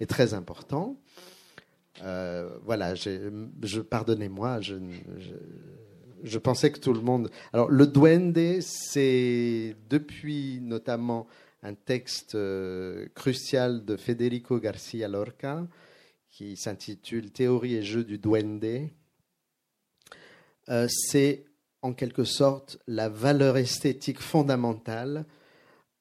est 0.00 0.06
très 0.06 0.34
important. 0.34 0.96
Euh, 2.00 2.48
voilà, 2.64 2.94
je 2.94 3.80
pardonnez-moi, 3.80 4.60
je, 4.60 6.38
pensais 6.38 6.72
que 6.72 6.78
tout 6.78 6.92
le 6.92 7.00
monde. 7.00 7.30
Alors, 7.52 7.70
le 7.70 7.86
duende, 7.86 8.60
c'est 8.60 9.76
depuis 9.88 10.60
notamment 10.62 11.26
un 11.62 11.74
texte 11.74 12.34
euh, 12.34 13.06
crucial 13.14 13.84
de 13.84 13.96
Federico 13.96 14.58
Garcia 14.58 15.08
Lorca 15.08 15.66
qui 16.28 16.56
s'intitule 16.56 17.30
Théorie 17.30 17.74
et 17.74 17.82
jeu 17.82 18.04
du 18.04 18.18
duende. 18.18 18.88
Euh, 20.70 20.86
c'est 20.88 21.44
en 21.82 21.92
quelque 21.92 22.24
sorte 22.24 22.78
la 22.86 23.08
valeur 23.08 23.56
esthétique 23.56 24.20
fondamentale 24.20 25.26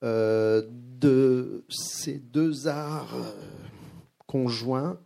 de 0.03 1.63
ces 1.69 2.17
deux 2.17 2.67
arts 2.67 3.35
conjoints 4.25 4.99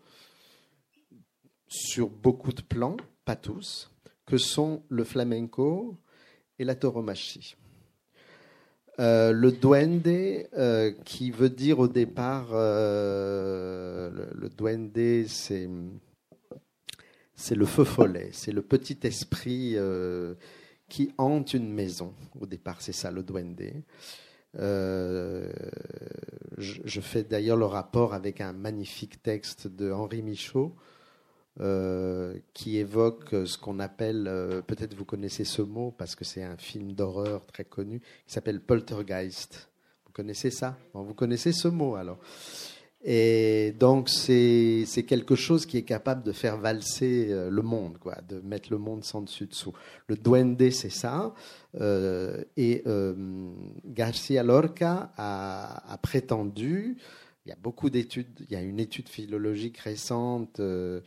sur 1.75 2.09
beaucoup 2.09 2.53
de 2.53 2.61
plans, 2.61 2.97
pas 3.25 3.35
tous, 3.35 3.91
que 4.25 4.37
sont 4.37 4.83
le 4.89 5.03
flamenco 5.03 5.97
et 6.57 6.63
la 6.63 6.75
tauromachie. 6.75 7.55
Euh, 8.99 9.33
le 9.33 9.51
duende, 9.51 10.07
euh, 10.07 10.93
qui 11.03 11.31
veut 11.31 11.49
dire 11.49 11.79
au 11.79 11.89
départ, 11.89 12.47
euh, 12.53 14.09
le, 14.09 14.29
le 14.33 14.49
duende, 14.49 15.27
c'est 15.27 15.69
c'est 17.37 17.55
le 17.55 17.65
feu 17.65 17.83
follet, 17.83 18.29
c'est 18.31 18.53
le 18.53 18.61
petit 18.61 18.97
esprit 19.03 19.75
qui 20.87 21.11
hante 21.17 21.53
une 21.53 21.73
maison. 21.73 22.13
Au 22.39 22.45
départ, 22.45 22.81
c'est 22.81 22.93
ça 22.93 23.11
le 23.11 23.23
duende. 23.23 23.83
Je, 24.53 25.51
je 26.57 27.01
fais 27.01 27.23
d'ailleurs 27.23 27.57
le 27.57 27.65
rapport 27.65 28.13
avec 28.13 28.39
un 28.39 28.53
magnifique 28.53 29.21
texte 29.21 29.67
de 29.67 29.91
Henri 29.91 30.21
Michaud 30.21 30.73
euh, 31.59 32.37
qui 32.53 32.77
évoque 32.77 33.29
ce 33.45 33.57
qu'on 33.57 33.79
appelle, 33.79 34.27
euh, 34.27 34.61
peut-être 34.61 34.93
vous 34.93 35.05
connaissez 35.05 35.45
ce 35.45 35.61
mot 35.61 35.93
parce 35.97 36.15
que 36.15 36.25
c'est 36.25 36.43
un 36.43 36.57
film 36.57 36.93
d'horreur 36.93 37.45
très 37.45 37.65
connu, 37.65 38.01
qui 38.25 38.33
s'appelle 38.33 38.59
Poltergeist. 38.59 39.69
Vous 40.05 40.11
connaissez 40.11 40.51
ça? 40.51 40.77
Vous 40.93 41.13
connaissez 41.13 41.51
ce 41.51 41.67
mot 41.67 41.95
alors 41.95 42.19
et 43.07 43.75
donc, 43.79 44.09
c'est 44.09 45.05
quelque 45.07 45.35
chose 45.35 45.67
qui 45.67 45.77
est 45.77 45.83
capable 45.83 46.23
de 46.23 46.31
faire 46.31 46.57
valser 46.57 47.27
euh, 47.29 47.51
le 47.51 47.61
monde, 47.61 47.99
quoi, 47.99 48.15
de 48.27 48.39
mettre 48.39 48.71
le 48.71 48.79
monde 48.79 49.03
sans 49.03 49.21
dessus-dessous. 49.21 49.73
Le 50.07 50.15
duende, 50.15 50.71
c'est 50.71 50.89
ça. 50.89 51.35
Euh, 51.79 52.43
et 52.57 52.81
euh, 52.87 53.13
Garcia 53.85 54.41
Lorca 54.41 55.11
a, 55.17 55.99
prétendu, 56.01 56.97
il 57.45 57.49
y 57.49 57.51
a 57.51 57.57
beaucoup 57.61 57.91
d'études, 57.91 58.39
il 58.49 58.51
y 58.51 58.55
a 58.55 58.61
une 58.61 58.79
étude 58.79 59.07
philologique 59.07 59.77
récente 59.77 60.59
euh, 60.59 61.01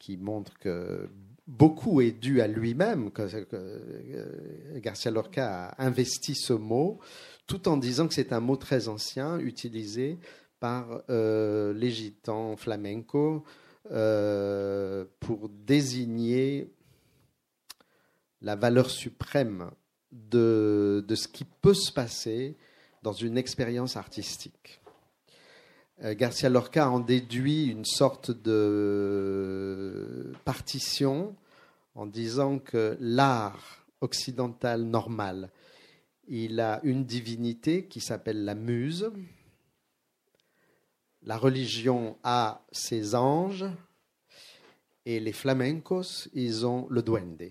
qui 0.00 0.16
montre 0.16 0.58
que 0.58 1.08
beaucoup 1.46 2.00
est 2.00 2.10
dû 2.10 2.40
à 2.40 2.48
lui-même, 2.48 3.12
que, 3.12 4.78
Garcia 4.78 5.12
Lorca 5.12 5.68
a 5.68 5.84
investi 5.84 6.34
ce 6.34 6.52
mot, 6.52 6.98
tout 7.46 7.68
en 7.68 7.76
disant 7.76 8.08
que 8.08 8.14
c'est 8.14 8.32
un 8.32 8.40
mot 8.40 8.56
très 8.56 8.88
ancien, 8.88 9.38
utilisé 9.38 10.18
par 10.58 11.02
euh, 11.08 11.72
les 11.74 11.90
gitans 11.90 12.56
flamenco 12.56 13.44
euh, 13.92 15.04
pour 15.20 15.48
désigner 15.48 16.72
la 18.42 18.56
valeur 18.56 18.90
suprême 18.90 19.70
de, 20.12 21.04
de 21.06 21.14
ce 21.14 21.28
qui 21.28 21.44
peut 21.44 21.74
se 21.74 21.92
passer 21.92 22.56
dans 23.02 23.12
une 23.12 23.38
expérience 23.38 23.96
artistique. 23.96 24.79
Euh, 26.02 26.14
Garcia 26.14 26.48
Lorca 26.48 26.88
en 26.88 27.00
déduit 27.00 27.66
une 27.66 27.84
sorte 27.84 28.30
de 28.30 30.32
partition 30.46 31.36
en 31.94 32.06
disant 32.06 32.58
que 32.58 32.96
l'art 33.00 33.84
occidental 34.00 34.84
normal, 34.84 35.50
il 36.26 36.60
a 36.60 36.80
une 36.84 37.04
divinité 37.04 37.84
qui 37.84 38.00
s'appelle 38.00 38.44
la 38.44 38.54
muse, 38.54 39.10
la 41.22 41.36
religion 41.36 42.16
a 42.22 42.62
ses 42.72 43.14
anges 43.14 43.66
et 45.04 45.20
les 45.20 45.32
flamencos, 45.32 46.30
ils 46.32 46.64
ont 46.64 46.86
le 46.88 47.02
duende. 47.02 47.50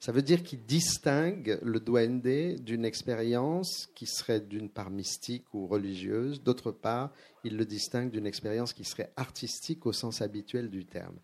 Ça 0.00 0.12
veut 0.12 0.22
dire 0.22 0.44
qu'ils 0.44 0.64
distinguent 0.64 1.58
le 1.62 1.80
duende 1.80 2.60
d'une 2.60 2.84
expérience 2.84 3.88
qui 3.96 4.06
serait 4.06 4.40
d'une 4.40 4.70
part 4.70 4.90
mystique 4.90 5.52
ou 5.52 5.66
religieuse, 5.66 6.40
d'autre 6.42 6.70
part, 6.70 7.12
ils 7.42 7.56
le 7.56 7.64
distinguent 7.64 8.10
d'une 8.10 8.26
expérience 8.26 8.72
qui 8.72 8.84
serait 8.84 9.12
artistique 9.16 9.86
au 9.86 9.92
sens 9.92 10.22
habituel 10.22 10.70
du 10.70 10.86
terme. 10.86 11.16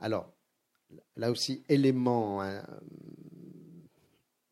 Alors, 0.00 0.30
là 1.16 1.30
aussi, 1.30 1.64
élément 1.70 2.42
hein, 2.42 2.62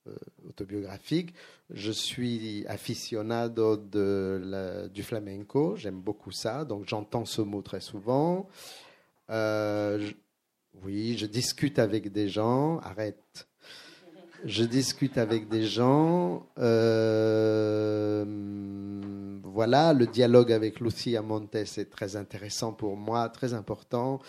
euh, 0.06 0.16
autobiographique, 0.48 1.34
je 1.68 1.92
suis 1.92 2.66
aficionado 2.66 3.76
du 3.76 5.02
flamenco, 5.02 5.76
j'aime 5.76 6.00
beaucoup 6.00 6.32
ça, 6.32 6.64
donc 6.64 6.88
j'entends 6.88 7.26
ce 7.26 7.42
mot 7.42 7.60
très 7.60 7.80
souvent. 7.80 8.48
Euh, 9.28 10.10
oui, 10.82 11.16
je 11.18 11.26
discute 11.26 11.78
avec 11.78 12.12
des 12.12 12.28
gens, 12.28 12.78
arrête. 12.78 13.46
Je 14.44 14.64
discute 14.64 15.18
avec 15.18 15.48
des 15.48 15.64
gens. 15.64 16.46
euh, 16.58 18.24
voilà, 19.44 19.92
le 19.92 20.06
dialogue 20.06 20.50
avec 20.50 20.80
Lucia 20.80 21.22
Montes 21.22 21.54
est 21.54 21.90
très 21.90 22.16
intéressant 22.16 22.72
pour 22.72 22.96
moi, 22.96 23.28
très 23.28 23.54
important. 23.54 24.20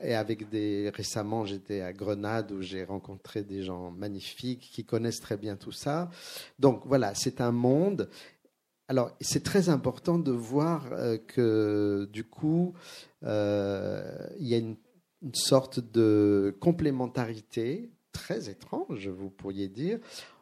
Et 0.00 0.14
avec 0.14 0.48
des 0.48 0.90
récemment, 0.94 1.44
j'étais 1.44 1.80
à 1.80 1.92
Grenade 1.92 2.52
où 2.52 2.62
j'ai 2.62 2.84
rencontré 2.84 3.42
des 3.42 3.62
gens 3.64 3.90
magnifiques 3.90 4.70
qui 4.72 4.84
connaissent 4.84 5.20
très 5.20 5.36
bien 5.36 5.56
tout 5.56 5.72
ça. 5.72 6.10
Donc 6.58 6.82
voilà, 6.86 7.14
c'est 7.14 7.40
un 7.40 7.52
monde. 7.52 8.08
Alors 8.86 9.10
c'est 9.20 9.42
très 9.42 9.68
important 9.68 10.18
de 10.18 10.32
voir 10.32 10.86
euh, 10.92 11.18
que 11.18 12.08
du 12.12 12.24
coup, 12.24 12.72
euh, 13.24 14.16
il 14.38 14.46
y 14.46 14.54
a 14.54 14.58
une, 14.58 14.76
une 15.22 15.34
sorte 15.34 15.80
de 15.80 16.56
complémentarité 16.60 17.90
très 18.12 18.48
étrange, 18.48 19.08
vous 19.08 19.30
pourriez 19.30 19.68
dire, 19.68 19.98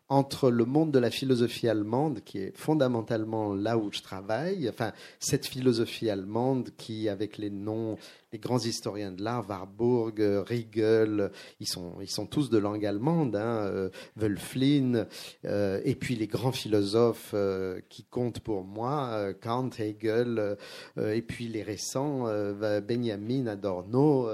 entre 0.08 0.50
le 0.50 0.64
monde 0.64 0.92
de 0.92 0.98
la 1.00 1.10
philosophie 1.10 1.68
allemande, 1.68 2.20
qui 2.24 2.38
est 2.38 2.56
fondamentalement 2.56 3.54
là 3.54 3.76
où 3.76 3.90
je 3.92 4.02
travaille, 4.02 4.68
enfin, 4.68 4.92
cette 5.18 5.46
philosophie 5.46 6.10
allemande 6.10 6.70
qui, 6.76 7.08
avec 7.08 7.38
les 7.38 7.50
noms, 7.50 7.96
les 8.32 8.38
grands 8.38 8.58
historiens 8.58 9.10
de 9.10 9.24
l'art, 9.24 9.48
Warburg, 9.48 10.20
Riegel, 10.46 11.30
ils 11.58 11.66
sont, 11.66 11.94
ils 12.00 12.10
sont 12.10 12.26
tous 12.26 12.50
de 12.50 12.58
langue 12.58 12.86
allemande, 12.86 13.34
hein, 13.34 13.64
euh, 13.64 13.88
Wölfflin, 14.16 15.06
euh, 15.44 15.80
et 15.84 15.96
puis 15.96 16.14
les 16.14 16.28
grands 16.28 16.52
philosophes 16.52 17.32
euh, 17.34 17.80
qui 17.88 18.04
comptent 18.04 18.40
pour 18.40 18.62
moi, 18.62 19.32
Kant, 19.40 19.70
Hegel, 19.78 20.56
et 20.98 21.22
puis 21.22 21.48
les 21.48 21.62
récents, 21.62 22.26
Benjamin, 22.86 23.46
Adorno, 23.46 24.28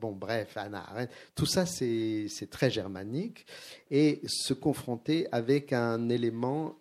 bon 0.00 0.12
bref, 0.12 0.56
Anna 0.56 0.84
Arendt, 0.88 1.12
tout 1.34 1.46
ça 1.46 1.66
c'est 1.66 2.28
très 2.50 2.70
germanique, 2.70 3.46
et 3.90 4.20
se 4.26 4.54
confronter 4.54 4.99
avec 5.32 5.72
un 5.72 6.08
élément 6.08 6.80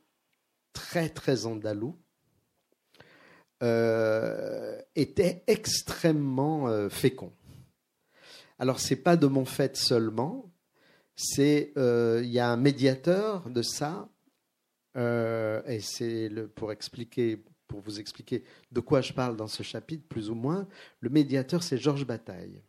très 0.74 1.09
très 1.09 1.45
andalou, 1.45 1.97
euh, 3.61 4.80
était 4.95 5.43
extrêmement 5.47 6.70
euh, 6.70 6.89
fécond. 6.89 7.34
Alors, 8.57 8.80
c'est 8.80 8.95
pas 8.95 9.17
de 9.17 9.28
mon 9.28 9.45
fait 9.45 9.76
seulement, 9.76 10.53
c'est 11.15 11.74
euh, 11.78 12.22
il 12.24 12.30
y 12.30 12.39
a 12.39 12.49
un 12.49 12.57
médiateur 12.57 13.49
de 13.49 13.61
ça, 13.61 14.09
et 14.95 15.80
c'est 15.82 16.30
pour 16.55 16.74
expliquer, 16.74 17.41
pour 17.67 17.80
vous 17.80 18.01
expliquer 18.01 18.43
de 18.72 18.82
quoi 18.82 18.99
je 18.99 19.13
parle 19.13 19.38
dans 19.38 19.47
ce 19.47 19.63
chapitre, 19.63 20.05
plus 20.09 20.30
ou 20.30 20.36
moins. 20.36 20.67
Le 20.99 21.09
médiateur, 21.09 21.63
c'est 21.63 21.78
Georges 21.78 22.05
Bataille. 22.05 22.61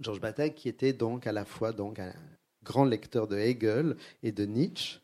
Georges 0.00 0.20
Bataille, 0.20 0.54
qui 0.54 0.68
était 0.68 0.92
donc 0.92 1.28
à 1.28 1.32
la 1.32 1.44
fois 1.44 1.72
donc 1.72 2.00
grand 2.66 2.84
lecteur 2.84 3.28
de 3.28 3.38
Hegel 3.38 3.96
et 4.22 4.32
de 4.32 4.44
Nietzsche. 4.44 5.00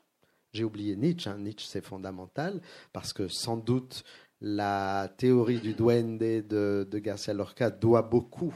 J'ai 0.53 0.65
oublié 0.65 0.97
Nietzsche. 0.97 1.31
Hein. 1.31 1.39
Nietzsche, 1.39 1.67
c'est 1.67 1.85
fondamental 1.85 2.61
parce 2.93 3.13
que 3.13 3.29
sans 3.29 3.57
doute 3.57 4.05
la 4.41 5.09
théorie 5.17 5.61
du 5.61 5.73
duende 5.73 6.19
de, 6.19 6.99
Garcia 6.99 7.33
Lorca 7.33 7.71
doit 7.71 8.03
beaucoup 8.03 8.53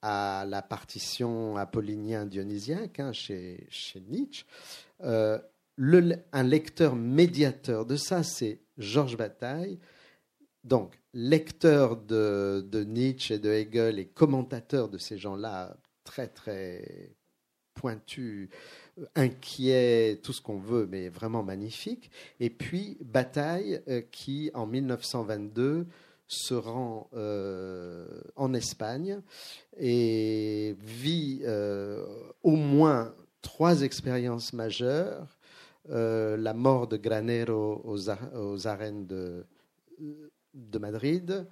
à 0.00 0.46
la 0.48 0.62
partition 0.62 1.56
apollinien-dionysiaque 1.56 2.98
hein, 3.00 3.12
chez, 3.12 3.66
chez, 3.68 4.00
Nietzsche. 4.00 4.46
Euh, 5.04 5.38
un 6.32 6.42
lecteur 6.42 6.96
médiateur 6.96 7.84
de 7.84 7.96
ça, 7.96 8.22
c'est 8.22 8.60
Georges 8.78 9.16
Bataille. 9.16 9.78
Donc, 10.64 10.98
lecteur 11.12 11.96
de, 11.96 12.66
de, 12.68 12.82
Nietzsche 12.82 13.34
et 13.34 13.38
de 13.38 13.50
Hegel 13.50 13.98
et 13.98 14.06
commentateur 14.06 14.88
de 14.88 14.98
ces 14.98 15.18
gens-là 15.18 15.76
très, 16.04 16.28
très 16.28 17.16
pointus 17.78 18.48
inquiet, 19.14 20.20
tout 20.22 20.32
ce 20.32 20.40
qu'on 20.42 20.58
veut, 20.58 20.86
mais 20.90 21.08
vraiment 21.08 21.42
magnifique. 21.44 22.10
Et 22.40 22.50
puis 22.50 22.98
Bataille, 23.00 23.80
euh, 23.88 24.02
qui 24.10 24.50
en 24.54 24.66
1922 24.66 25.86
se 26.26 26.54
rend 26.54 27.08
euh, 27.14 28.06
en 28.36 28.52
Espagne 28.52 29.20
et 29.78 30.76
vit 30.80 31.40
euh, 31.44 32.04
au 32.42 32.56
moins 32.56 33.14
trois 33.40 33.82
expériences 33.82 34.52
majeures. 34.52 35.38
la 35.88 36.54
mort 36.54 36.88
de 36.88 36.96
Granero 36.98 37.80
aux, 37.84 38.66
arènes 38.66 39.06
de, 39.06 39.46
de 40.52 40.78
Madrid, 40.78 41.46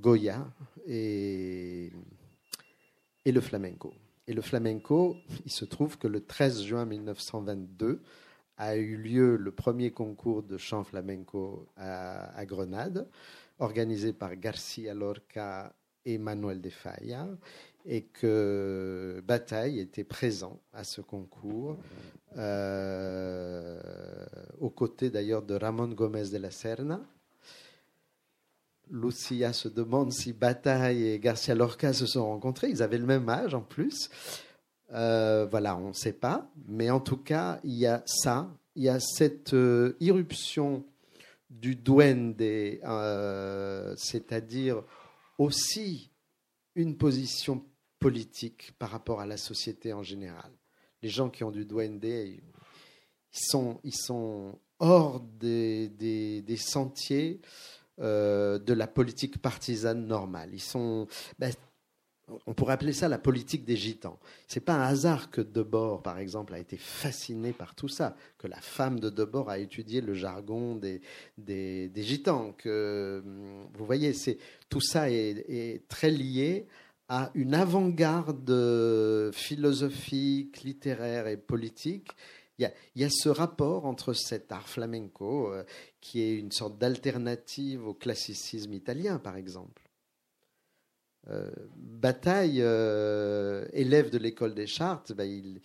Goya 0.00 0.46
et, 0.88 1.92
et 3.24 3.32
le 3.32 3.40
flamenco. 3.40 3.92
Et 4.26 4.34
le 4.34 4.42
flamenco, 4.42 5.16
il 5.46 5.50
se 5.50 5.64
trouve 5.64 5.96
que 5.98 6.06
le 6.06 6.20
13 6.20 6.62
juin 6.62 6.84
1922 6.84 8.02
a 8.58 8.76
eu 8.76 8.96
lieu 8.96 9.36
le 9.36 9.52
premier 9.52 9.92
concours 9.92 10.42
de 10.42 10.58
chant 10.58 10.84
flamenco 10.84 11.66
à, 11.76 12.44
Grenade, 12.44 13.08
organisé 13.58 14.12
par 14.12 14.36
Garcia 14.36 14.94
Lorca 14.94 15.72
et 16.04 16.18
Manuel 16.18 16.60
de 16.60 16.68
Falla, 16.68 17.28
et 17.86 18.02
que 18.02 19.22
Bataille 19.24 19.78
était 19.78 20.04
présent 20.04 20.60
à 20.72 20.84
ce 20.84 21.00
concours, 21.00 21.78
euh, 22.36 23.80
aux 24.60 24.70
côtés 24.70 25.08
d'ailleurs 25.08 25.42
de 25.42 25.54
Ramon 25.54 25.88
Gomez 25.88 26.28
de 26.28 26.38
la 26.38 26.50
Serna, 26.50 27.00
Lucia 28.90 29.52
se 29.52 29.68
demande 29.68 30.12
si 30.12 30.32
Bataille 30.32 31.06
et 31.08 31.18
Garcia 31.18 31.54
Lorca 31.54 31.92
se 31.92 32.06
sont 32.06 32.26
rencontrés. 32.26 32.68
Ils 32.70 32.82
avaient 32.82 32.98
le 32.98 33.06
même 33.06 33.28
âge 33.28 33.54
en 33.54 33.60
plus. 33.60 34.10
Euh, 34.92 35.46
voilà, 35.50 35.76
on 35.76 35.88
ne 35.88 35.92
sait 35.92 36.12
pas. 36.12 36.50
Mais 36.66 36.90
en 36.90 37.00
tout 37.00 37.16
cas, 37.16 37.60
il 37.64 37.74
y 37.74 37.86
a 37.86 38.02
ça. 38.06 38.50
Il 38.74 38.84
y 38.84 38.88
a 38.88 39.00
cette 39.00 39.54
euh, 39.54 39.96
irruption 40.00 40.84
du 41.50 41.76
duende, 41.76 42.40
euh, 42.40 43.94
c'est-à-dire 43.96 44.82
aussi 45.38 46.10
une 46.74 46.96
position 46.96 47.64
politique 47.98 48.72
par 48.78 48.90
rapport 48.90 49.20
à 49.20 49.26
la 49.26 49.36
société 49.36 49.92
en 49.92 50.02
général. 50.02 50.50
Les 51.02 51.08
gens 51.08 51.30
qui 51.30 51.42
ont 51.44 51.50
du 51.50 51.64
duende, 51.64 52.04
ils 52.04 52.40
sont, 53.32 54.58
hors 54.78 55.20
des 55.20 56.56
sentiers 56.58 57.40
euh, 58.00 58.58
de 58.58 58.72
la 58.72 58.86
politique 58.86 59.40
partisane 59.42 60.06
normale. 60.06 60.50
Ils 60.52 60.60
sont, 60.60 61.06
ben, 61.38 61.52
on 62.46 62.54
pourrait 62.54 62.74
appeler 62.74 62.92
ça 62.92 63.08
la 63.08 63.18
politique 63.18 63.64
des 63.64 63.76
gitans. 63.76 64.18
C'est 64.46 64.60
pas 64.60 64.74
un 64.74 64.82
hasard 64.82 65.30
que 65.30 65.40
Debord, 65.40 66.02
par 66.02 66.18
exemple, 66.18 66.54
a 66.54 66.58
été 66.58 66.76
fasciné 66.76 67.52
par 67.52 67.74
tout 67.74 67.88
ça, 67.88 68.14
que 68.36 68.46
la 68.46 68.60
femme 68.60 69.00
de 69.00 69.10
Debord 69.10 69.50
a 69.50 69.58
étudié 69.58 70.00
le 70.00 70.14
jargon 70.14 70.76
des, 70.76 71.00
des, 71.38 71.90
gitans. 71.96 72.52
Que 72.56 73.22
vous 73.74 73.84
voyez, 73.84 74.12
c'est 74.12 74.38
tout 74.68 74.80
ça 74.80 75.10
est, 75.10 75.82
très 75.88 76.10
lié 76.10 76.66
à 77.08 77.30
une 77.34 77.54
avant-garde 77.54 79.32
philosophique, 79.32 80.62
littéraire 80.62 81.26
et 81.26 81.38
politique 81.38 82.12
il 82.58 82.70
y, 82.96 83.04
a, 83.04 83.10
ce 83.10 83.28
rapport 83.28 83.86
entre 83.86 84.12
cet 84.12 84.50
art 84.50 84.68
flamenco, 84.68 85.52
euh, 85.52 85.62
qui 86.00 86.20
est 86.20 86.36
une 86.36 86.50
sorte 86.50 86.76
d'alternative 86.76 87.86
au 87.86 87.94
classicisme 87.94 88.72
italien, 88.72 89.18
par 89.18 89.36
exemple. 89.36 89.88
Euh, 91.28 91.50
Bataille, 91.76 92.60
euh, 92.60 93.66
élève 93.72 94.10
de 94.10 94.18
l'école 94.18 94.54
des 94.54 94.66
Chartes, 94.66 95.12
ben, 95.12 95.60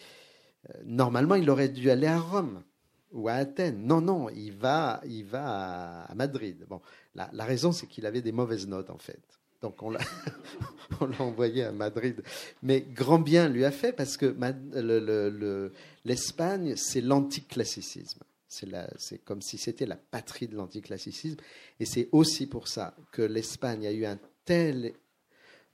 normalement 0.83 1.35
il 1.35 1.49
aurait 1.49 1.69
dû 1.69 1.89
aller 1.89 2.07
à 2.07 2.19
Rome 2.19 2.63
ou 3.11 3.27
à 3.27 3.33
Athènes. 3.33 3.83
Non, 3.83 4.01
non, 4.01 4.29
il 4.29 4.53
va, 4.53 5.01
à, 5.33 6.13
Madrid. 6.15 6.65
La 7.15 7.45
raison, 7.45 7.71
c'est 7.71 7.87
qu'il 7.87 8.05
avait 8.05 8.21
des 8.21 8.31
mauvaises 8.31 8.67
notes, 8.67 8.91
en 8.91 8.99
fait. 8.99 9.42
Donc 9.63 9.81
on 9.81 9.89
l'a, 9.89 10.01
envoyé 11.19 11.63
à 11.63 11.71
Madrid. 11.71 12.21
Mais 12.61 12.81
grand 12.81 13.19
bien 13.19 13.47
lui 13.47 13.63
a 13.63 13.71
fait 13.71 13.93
parce 13.93 14.17
que 14.17 14.35
l'Espagne, 16.05 16.75
c'est 16.75 17.01
l'anticlassicisme. 17.01 18.19
C'est, 18.47 19.17
comme 19.25 19.41
si 19.41 19.57
c'était 19.57 19.87
la 19.87 19.95
patrie 19.95 20.47
de 20.47 20.55
l'anticlassicisme. 20.55 21.37
Et 21.79 21.85
c'est 21.85 22.09
aussi 22.11 22.45
pour 22.45 22.67
ça 22.67 22.95
que 23.11 23.23
l'Espagne 23.23 23.87
a 23.87 23.91
eu 23.91 24.05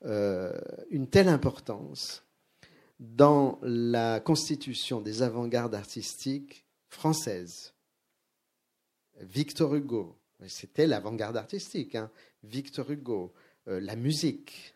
euh, 0.06 0.54
une 0.90 1.08
telle 1.08 1.28
importance 1.28 2.24
dans 3.00 3.60
la 3.64 4.22
constitution 4.22 5.02
des 5.02 5.24
avant-gardes 5.24 5.76
artistiques 5.76 6.64
françaises. 6.88 7.74
Victor 9.20 9.76
Hugo, 9.76 10.16
c'était 10.48 10.88
l'avant-garde 10.88 11.36
artistique. 11.36 11.96
Hein. 11.96 12.10
Victor 12.44 12.90
Hugo, 12.90 13.34
la 13.70 13.96
musique, 13.96 14.76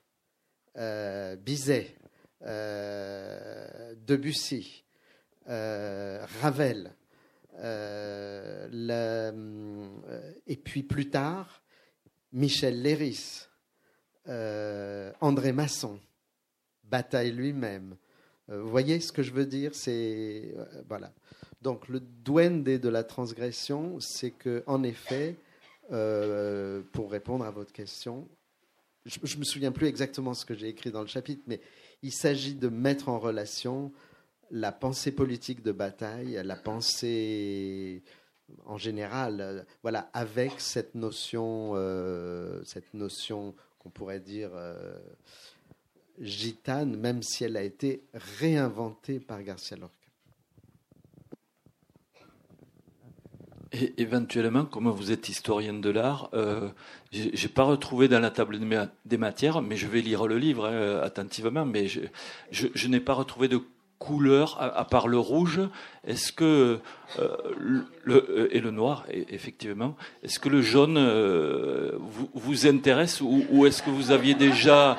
euh, 0.77 1.35
Bizet, 1.35 1.95
euh, 2.43 3.95
Debussy, 4.05 4.83
Ravel, 5.45 6.91
et 10.47 10.55
puis 10.57 10.83
plus 10.83 11.09
tard, 11.09 11.63
Michel 12.31 12.81
Léris, 12.81 13.47
André 15.21 15.51
Masson, 15.51 15.99
Bataille 16.83 17.31
lui-même. 17.31 17.97
Vous 18.47 18.69
voyez 18.69 18.99
ce 18.99 19.11
que 19.11 19.23
je 19.23 19.31
veux 19.31 19.45
dire? 19.45 19.75
C'est 19.75 20.55
voilà. 20.87 21.11
Donc 21.61 21.87
le 21.89 21.99
duende 21.99 22.63
de 22.63 22.89
la 22.89 23.03
transgression, 23.03 23.99
c'est 23.99 24.31
que 24.31 24.63
en 24.65 24.83
effet, 24.83 25.35
pour 25.89 27.11
répondre 27.11 27.45
à 27.45 27.51
votre 27.51 27.73
question, 27.73 28.27
je 29.05 29.19
ne 29.19 29.39
me 29.39 29.43
souviens 29.45 29.71
plus 29.71 29.87
exactement 29.87 30.33
ce 30.33 30.45
que 30.45 30.53
j'ai 30.53 30.67
écrit 30.67 30.91
dans 30.91 31.01
le 31.01 31.07
chapitre, 31.07 31.43
mais 31.47 31.61
il 32.01 32.11
s'agit 32.11 32.55
de 32.55 32.69
mettre 32.69 33.09
en 33.09 33.19
relation 33.19 33.91
la 34.51 34.71
pensée 34.71 35.11
politique 35.11 35.63
de 35.63 35.71
bataille, 35.71 36.39
la 36.43 36.55
pensée 36.55 38.03
en 38.65 38.77
général, 38.77 39.65
voilà, 39.81 40.09
avec 40.13 40.59
cette 40.59 40.95
notion, 40.95 41.71
euh, 41.75 42.61
cette 42.63 42.93
notion 42.93 43.55
qu'on 43.79 43.89
pourrait 43.89 44.19
dire 44.19 44.51
euh, 44.53 44.97
gitane, 46.19 46.95
même 46.95 47.23
si 47.23 47.43
elle 47.43 47.57
a 47.57 47.63
été 47.63 48.03
réinventée 48.13 49.19
par 49.19 49.41
Garcia 49.43 49.77
Lorca. 49.77 50.02
Et 53.73 53.93
éventuellement, 53.97 54.65
comme 54.65 54.87
vous 54.87 55.11
êtes 55.11 55.29
historien 55.29 55.73
de 55.73 55.89
l'art, 55.89 56.29
euh, 56.35 56.69
j'ai 57.11 57.47
pas 57.47 57.63
retrouvé 57.63 58.07
dans 58.07 58.19
la 58.19 58.29
table 58.29 58.59
des 59.05 59.17
matières, 59.17 59.63
mais 59.63 59.77
je 59.77 59.87
vais 59.87 60.01
lire 60.01 60.27
le 60.27 60.37
livre 60.37 60.67
hein, 60.67 60.99
attentivement, 61.01 61.65
mais 61.65 61.87
je, 61.87 62.01
je, 62.51 62.87
n'ai 62.87 62.99
pas 62.99 63.13
retrouvé 63.13 63.47
de 63.47 63.59
couleur 63.97 64.57
à, 64.59 64.85
part 64.85 65.07
le 65.07 65.17
rouge. 65.17 65.59
Est-ce 66.05 66.31
que 66.31 66.79
euh, 67.17 67.37
le, 67.57 67.87
euh, 68.09 68.47
et 68.51 68.59
le 68.59 68.69
noir, 68.69 69.05
effectivement, 69.09 69.95
est-ce 70.23 70.39
que 70.39 70.49
le 70.49 70.61
jaune 70.61 70.97
euh, 70.97 71.93
vous, 71.99 72.29
vous, 72.35 72.67
intéresse 72.67 73.21
ou, 73.21 73.43
ou 73.49 73.65
est-ce 73.65 73.81
que 73.81 73.89
vous 73.89 74.11
aviez 74.11 74.35
déjà 74.35 74.97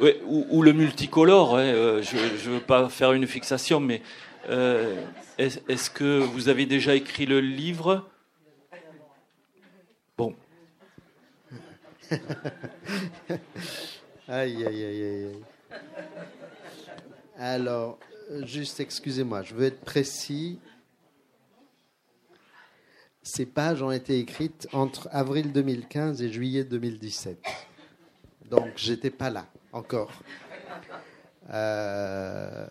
ou, 0.00 0.46
ou, 0.50 0.62
le 0.62 0.72
multicolore 0.72 1.56
hein, 1.56 2.00
Je 2.00 2.16
ne 2.48 2.54
veux 2.54 2.60
pas 2.60 2.88
faire 2.88 3.12
une 3.12 3.28
fixation, 3.28 3.78
mais 3.78 4.02
est-ce 4.48 5.90
que 5.90 6.20
vous 6.20 6.48
avez 6.48 6.66
déjà 6.66 6.94
écrit 6.94 7.26
le 7.26 7.40
livre? 7.40 8.08
Aïe, 14.28 14.64
aïe, 14.64 14.84
aïe, 14.84 15.04
aïe. 15.04 15.42
Alors, 17.36 17.98
euh, 18.30 18.46
juste 18.46 18.78
excusez-moi, 18.80 19.42
je 19.42 19.54
veux 19.54 19.66
être 19.66 19.80
précis. 19.80 20.58
Ces 23.22 23.44
pages 23.46 23.82
ont 23.82 23.90
été 23.90 24.18
écrites 24.18 24.68
entre 24.72 25.08
avril 25.12 25.52
2015 25.52 26.22
et 26.22 26.32
juillet 26.32 26.64
2017. 26.64 27.38
Donc, 28.48 28.72
j'étais 28.76 29.10
pas 29.10 29.28
là 29.30 29.46
encore. 29.72 30.12
Euh, 31.50 32.66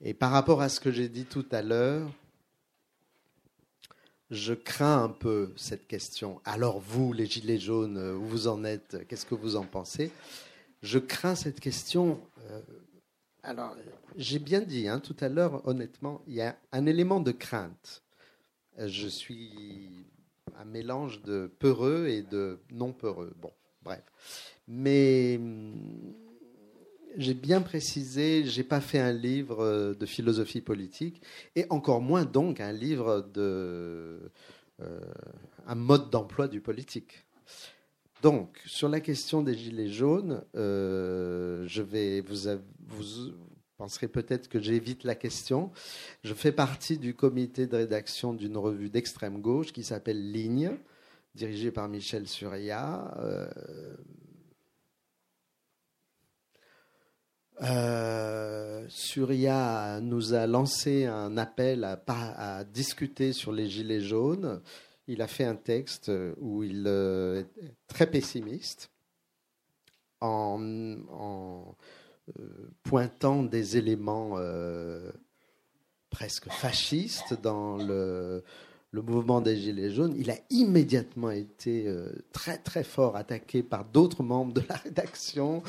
et 0.00 0.14
par 0.14 0.30
rapport 0.30 0.60
à 0.60 0.68
ce 0.68 0.80
que 0.80 0.90
j'ai 0.90 1.08
dit 1.08 1.24
tout 1.24 1.46
à 1.50 1.62
l'heure, 1.62 2.10
je 4.30 4.52
crains 4.52 5.04
un 5.04 5.08
peu 5.08 5.52
cette 5.56 5.86
question. 5.86 6.40
Alors 6.44 6.80
vous, 6.80 7.12
les 7.12 7.26
Gilets 7.26 7.58
jaunes, 7.58 7.98
où 7.98 8.24
vous 8.24 8.46
en 8.46 8.62
êtes 8.64 9.06
Qu'est-ce 9.08 9.26
que 9.26 9.34
vous 9.34 9.56
en 9.56 9.64
pensez? 9.64 10.12
Je 10.82 10.98
crains 10.98 11.34
cette 11.34 11.60
question. 11.60 12.20
Euh, 12.50 12.60
alors, 13.42 13.74
j'ai 14.16 14.38
bien 14.38 14.60
dit 14.60 14.88
hein, 14.88 15.00
tout 15.00 15.16
à 15.20 15.28
l'heure, 15.28 15.66
honnêtement, 15.66 16.22
il 16.26 16.34
y 16.34 16.42
a 16.42 16.56
un 16.72 16.86
élément 16.86 17.20
de 17.20 17.32
crainte. 17.32 18.02
Je 18.78 19.08
suis 19.08 20.06
un 20.56 20.64
mélange 20.64 21.22
de 21.22 21.50
peureux 21.58 22.06
et 22.08 22.22
de 22.22 22.58
non 22.70 22.92
peureux. 22.92 23.32
Bon, 23.40 23.52
bref. 23.82 24.02
Mais 24.68 25.40
j'ai 27.16 27.34
bien 27.34 27.60
précisé, 27.60 28.44
j'ai 28.44 28.64
pas 28.64 28.80
fait 28.80 28.98
un 28.98 29.12
livre 29.12 29.60
euh, 29.60 29.94
de 29.94 30.06
philosophie 30.06 30.60
politique 30.60 31.22
et 31.56 31.66
encore 31.70 32.00
moins 32.00 32.24
donc 32.24 32.60
un 32.60 32.72
livre 32.72 33.28
de 33.32 34.30
euh, 34.80 35.00
un 35.66 35.74
mode 35.74 36.10
d'emploi 36.10 36.48
du 36.48 36.60
politique. 36.60 37.24
Donc 38.22 38.60
sur 38.66 38.88
la 38.88 39.00
question 39.00 39.42
des 39.42 39.54
gilets 39.54 39.90
jaunes, 39.90 40.42
euh, 40.56 41.64
je 41.66 41.82
vais 41.82 42.20
vous 42.20 43.32
penserez 43.76 44.08
peut-être 44.08 44.48
que 44.48 44.60
j'évite 44.60 45.04
la 45.04 45.14
question. 45.14 45.70
Je 46.24 46.34
fais 46.34 46.52
partie 46.52 46.98
du 46.98 47.14
comité 47.14 47.66
de 47.66 47.76
rédaction 47.76 48.34
d'une 48.34 48.56
revue 48.56 48.90
d'extrême 48.90 49.40
gauche 49.40 49.72
qui 49.72 49.84
s'appelle 49.84 50.32
Ligne, 50.32 50.72
dirigée 51.34 51.70
par 51.70 51.88
Michel 51.88 52.26
Surya. 52.26 53.16
Surya 58.88 60.00
nous 60.00 60.34
a 60.34 60.46
lancé 60.46 61.06
un 61.06 61.36
appel 61.36 61.84
à, 61.84 62.00
à, 62.06 62.64
discuter 62.64 63.32
sur 63.32 63.52
les 63.52 63.68
gilets 63.68 64.00
jaunes. 64.00 64.60
Il 65.06 65.22
a 65.22 65.26
fait 65.26 65.44
un 65.44 65.56
texte 65.56 66.12
où 66.38 66.62
il 66.62 66.84
euh, 66.86 67.42
est 67.62 67.74
très 67.86 68.06
pessimiste 68.10 68.90
en, 70.20 70.60
euh, 72.38 72.44
pointant 72.82 73.42
des 73.42 73.76
éléments 73.76 74.38
presque 76.10 76.48
fascistes 76.50 77.40
dans 77.40 77.76
le, 77.76 78.42
le 78.90 79.02
mouvement 79.02 79.40
des 79.40 79.56
Gilets 79.56 79.90
jaunes, 79.90 80.14
il 80.18 80.30
a 80.30 80.36
immédiatement 80.48 81.30
été 81.30 81.86
euh, 81.86 82.10
très 82.32 82.56
très 82.56 82.84
fort 82.84 83.16
attaqué 83.16 83.62
par 83.62 83.84
d'autres 83.84 84.22
membres 84.22 84.54
de 84.54 84.62
la 84.66 84.76
rédaction 84.76 85.62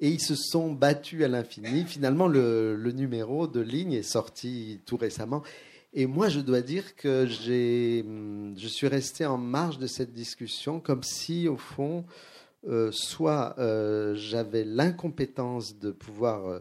et 0.00 0.10
ils 0.10 0.20
se 0.20 0.34
sont 0.34 0.72
battus 0.72 1.24
à 1.24 1.28
l'infini. 1.28 1.84
Finalement, 1.84 2.28
le, 2.28 2.76
numéro 2.94 3.46
de 3.46 3.60
ligne 3.60 3.94
est 3.94 4.02
sorti 4.02 4.80
tout 4.84 4.98
récemment. 4.98 5.42
Et 5.94 6.04
moi, 6.04 6.28
je 6.28 6.40
dois 6.40 6.60
dire 6.60 6.96
que 6.96 7.24
hum, 8.02 8.54
je 8.58 8.68
suis 8.68 8.88
resté 8.88 9.24
en 9.24 9.38
marge 9.38 9.78
de 9.78 9.86
cette 9.86 10.12
discussion 10.12 10.78
comme 10.78 11.02
si, 11.02 11.48
au 11.48 11.56
fond, 11.56 12.04
euh, 12.68 12.90
soit 12.92 13.54
euh, 13.58 14.14
j'avais 14.16 14.64
l'incompétence 14.64 15.78
de 15.78 15.92
pouvoir... 15.92 16.60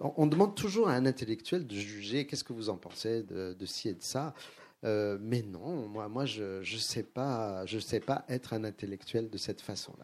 on, 0.00 0.26
demande 0.26 0.54
toujours 0.54 0.88
à 0.88 0.94
un 0.94 1.04
intellectuel 1.04 1.66
de 1.66 1.74
juger 1.74 2.26
qu'est-ce 2.26 2.44
que 2.44 2.54
vous 2.54 2.70
en 2.70 2.76
pensez 2.76 3.22
de, 3.22 3.52
de 3.52 3.66
ci 3.66 3.90
et 3.90 3.94
de 3.94 4.02
ça. 4.02 4.32
Euh, 4.84 5.16
mais 5.20 5.42
non, 5.42 5.88
moi, 5.88 6.08
moi 6.08 6.24
je 6.24 6.58
ne 6.60 6.78
sais, 6.78 7.02
pas, 7.02 7.64
sais 7.66 8.00
pas 8.00 8.24
être 8.28 8.52
un 8.52 8.64
intellectuel 8.64 9.30
de 9.30 9.38
cette 9.38 9.60
façon-là. 9.60 10.02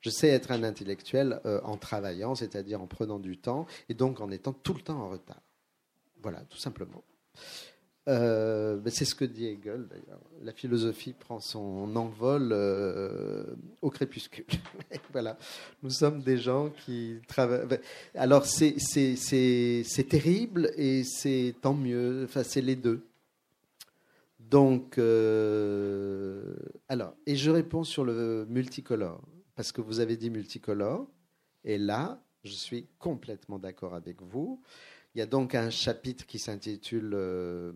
Je 0.00 0.10
sais 0.10 0.28
être 0.28 0.50
un 0.50 0.64
intellectuel 0.64 1.40
euh, 1.46 1.60
en 1.62 1.76
travaillant, 1.76 2.34
c'est-à-dire 2.34 2.82
en 2.82 2.88
prenant 2.88 3.20
du 3.20 3.38
temps, 3.38 3.66
et 3.88 3.94
donc 3.94 4.20
en 4.20 4.30
étant 4.30 4.52
tout 4.52 4.74
le 4.74 4.80
temps 4.80 5.00
en 5.00 5.10
retard. 5.10 5.42
Voilà, 6.20 6.40
tout 6.50 6.58
simplement. 6.58 7.04
Euh, 8.08 8.80
c'est 8.88 9.04
ce 9.04 9.14
que 9.14 9.24
dit 9.24 9.46
Hegel 9.46 9.86
d'ailleurs. 9.86 10.20
La 10.42 10.52
philosophie 10.52 11.12
prend 11.12 11.38
son 11.38 11.94
envol 11.94 12.52
au 13.80 13.90
crépuscule. 13.90 14.44
voilà, 15.12 15.38
nous 15.84 15.90
sommes 15.90 16.20
des 16.20 16.36
gens 16.36 16.70
qui 16.70 17.20
travaillent. 17.28 17.78
Alors 18.16 18.44
c'est 18.44 18.74
terrible 20.08 20.72
et 20.76 21.04
c'est 21.04 21.54
tant 21.62 21.74
mieux. 21.74 22.24
Enfin, 22.24 22.42
c'est 22.42 22.60
les 22.60 22.74
deux. 22.74 23.06
Donc, 24.52 24.98
euh, 24.98 26.54
alors, 26.86 27.14
et 27.24 27.36
je 27.36 27.50
réponds 27.50 27.84
sur 27.84 28.04
le 28.04 28.44
multicolore, 28.50 29.22
parce 29.54 29.72
que 29.72 29.80
vous 29.80 29.98
avez 30.00 30.18
dit 30.18 30.28
multicolore, 30.28 31.06
et 31.64 31.78
là, 31.78 32.22
je 32.44 32.52
suis 32.52 32.86
complètement 32.98 33.58
d'accord 33.58 33.94
avec 33.94 34.20
vous. 34.20 34.60
Il 35.14 35.20
y 35.20 35.22
a 35.22 35.26
donc 35.26 35.54
un 35.54 35.70
chapitre 35.70 36.26
qui 36.26 36.38
s'intitule 36.38 37.12
euh, 37.14 37.72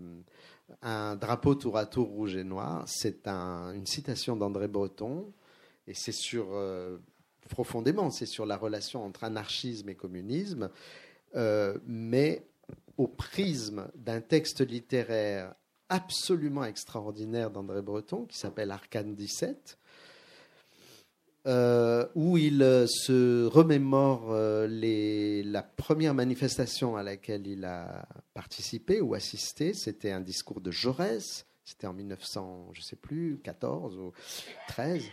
Un 0.83 1.17
drapeau 1.17 1.55
tour 1.55 1.79
à 1.79 1.87
tour 1.87 2.09
rouge 2.09 2.37
et 2.37 2.45
noir. 2.45 2.85
C'est 2.87 3.27
une 3.27 3.87
citation 3.87 4.37
d'André 4.37 4.69
Breton, 4.69 5.33
et 5.87 5.95
c'est 5.95 6.13
sur, 6.13 6.49
euh, 6.53 6.99
profondément, 7.49 8.11
c'est 8.11 8.27
sur 8.27 8.45
la 8.45 8.59
relation 8.59 9.03
entre 9.03 9.25
anarchisme 9.25 9.89
et 9.89 9.95
communisme, 9.95 10.69
mais 11.87 12.47
au 12.99 13.09
prisme 13.09 13.89
d'un 13.95 14.21
texte 14.21 14.61
littéraire 14.61 15.55
absolument 15.89 16.65
extraordinaire 16.65 17.51
d'André 17.51 17.83
Breton 17.83 18.25
qui 18.25 18.39
s'appelle 18.39 18.71
Arcane 18.71 19.15
17, 19.15 19.79
euh, 21.47 22.07
où 22.17 22.37
il 22.37 22.61
euh, 22.61 22.87
se 22.89 23.47
remémore 23.47 24.33
euh, 24.33 24.67
la 25.45 25.63
première 25.63 26.13
manifestation 26.13 26.97
à 26.97 27.05
laquelle 27.05 27.47
il 27.47 27.65
a 27.65 28.05
participé 28.35 29.01
ou 29.01 29.15
assisté. 29.15 29.73
C'était 29.73 30.11
un 30.11 30.21
discours 30.21 30.61
de 30.61 30.73
Jaurès, 30.73 31.47
c'était 31.65 31.87
en 31.87 31.93
1900, 31.93 32.71
je 32.73 32.81
sais 32.83 32.97
plus, 32.97 33.39
14 33.45 33.97
ou 33.97 34.13
13. 34.69 35.05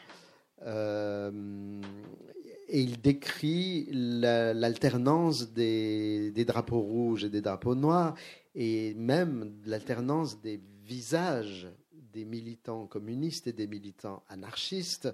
et 2.70 2.82
il 2.82 3.00
décrit 3.00 3.90
l'alternance 3.92 5.52
des, 5.52 6.32
drapeaux 6.48 6.82
rouges 6.82 7.26
et 7.26 7.30
des 7.30 7.42
drapeaux 7.42 7.76
noirs 7.76 8.16
et 8.56 8.94
même 8.94 9.60
l'alternance 9.66 10.42
des 10.42 10.62
visages 10.86 11.68
des 12.14 12.26
militants 12.26 12.86
communistes 12.86 13.48
et 13.48 13.54
des 13.54 13.68
militants 13.68 14.24
anarchistes, 14.30 15.10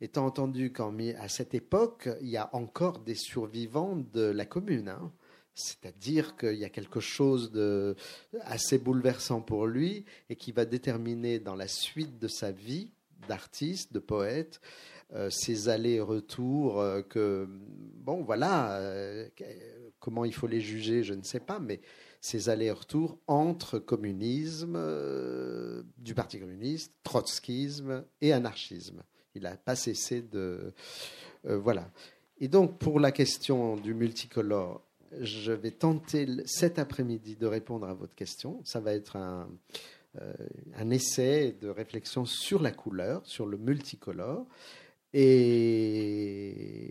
étant 0.00 0.26
entendu 0.26 0.72
qu'à 0.72 1.28
cette 1.28 1.54
époque, 1.54 2.08
il 2.20 2.28
y 2.28 2.36
a 2.36 2.50
encore 2.54 2.98
des 2.98 3.14
survivants 3.14 3.96
de 4.12 4.22
la 4.22 4.44
commune. 4.44 4.88
Hein. 4.88 5.12
C'est-à-dire 5.54 6.36
qu'il 6.36 6.56
y 6.56 6.64
a 6.64 6.68
quelque 6.68 7.00
chose 7.00 7.52
de 7.52 7.96
assez 8.42 8.78
bouleversant 8.78 9.40
pour 9.40 9.66
lui 9.66 10.04
et 10.28 10.36
qui 10.36 10.52
va 10.52 10.64
déterminer 10.64 11.38
dans 11.38 11.54
la 11.54 11.68
suite 11.68 12.18
de 12.18 12.28
sa 12.28 12.50
vie 12.50 12.90
d'artiste, 13.28 13.92
de 13.92 14.00
poète, 14.00 14.60
euh, 15.14 15.30
ses 15.30 15.68
allers-retours 15.68 16.80
euh, 16.80 17.02
que, 17.02 17.46
bon, 17.48 18.22
voilà, 18.22 18.78
euh, 18.78 19.28
comment 20.00 20.24
il 20.24 20.34
faut 20.34 20.46
les 20.46 20.60
juger, 20.60 21.02
je 21.02 21.14
ne 21.14 21.22
sais 21.22 21.40
pas, 21.40 21.60
mais 21.60 21.80
ces 22.24 22.48
allers-retours 22.48 23.18
entre 23.26 23.78
communisme, 23.78 24.76
euh, 24.76 25.82
du 25.98 26.14
Parti 26.14 26.40
communiste, 26.40 26.94
trotskisme 27.02 28.02
et 28.22 28.32
anarchisme. 28.32 29.02
Il 29.34 29.42
n'a 29.42 29.58
pas 29.58 29.76
cessé 29.76 30.22
de. 30.22 30.72
Euh, 31.44 31.58
voilà. 31.58 31.90
Et 32.40 32.48
donc, 32.48 32.78
pour 32.78 32.98
la 32.98 33.12
question 33.12 33.76
du 33.76 33.92
multicolore, 33.92 34.80
je 35.20 35.52
vais 35.52 35.72
tenter 35.72 36.26
cet 36.46 36.78
après-midi 36.78 37.36
de 37.36 37.44
répondre 37.44 37.86
à 37.86 37.92
votre 37.92 38.14
question. 38.14 38.62
Ça 38.64 38.80
va 38.80 38.94
être 38.94 39.16
un, 39.16 39.46
euh, 40.22 40.32
un 40.76 40.88
essai 40.88 41.54
de 41.60 41.68
réflexion 41.68 42.24
sur 42.24 42.62
la 42.62 42.70
couleur, 42.70 43.20
sur 43.26 43.44
le 43.44 43.58
multicolore. 43.58 44.46
Et 45.12 46.88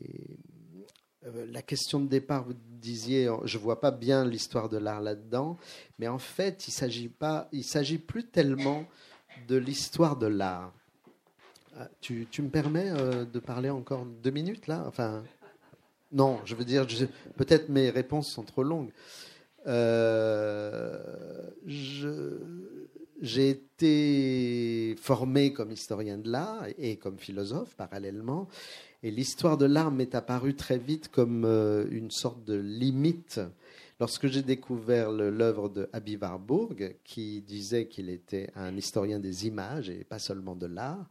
la 1.52 1.62
question 1.62 2.00
de 2.00 2.08
départ, 2.08 2.44
vous 2.44 2.54
disiez, 2.82 3.30
je 3.46 3.58
vois 3.58 3.80
pas 3.80 3.92
bien 3.92 4.26
l'histoire 4.26 4.70
de 4.70 4.78
l'art 4.78 5.02
là-dedans, 5.02 5.58
mais 6.00 6.08
en 6.08 6.20
fait, 6.20 6.68
il 6.68 6.72
s'agit 6.72 7.10
pas, 7.10 7.48
il 7.52 7.64
s'agit 7.64 7.98
plus 7.98 8.26
tellement 8.26 8.86
de 9.48 9.56
l'histoire 9.56 10.18
de 10.18 10.28
l'art. 10.28 10.74
Ah, 11.78 11.88
tu, 12.02 12.28
me 12.40 12.50
permets 12.50 12.90
euh, 12.92 13.26
de 13.26 13.40
parler 13.40 13.72
encore 13.72 14.06
deux 14.06 14.30
minutes 14.30 14.68
là? 14.68 14.84
Enfin, 14.88 15.24
non, 16.12 16.40
je 16.46 16.54
veux 16.54 16.66
dire, 16.66 16.86
peut-être 17.36 17.70
mes 17.70 17.90
réponses 17.90 18.32
sont 18.32 18.44
trop 18.44 18.62
longues. 18.62 18.92
Euh, 19.66 21.00
j'ai 23.22 23.50
été 23.50 24.96
formé 25.00 25.52
comme 25.54 25.72
historien 25.72 26.20
de 26.20 26.30
l'art 26.30 26.68
et 26.78 26.98
comme 26.98 27.18
philosophe 27.18 27.76
parallèlement. 27.76 28.48
Et 29.04 29.12
l'histoire 29.12 29.58
de 29.58 29.66
l'art 29.66 29.91
m'est 29.91 30.16
apparue 30.16 30.56
très 30.56 30.78
vite 30.78 31.10
comme 31.10 31.43
euh, 31.43 31.86
une 31.91 32.10
sorte 32.10 32.45
de 32.45 32.56
limite. 32.56 33.41
Lorsque 33.99 34.28
j'ai 34.28 34.41
découvert 34.41 35.12
l'œuvre 35.12 35.68
de 35.68 35.89
Abi 35.91 36.16
Warburg, 36.16 36.95
qui 37.04 37.41
disait 37.41 37.88
qu'il 37.88 38.10
était 38.10 38.49
un 38.56 38.76
historien 38.78 39.20
des 39.20 39.45
images 39.45 39.89
et 39.89 40.06
pas 40.06 40.20
seulement 40.20 40.56
de 40.56 40.68
l'art, 40.68 41.06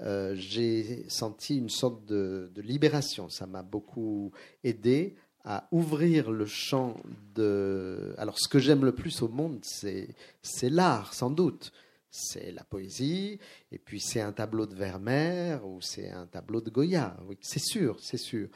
euh, 0.00 0.34
j'ai 0.34 1.04
senti 1.08 1.56
une 1.56 1.70
sorte 1.70 2.04
de, 2.06 2.50
de 2.54 2.60
libération. 2.60 3.28
Ça 3.28 3.46
m'a 3.46 3.62
beaucoup 3.62 4.32
aidé 4.64 5.14
à 5.44 5.68
ouvrir 5.70 6.32
le 6.32 6.44
champ 6.44 6.96
de... 7.36 8.14
Alors 8.18 8.38
ce 8.38 8.48
que 8.48 8.58
j'aime 8.58 8.84
le 8.84 8.92
plus 8.92 9.22
au 9.22 9.28
monde, 9.28 9.60
c'est 9.62 10.70
l'art, 10.70 11.14
sans 11.14 11.30
doute. 11.30 11.72
C'est 12.10 12.52
la 12.52 12.64
poésie, 12.64 13.38
et 13.70 13.78
puis 13.78 14.00
c'est 14.00 14.20
un 14.20 14.32
tableau 14.32 14.66
de 14.66 14.74
Vermeer, 14.74 15.66
ou 15.66 15.80
c'est 15.80 16.10
un 16.10 16.26
tableau 16.26 16.60
de 16.60 16.70
Goya. 16.70 17.16
Oui, 17.26 17.36
c'est 17.42 17.62
sûr, 17.62 17.98
c'est 18.00 18.16
sûr. 18.16 18.48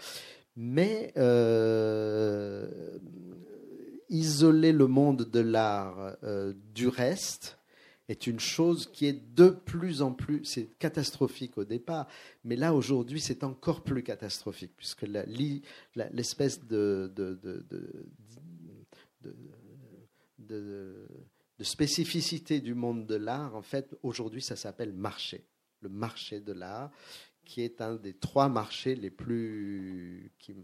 Mais 0.57 1.13
euh, 1.17 2.99
isoler 4.09 4.73
le 4.73 4.87
monde 4.87 5.31
de 5.31 5.41
l'art 5.41 6.17
euh, 6.23 6.55
du 6.75 6.89
reste, 6.89 7.59
est 8.09 8.27
une 8.27 8.41
chose 8.41 8.89
qui 8.93 9.07
est 9.07 9.35
de 9.35 9.49
plus 9.49 10.03
en 10.03 10.13
plus, 10.13 10.45
c'est 10.45 10.79
catastrophique 10.79 11.59
au 11.59 11.65
départ, 11.65 12.07
mais 12.45 12.57
là 12.57 12.75
aujourd'hui 12.75 13.21
c'est 13.21 13.45
encore 13.45 13.83
plus 13.83 14.03
catastrophique, 14.03 14.73
puisque 14.77 15.07
l'espèce 16.13 16.65
de, 16.65 17.13
spécificité 21.61 22.61
du 22.61 22.75
monde 22.75 23.07
de 23.07 23.15
l'art, 23.15 23.55
en 23.55 23.63
fait, 23.63 23.95
aujourd'hui 24.03 24.43
ça 24.43 24.57
s'appelle 24.57 24.93
marché, 24.93 25.45
le 25.81 25.89
marché 25.89 26.41
de 26.41 26.53
l'art, 26.53 26.91
qui 27.45 27.63
est 27.63 27.81
un 27.81 27.97
des 27.97 28.15
trois 28.15 28.49
marchés 28.49 28.95
les 28.95 29.11
plus... 29.11 30.33
qui, 30.39 30.55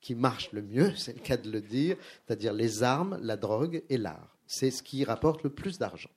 qui 0.00 0.14
marche 0.14 0.52
le 0.52 0.62
mieux, 0.62 0.94
c'est 0.96 1.14
le 1.14 1.20
cas 1.20 1.36
de 1.36 1.50
le 1.50 1.60
dire, 1.60 1.96
c'est-à-dire 2.26 2.52
les 2.52 2.82
armes, 2.82 3.18
la 3.22 3.36
drogue 3.36 3.82
et 3.88 3.98
l'art. 3.98 4.36
C'est 4.46 4.70
ce 4.70 4.82
qui 4.82 5.04
rapporte 5.04 5.42
le 5.42 5.50
plus 5.50 5.78
d'argent. 5.78 6.10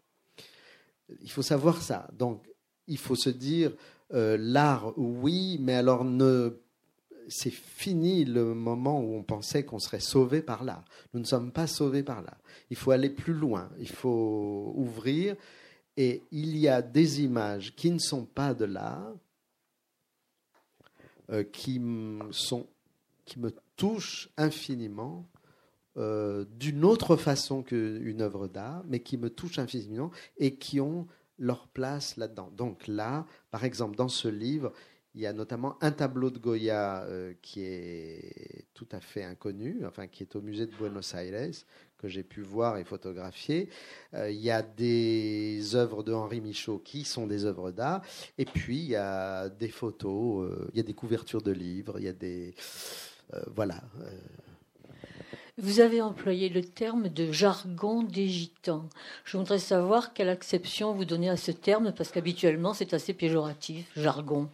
Il 1.21 1.31
faut 1.31 1.41
savoir 1.41 1.81
ça. 1.81 2.07
Donc, 2.13 2.47
il 2.85 2.99
faut 2.99 3.15
se 3.15 3.31
dire, 3.31 3.73
euh, 4.13 4.37
l'art, 4.39 4.93
oui, 4.97 5.57
mais 5.59 5.73
alors 5.73 6.05
ne 6.05 6.61
c'est 7.29 7.51
fini 7.51 8.25
le 8.25 8.53
moment 8.53 8.99
où 8.99 9.15
on 9.15 9.23
pensait 9.23 9.63
qu'on 9.63 9.79
serait 9.79 9.99
sauvé 9.99 10.41
par 10.41 10.63
l'art. 10.63 10.85
Nous 11.13 11.19
ne 11.19 11.25
sommes 11.25 11.51
pas 11.51 11.67
sauvés 11.67 12.03
par 12.03 12.21
l'art. 12.21 12.41
Il 12.69 12.77
faut 12.77 12.91
aller 12.91 13.09
plus 13.09 13.33
loin, 13.33 13.69
il 13.79 13.89
faut 13.89 14.73
ouvrir. 14.75 15.35
Et 15.97 16.23
il 16.31 16.57
y 16.57 16.67
a 16.67 16.81
des 16.81 17.21
images 17.21 17.75
qui 17.75 17.91
ne 17.91 17.99
sont 17.99 18.25
pas 18.25 18.53
de 18.53 18.65
l'art, 18.65 19.13
euh, 21.29 21.43
qui, 21.43 21.81
sont, 22.31 22.67
qui 23.25 23.39
me 23.39 23.53
touchent 23.75 24.29
infiniment 24.37 25.29
euh, 25.97 26.45
d'une 26.57 26.85
autre 26.85 27.17
façon 27.17 27.63
qu'une 27.63 28.21
œuvre 28.21 28.47
d'art, 28.47 28.83
mais 28.87 29.01
qui 29.01 29.17
me 29.17 29.29
touchent 29.29 29.59
infiniment 29.59 30.11
et 30.37 30.55
qui 30.55 30.79
ont 30.79 31.07
leur 31.37 31.67
place 31.67 32.17
là-dedans. 32.17 32.51
Donc 32.55 32.87
là, 32.87 33.25
par 33.51 33.63
exemple, 33.63 33.95
dans 33.95 34.07
ce 34.07 34.27
livre, 34.27 34.71
il 35.15 35.21
y 35.21 35.25
a 35.25 35.33
notamment 35.33 35.77
un 35.81 35.91
tableau 35.91 36.29
de 36.29 36.37
Goya 36.37 37.03
euh, 37.03 37.33
qui 37.41 37.61
est 37.63 38.65
tout 38.73 38.87
à 38.91 38.99
fait 38.99 39.23
inconnu, 39.23 39.85
enfin 39.85 40.07
qui 40.07 40.23
est 40.23 40.35
au 40.35 40.41
musée 40.41 40.67
de 40.67 40.75
Buenos 40.75 41.13
Aires, 41.15 41.51
que 41.97 42.07
j'ai 42.07 42.23
pu 42.23 42.41
voir 42.41 42.77
et 42.77 42.83
photographier. 42.83 43.69
Euh, 44.13 44.29
il 44.29 44.39
y 44.39 44.51
a 44.51 44.61
des 44.61 45.75
œuvres 45.75 46.03
de 46.03 46.13
Henri 46.13 46.41
Michaud 46.41 46.79
qui 46.79 47.03
sont 47.03 47.27
des 47.27 47.45
œuvres 47.45 47.71
d'art, 47.71 48.01
et 48.37 48.45
puis 48.45 48.77
il 48.77 48.89
y 48.89 48.95
a 48.95 49.49
des 49.49 49.69
photos, 49.69 50.49
il 50.73 50.77
y 50.77 50.79
a 50.79 50.83
des 50.83 50.93
couvertures 50.93 51.41
de 51.41 51.51
livres, 51.51 51.99
il 51.99 52.05
y 52.05 52.09
a 52.09 52.13
des 52.13 52.53
voilà. 53.55 53.81
Vous 55.61 55.81
avez 55.81 56.01
employé 56.01 56.47
le 56.47 56.63
terme 56.63 57.09
de 57.09 57.33
jargon 57.33 58.01
des 58.01 58.29
gitans. 58.29 58.87
Je 59.25 59.37
voudrais 59.37 59.59
savoir 59.59 60.13
quelle 60.13 60.29
acception 60.29 60.93
vous 60.93 61.03
donnez 61.03 61.29
à 61.29 61.35
ce 61.35 61.51
terme, 61.51 61.93
parce 61.93 62.11
qu'habituellement 62.11 62.73
c'est 62.73 62.93
assez 62.93 63.13
péjoratif, 63.13 63.91
jargon. 63.97 64.49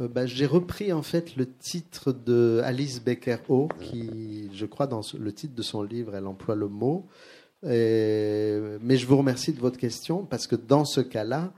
Euh, 0.00 0.08
bah, 0.08 0.26
j'ai 0.26 0.46
repris 0.46 0.92
en 0.92 1.02
fait 1.02 1.36
le 1.36 1.46
titre 1.46 2.12
de 2.12 2.60
Alice 2.64 3.02
Becker 3.02 3.38
O, 3.48 3.68
qui, 3.80 4.50
je 4.54 4.66
crois, 4.66 4.86
dans 4.86 5.02
le 5.18 5.32
titre 5.32 5.54
de 5.54 5.62
son 5.62 5.82
livre, 5.82 6.14
elle 6.14 6.26
emploie 6.26 6.54
le 6.54 6.68
mot. 6.68 7.06
mais 7.62 8.96
je 8.96 9.06
vous 9.06 9.16
remercie 9.16 9.52
de 9.52 9.60
votre 9.60 9.78
question 9.78 10.24
parce 10.24 10.46
que 10.46 10.56
dans 10.56 10.84
ce 10.84 11.00
cas-là, 11.00 11.52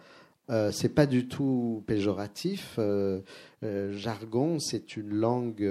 euh, 0.50 0.70
c'est 0.72 0.90
pas 0.90 1.06
du 1.06 1.26
tout 1.26 1.82
péjoratif. 1.86 2.74
Euh, 2.78 3.20
euh, 3.62 3.92
jargon, 3.92 4.58
c'est 4.58 4.96
une 4.96 5.14
langue 5.14 5.66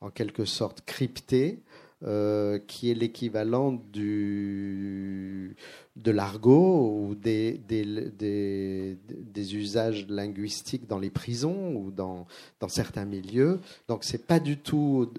en 0.00 0.10
quelque 0.10 0.44
sorte 0.44 0.82
cryptée, 0.86 1.62
euh, 2.04 2.58
qui 2.58 2.90
est 2.90 2.94
l'équivalent 2.94 3.72
du 3.72 5.56
de 5.96 6.10
l'argot 6.10 7.06
ou 7.08 7.14
des, 7.14 7.52
des, 7.66 8.96
des, 9.08 9.56
usages 9.56 10.06
linguistiques 10.08 10.86
dans 10.86 10.98
les 10.98 11.08
prisons 11.08 11.74
ou 11.74 11.90
dans, 11.90 12.26
dans 12.60 12.68
certains 12.68 13.06
milieux. 13.06 13.60
Donc 13.88 14.04
c'est 14.04 14.26
pas 14.26 14.38
du 14.38 14.58
tout 14.58 15.10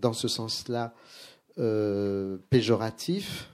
dans 0.00 0.12
ce 0.12 0.28
sens-là 0.28 0.94
péjoratif. 2.48 3.50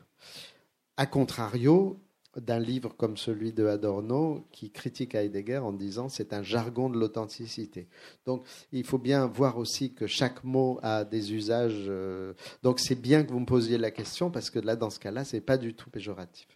A 0.98 1.06
contrario, 1.06 1.98
d'un 2.36 2.58
livre 2.58 2.94
comme 2.96 3.16
celui 3.16 3.52
de 3.52 3.66
Adorno 3.66 4.46
qui 4.50 4.70
critique 4.70 5.14
Heidegger 5.14 5.58
en 5.58 5.72
disant 5.72 6.08
c'est 6.08 6.32
un 6.32 6.42
jargon 6.42 6.90
de 6.90 6.98
l'authenticité. 6.98 7.88
Donc 8.26 8.46
il 8.72 8.84
faut 8.84 8.98
bien 8.98 9.26
voir 9.26 9.58
aussi 9.58 9.94
que 9.94 10.06
chaque 10.06 10.44
mot 10.44 10.78
a 10.82 11.04
des 11.04 11.32
usages. 11.32 11.86
Euh, 11.88 12.34
donc 12.62 12.80
c'est 12.80 13.00
bien 13.00 13.24
que 13.24 13.30
vous 13.30 13.40
me 13.40 13.46
posiez 13.46 13.78
la 13.78 13.90
question 13.90 14.30
parce 14.30 14.50
que 14.50 14.58
là 14.58 14.76
dans 14.76 14.90
ce 14.90 14.98
cas-là 14.98 15.24
c'est 15.24 15.40
pas 15.40 15.56
du 15.56 15.74
tout 15.74 15.90
péjoratif. 15.90 16.48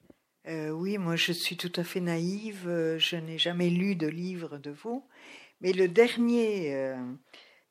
Euh, 0.47 0.71
oui, 0.71 0.99
moi 0.99 1.17
je 1.17 1.33
suis 1.33 1.57
tout 1.57 1.73
à 1.77 1.85
fait 1.85 2.01
naïve. 2.01 2.69
Euh, 2.69 2.99
je 2.99 3.17
n'ai 3.17 3.39
jamais 3.39 3.71
lu 3.71 3.95
de 3.95 4.07
livre 4.07 4.59
de 4.59 4.71
vous, 4.71 5.05
mais 5.61 5.73
le 5.73 5.89
dernier 5.89 6.95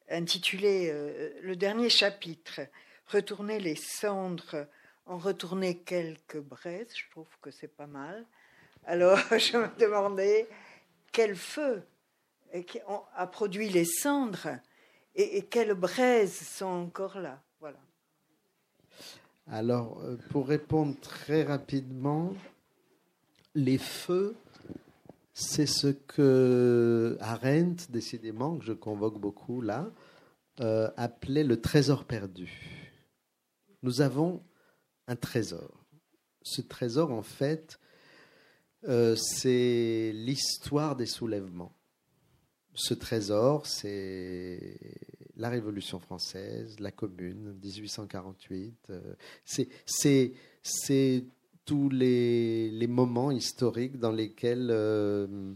intitulé 0.09 0.93
le 1.41 1.55
dernier 1.55 1.89
chapitre 1.89 2.61
Retourner 3.07 3.61
les 3.61 3.75
cendres 3.75 4.67
on 5.07 5.17
retournait 5.17 5.75
quelques 5.75 6.39
braises, 6.39 6.89
je 6.95 7.09
trouve 7.11 7.27
que 7.41 7.51
c'est 7.51 7.75
pas 7.75 7.87
mal. 7.87 8.25
Alors 8.85 9.17
je 9.31 9.57
me 9.57 9.79
demandais 9.79 10.47
quel 11.11 11.35
feu 11.35 11.83
a 13.15 13.27
produit 13.27 13.69
les 13.69 13.85
cendres 13.85 14.59
et, 15.15 15.43
quelles 15.43 15.73
braises 15.73 16.37
sont 16.37 16.65
encore 16.65 17.19
là. 17.19 17.41
Voilà. 17.59 17.79
Alors, 19.47 19.99
euh, 20.01 20.17
pour 20.29 20.47
répondre 20.47 20.95
très 21.01 21.43
rapidement, 21.43 22.33
les 23.55 23.77
feux, 23.77 24.35
c'est 25.33 25.65
ce 25.65 25.87
que 25.87 27.17
Arendt, 27.19 27.87
décidément, 27.89 28.57
que 28.57 28.65
je 28.65 28.73
convoque 28.73 29.19
beaucoup 29.19 29.61
là, 29.61 29.89
euh, 30.59 30.89
appelait 30.97 31.43
le 31.43 31.59
trésor 31.59 32.05
perdu. 32.05 32.51
Nous 33.83 34.01
avons 34.01 34.41
un 35.07 35.15
trésor. 35.15 35.85
Ce 36.43 36.61
trésor, 36.61 37.11
en 37.11 37.23
fait, 37.23 37.79
euh, 38.87 39.15
c'est 39.15 40.11
l'histoire 40.13 40.95
des 40.95 41.05
soulèvements. 41.05 41.73
Ce 42.73 42.93
trésor, 42.93 43.65
c'est 43.65 44.79
la 45.35 45.49
Révolution 45.49 45.99
française, 45.99 46.79
la 46.79 46.91
Commune, 46.91 47.53
1848. 47.63 48.91
Euh, 48.91 49.15
c'est 49.85 51.25
tous 51.65 51.89
les, 51.89 52.87
moments 52.87 53.31
historiques 53.31 53.97
dans 53.99 54.11
lesquels 54.11 54.69
euh, 54.71 55.55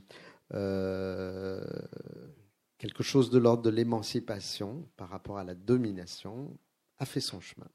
quelque 2.78 3.04
chose 3.04 3.30
de 3.30 3.38
l'ordre 3.38 3.64
de 3.64 3.70
l'émancipation 3.70 4.90
par 4.98 5.10
rapport 5.10 5.38
à 5.38 5.44
la 5.44 5.54
domination 5.54 6.58
a 6.98 7.06
fait 7.06 7.22
son 7.22 7.40
chemin. 7.40 7.70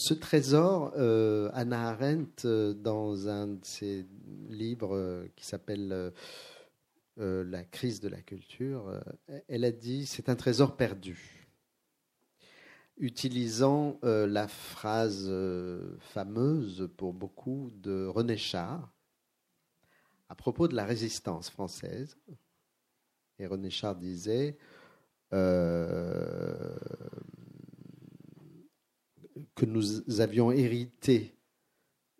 Ce 0.00 0.14
trésor, 0.14 0.94
euh, 0.96 1.50
Anna 1.52 1.90
Arendt, 1.90 2.46
euh, 2.46 2.72
dans 2.72 3.28
un 3.28 3.48
de 3.48 3.64
ses 3.64 4.06
livres 4.48 4.96
euh, 4.96 5.26
qui 5.36 5.44
s'appelle 5.44 6.14
La 7.18 7.64
crise 7.64 8.00
de 8.00 8.08
la 8.08 8.22
culture, 8.22 8.98
elle 9.46 9.66
a 9.66 9.70
dit 9.70 10.06
c'est 10.06 10.30
un 10.30 10.36
trésor 10.36 10.78
perdu. 10.78 11.46
Utilisant 12.96 13.98
la 14.02 14.48
phrase 14.48 15.30
fameuse 15.98 16.88
pour 16.96 17.12
beaucoup 17.12 17.70
de 17.74 18.06
René 18.06 18.38
Char 18.38 18.90
à 20.30 20.34
propos 20.34 20.66
de 20.66 20.74
la 20.74 20.86
résistance 20.86 21.50
française. 21.50 22.16
Et 23.38 23.46
René 23.46 23.68
Char 23.68 23.96
disait 23.96 24.56
que 29.54 29.66
nous 29.66 30.20
avions 30.20 30.50
hérité 30.50 31.34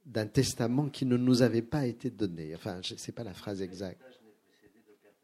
d'un 0.04 0.26
testament 0.26 0.88
qui 0.88 1.06
ne 1.06 1.16
nous 1.16 1.42
avait 1.42 1.62
pas 1.62 1.86
été 1.86 2.10
donné. 2.10 2.54
Enfin, 2.54 2.80
ce 2.82 2.94
n'est 2.94 3.14
pas 3.14 3.24
la 3.24 3.34
phrase 3.34 3.62
exacte. 3.62 4.02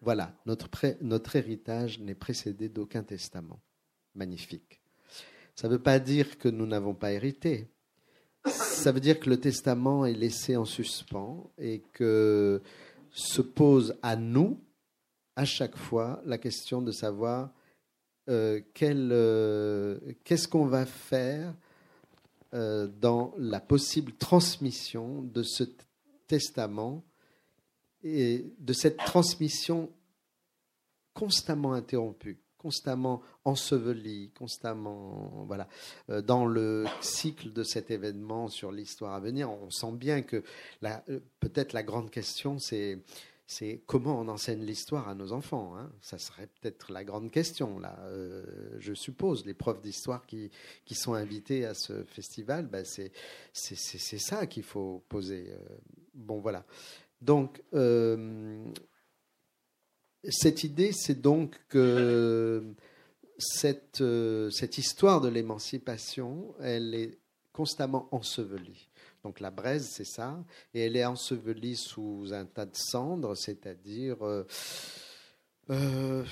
Voilà, 0.01 0.35
notre, 0.47 0.69
notre 1.01 1.37
héritage 1.37 1.99
n'est 1.99 2.15
précédé 2.15 2.69
d'aucun 2.69 3.03
testament. 3.03 3.61
Magnifique. 4.15 4.81
Ça 5.55 5.69
ne 5.69 5.73
veut 5.73 5.83
pas 5.83 5.99
dire 5.99 6.39
que 6.39 6.49
nous 6.49 6.67
n'avons 6.67 6.95
pas 6.95 7.13
hérité. 7.13 7.69
Ça 8.47 8.93
veut 8.93 9.01
dire 9.01 9.19
que 9.19 9.29
le 9.29 9.41
testament 9.41 10.07
est 10.07 10.13
laissé 10.13 10.57
en 10.57 10.65
suspens 10.65 11.51
et 11.59 11.83
que 11.93 12.63
se 13.11 13.43
pose 13.43 13.97
à 14.03 14.15
nous, 14.17 14.61
à 15.35 15.45
chaque 15.45 15.77
fois, 15.77 16.23
la 16.25 16.39
question 16.39 16.83
de 16.83 16.93
savoir 16.93 17.51
euh, 18.29 18.61
euh, 18.83 19.99
qu'est-ce 20.25 20.47
qu'on 20.47 20.67
va 20.67 20.85
faire 20.85 21.55
euh, 22.57 22.89
dans 22.89 23.33
la 23.39 23.61
possible 23.61 24.13
transmission 24.13 25.23
de 25.23 25.43
ce 25.43 25.63
testament 26.27 27.05
et 28.03 28.45
de 28.59 28.73
cette 28.73 28.97
transmission 28.97 29.93
constamment 31.15 31.73
interrompue, 31.73 32.41
constamment 32.59 33.23
ensevelie, 33.45 34.31
constamment 34.37 35.45
voilà 35.47 35.69
dans 36.09 36.47
le 36.47 36.85
cycle 37.01 37.53
de 37.53 37.63
cet 37.63 37.91
événement 37.91 38.49
sur 38.49 38.73
l'histoire 38.73 39.15
à 39.15 39.21
venir. 39.21 39.51
On 39.51 39.71
sent 39.71 39.93
bien 39.93 40.23
que 40.23 40.43
peut-être 41.41 41.73
la 41.73 41.83
grande 41.83 42.11
question 42.11 42.59
c'est 42.59 42.99
c'est 43.47 43.83
comment 43.87 44.21
on 44.21 44.29
enseigne 44.29 44.65
l'histoire 44.65 45.09
à 45.09 45.15
nos 45.15 45.33
enfants. 45.33 45.77
Hein. 45.77 45.93
Ça 46.01 46.19
serait 46.19 46.49
peut-être 46.61 46.91
la 46.91 47.05
grande 47.05 47.31
question, 47.31 47.79
là. 47.79 47.97
Euh, 48.07 48.45
je 48.81 48.93
suppose, 48.93 49.47
les 49.47 49.55
profs 49.55 49.81
d'histoire 49.81 50.27
qui, 50.27 50.51
qui 50.85 50.95
sont 50.97 51.15
invités 51.15 51.65
à 51.65 51.75
ce 51.75 52.03
festival, 52.05 52.67
ben 52.67 52.85
c'est, 52.85 53.13
ça 53.53 54.47
qu'il 54.47 54.65
faut 54.65 55.05
poser. 55.09 55.51
Euh, 55.51 55.77
bon, 56.15 56.41
voilà. 56.41 56.65
Donc, 57.23 57.63
euh, 57.75 58.65
cette 60.29 60.65
idée, 60.65 60.91
c'est 60.93 61.21
donc 61.21 61.57
que 61.69 62.65
cette, 63.39 64.03
cette 64.51 64.79
histoire 64.79 65.21
de 65.21 65.29
l'émancipation, 65.29 66.53
elle 66.61 66.95
est 66.95 67.19
constamment 67.53 68.09
ensevelie. 68.11 68.89
Donc 69.27 69.41
la 69.41 69.51
braise, 69.51 69.89
c'est 69.91 70.05
ça. 70.05 70.39
Et 70.73 70.87
elle 70.87 70.95
est 70.95 71.05
ensevelie 71.05 71.75
sous 71.75 72.29
un 72.31 72.45
tas 72.45 72.65
de 72.65 72.77
cendres, 72.77 73.35
c'est-à-dire... 73.35 74.25
Euh, 74.25 74.45
euh, 75.71 76.25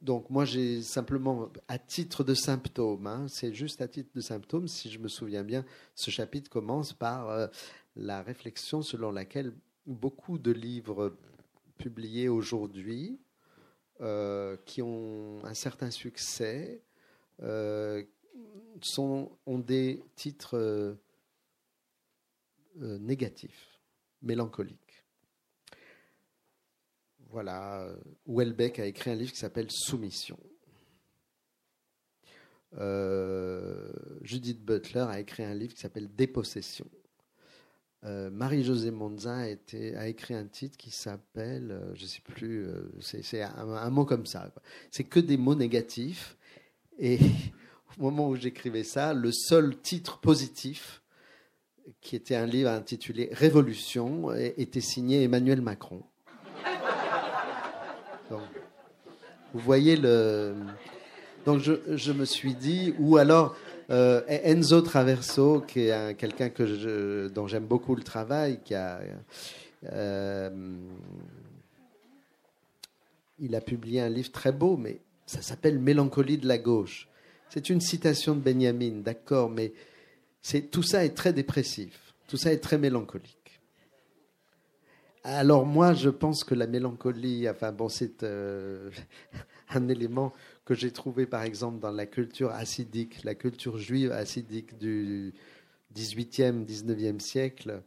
donc 0.00 0.28
moi 0.28 0.44
j'ai 0.44 0.82
simplement, 0.82 1.48
à 1.68 1.78
titre 1.78 2.24
de 2.24 2.34
symptôme, 2.34 3.06
hein, 3.06 3.26
c'est 3.28 3.54
juste 3.54 3.80
à 3.82 3.86
titre 3.86 4.10
de 4.16 4.20
symptôme, 4.20 4.66
si 4.66 4.90
je 4.90 4.98
me 4.98 5.06
souviens 5.06 5.44
bien, 5.44 5.64
ce 5.94 6.10
chapitre 6.10 6.50
commence 6.50 6.92
par 6.92 7.30
euh, 7.30 7.46
la 7.94 8.20
réflexion 8.20 8.82
selon 8.82 9.12
laquelle 9.12 9.52
beaucoup 9.86 10.38
de 10.38 10.50
livres 10.50 11.16
publiés 11.78 12.28
aujourd'hui, 12.28 13.20
qui 14.64 14.82
ont 14.82 15.38
un 15.44 15.54
certain 15.54 15.92
succès, 15.92 16.82
ont 17.40 18.08
des 19.46 20.02
titres 20.16 20.96
euh, 22.80 22.98
négatif, 22.98 23.78
mélancolique. 24.22 25.04
Voilà, 27.28 27.94
Welbeck 28.26 28.78
a 28.78 28.86
écrit 28.86 29.10
un 29.10 29.14
livre 29.14 29.32
qui 29.32 29.38
s'appelle 29.38 29.70
Soumission. 29.70 30.38
Euh, 32.78 33.92
Judith 34.22 34.64
Butler 34.64 35.06
a 35.08 35.20
écrit 35.20 35.42
un 35.42 35.54
livre 35.54 35.74
qui 35.74 35.80
s'appelle 35.80 36.14
Dépossession. 36.14 36.86
Euh, 38.04 38.30
Marie-Josée 38.30 38.90
Monza 38.90 39.36
a, 39.36 40.08
écrit 40.08 40.34
un 40.34 40.46
titre 40.46 40.76
qui 40.76 40.90
s'appelle, 40.90 41.92
je 41.94 42.02
ne 42.02 42.08
sais 42.08 42.22
plus, 42.22 42.66
c'est 43.00 43.42
un, 43.42 43.90
mot 43.90 44.04
comme 44.04 44.26
ça. 44.26 44.52
C'est 44.90 45.04
que 45.04 45.20
des 45.20 45.36
mots 45.36 45.54
négatifs. 45.54 46.36
Et 46.98 47.18
au 47.98 48.02
moment 48.02 48.28
où 48.28 48.36
j'écrivais 48.36 48.84
ça, 48.84 49.12
le 49.14 49.30
seul 49.30 49.78
titre 49.80 50.20
positif 50.20 51.01
qui 52.00 52.16
était 52.16 52.34
un 52.34 52.46
livre 52.46 52.70
intitulé 52.70 53.28
Révolution, 53.32 54.32
était 54.34 54.80
signé 54.80 55.22
Emmanuel 55.22 55.60
Macron. 55.60 56.02
vous 58.30 59.60
voyez 59.60 59.96
le. 59.96 60.54
Donc 61.44 61.60
je, 61.60 62.12
me 62.12 62.24
suis 62.24 62.54
dit, 62.54 62.94
ou 62.98 63.16
alors 63.16 63.56
euh, 63.90 64.22
Enzo 64.28 64.80
Traverso, 64.80 65.60
qui 65.60 65.88
est 65.88 66.14
quelqu'un 66.16 66.50
que 66.50 67.28
dont 67.28 67.46
j'aime 67.46 67.66
beaucoup 67.66 67.94
le 67.94 68.02
travail, 68.02 68.60
qui 68.64 68.74
a. 68.74 69.00
Euh, 69.92 70.50
il 73.38 73.56
a 73.56 73.60
publié 73.60 74.00
un 74.00 74.08
livre 74.08 74.30
très 74.30 74.52
beau, 74.52 74.76
mais 74.76 75.00
ça 75.26 75.42
s'appelle 75.42 75.78
Mélancolie 75.78 76.38
de 76.38 76.46
la 76.46 76.58
gauche. 76.58 77.08
C'est 77.48 77.68
une 77.68 77.80
citation 77.80 78.34
de 78.34 78.40
Benjamin, 78.40 79.00
d'accord, 79.02 79.50
mais 79.50 79.72
tout 80.70 80.82
ça 80.82 81.04
est 81.04 81.14
très 81.14 81.32
dépressif, 81.32 82.14
tout 82.28 82.36
ça 82.36 82.52
est 82.52 82.58
très 82.58 82.78
mélancolique. 82.78 83.60
Alors 85.24 85.66
moi, 85.66 85.94
je 85.94 86.08
pense 86.10 86.42
que 86.42 86.54
la 86.54 86.66
mélancolie, 86.66 87.48
enfin 87.48 87.70
bon, 87.70 87.88
c'est 87.88 88.24
euh, 88.24 88.90
un 89.70 89.88
élément 89.88 90.32
que 90.64 90.74
j'ai 90.74 90.90
trouvé 90.90 91.26
par 91.26 91.42
exemple 91.42 91.78
dans 91.78 91.92
la 91.92 92.06
culture 92.06 92.50
acidique, 92.50 93.22
la 93.22 93.36
culture 93.36 93.78
juive 93.78 94.10
acidique 94.10 94.76
du 94.78 95.32
18e, 95.94 96.64
19e 96.64 97.20
siècle, 97.20 97.82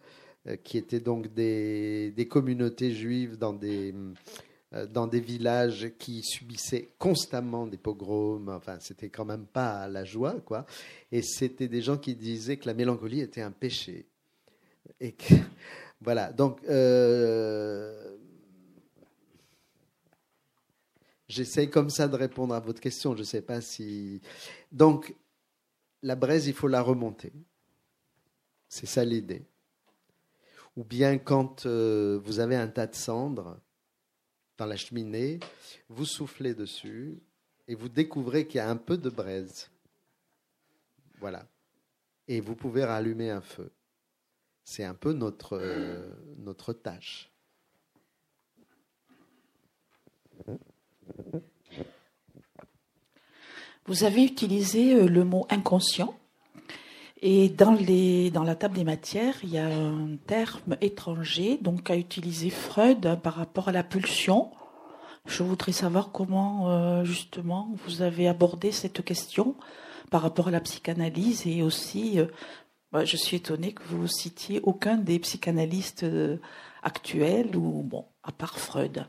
euh, 0.48 0.56
qui 0.56 0.78
étaient 0.78 1.00
donc 1.02 1.34
des, 1.34 2.28
communautés 2.30 2.92
juives 2.92 3.38
dans 3.38 3.54
des 3.54 3.94
dans 4.92 5.08
des 5.08 5.20
villages 5.20 5.92
qui 5.98 6.22
subissaient 6.22 6.90
constamment 6.98 7.66
des 7.66 7.78
pogroms. 7.78 8.50
Enfin, 8.50 8.78
c'était 8.80 9.10
quand 9.10 9.26
même 9.26 9.46
pas 9.46 9.88
la 9.88 10.04
joie, 10.04 10.40
quoi. 10.42 10.66
Et 11.12 11.22
c'était 11.22 11.68
des 11.68 11.82
gens 11.82 11.98
qui 11.98 12.16
disaient 12.16 12.58
que 12.58 12.68
la 12.68 12.74
mélancolie 12.74 13.22
était 13.22 13.42
un 13.42 13.52
péché. 13.52 14.06
Et 15.00 15.14
que, 15.14 15.34
voilà. 16.02 16.34
Donc, 16.34 16.60
euh, 16.66 18.18
j'essaye 21.28 21.70
comme 21.70 21.90
ça 21.90 22.08
de 22.08 22.16
répondre 22.16 22.54
à 22.54 22.60
votre 22.60 22.82
question. 22.82 23.14
Je 23.14 23.20
ne 23.20 23.26
sais 23.26 23.42
pas 23.42 23.62
si. 23.62 24.22
Donc, 24.72 25.16
la 26.04 26.16
braise, 26.16 26.48
il 26.48 26.54
faut 26.54 26.68
la 26.68 26.82
remonter. 26.82 27.32
C'est 28.68 28.86
ça 28.86 29.06
l'idée. 29.06 29.46
Ou 30.76 30.84
bien 30.84 31.18
quand 31.18 31.66
euh, 31.66 32.20
vous 32.26 32.40
avez 32.40 32.58
un 32.58 32.68
tas 32.68 32.88
de 32.88 32.96
cendres, 32.96 33.58
dans 34.58 34.66
la 34.66 34.78
cheminée, 34.78 35.40
vous 35.90 36.06
soufflez 36.06 36.54
dessus 36.54 37.18
et 37.68 37.76
vous 37.76 37.90
découvrez 37.90 38.48
qu'il 38.48 38.58
y 38.58 38.62
a 38.62 38.70
un 38.70 38.78
peu 38.78 38.98
de 38.98 39.10
braise. 39.10 39.70
Voilà. 41.20 41.46
Et 42.28 42.42
vous 42.42 42.56
pouvez 42.56 42.84
rallumer 42.84 43.30
un 43.30 43.42
feu. 43.42 43.72
C'est 44.64 44.84
un 44.84 44.96
peu 44.96 45.14
notre, 45.14 45.62
notre 46.38 46.74
tâche. 46.74 47.32
Vous 53.86 54.04
avez 54.04 54.24
utilisé 54.24 54.96
euh, 54.96 55.08
le 55.08 55.24
mot 55.24 55.46
inconscient 55.50 56.18
et 57.22 57.50
dans, 57.50 57.72
les, 57.72 58.30
dans 58.32 58.44
la 58.44 58.56
table 58.56 58.76
des 58.76 58.84
matières, 58.84 59.36
il 59.44 59.52
y 59.52 59.58
a 59.58 59.68
un 59.68 60.18
terme 60.28 60.78
étranger, 60.82 61.58
donc 61.62 61.90
à 61.90 61.96
utiliser 61.96 62.50
Freud 62.50 63.20
par 63.24 63.36
rapport 63.36 63.70
à 63.70 63.72
la 63.72 63.84
pulsion. 63.84 64.52
Je 65.26 65.42
voudrais 65.42 65.72
savoir 65.72 66.12
comment, 66.12 66.70
euh, 66.70 67.04
justement, 67.04 67.70
vous 67.86 68.02
avez 68.02 68.28
abordé 68.28 68.72
cette 68.72 69.04
question 69.04 69.56
par 70.12 70.22
rapport 70.22 70.50
à 70.50 70.52
la 70.52 70.60
psychanalyse 70.60 71.48
et 71.48 71.64
aussi, 71.64 72.20
euh, 72.20 72.28
bah, 72.92 73.06
je 73.06 73.18
suis 73.18 73.38
étonnée 73.38 73.74
que 73.74 73.82
vous 73.84 74.08
citiez 74.08 74.60
aucun 74.62 74.98
des 74.98 75.18
psychanalystes 75.20 76.04
euh, 76.04 76.38
actuels 76.84 77.56
ou, 77.56 77.82
bon, 77.82 78.06
à 78.24 78.32
part 78.32 78.60
Freud. 78.60 79.08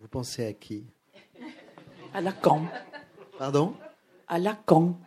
Vous 0.00 0.08
pensez 0.08 0.46
à 0.46 0.52
qui? 0.52 0.86
À 2.14 2.20
Lacan. 2.20 2.62
Pardon? 3.38 3.74
À 4.28 4.38
Lacan. 4.38 4.98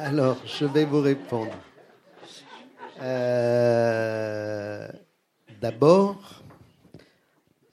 Alors, 0.00 0.38
je 0.44 0.64
vais 0.64 0.84
vous 0.84 1.00
répondre. 1.00 1.54
Euh, 3.00 4.88
d'abord, 5.60 6.42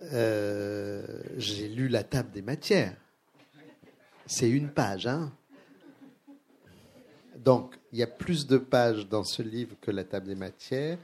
euh, 0.04 1.04
j'ai 1.38 1.68
lu 1.68 1.88
la 1.88 2.04
table 2.04 2.30
des 2.30 2.44
matières. 2.44 2.96
C'est 4.28 4.50
une 4.50 4.70
page, 4.70 5.08
hein 5.08 5.32
Donc, 7.38 7.76
il 7.92 7.98
y 7.98 8.04
a 8.04 8.08
plus 8.08 8.46
de 8.46 8.58
pages 8.60 9.08
dans 9.08 9.24
ce 9.24 9.42
livre 9.42 9.76
que 9.82 9.90
la 9.90 10.04
table 10.04 10.28
des 10.28 10.36
matières. 10.36 11.00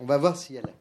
On 0.00 0.06
va 0.06 0.18
voir 0.18 0.36
s'il 0.36 0.56
y 0.56 0.58
a 0.58 0.62
la 0.62 0.72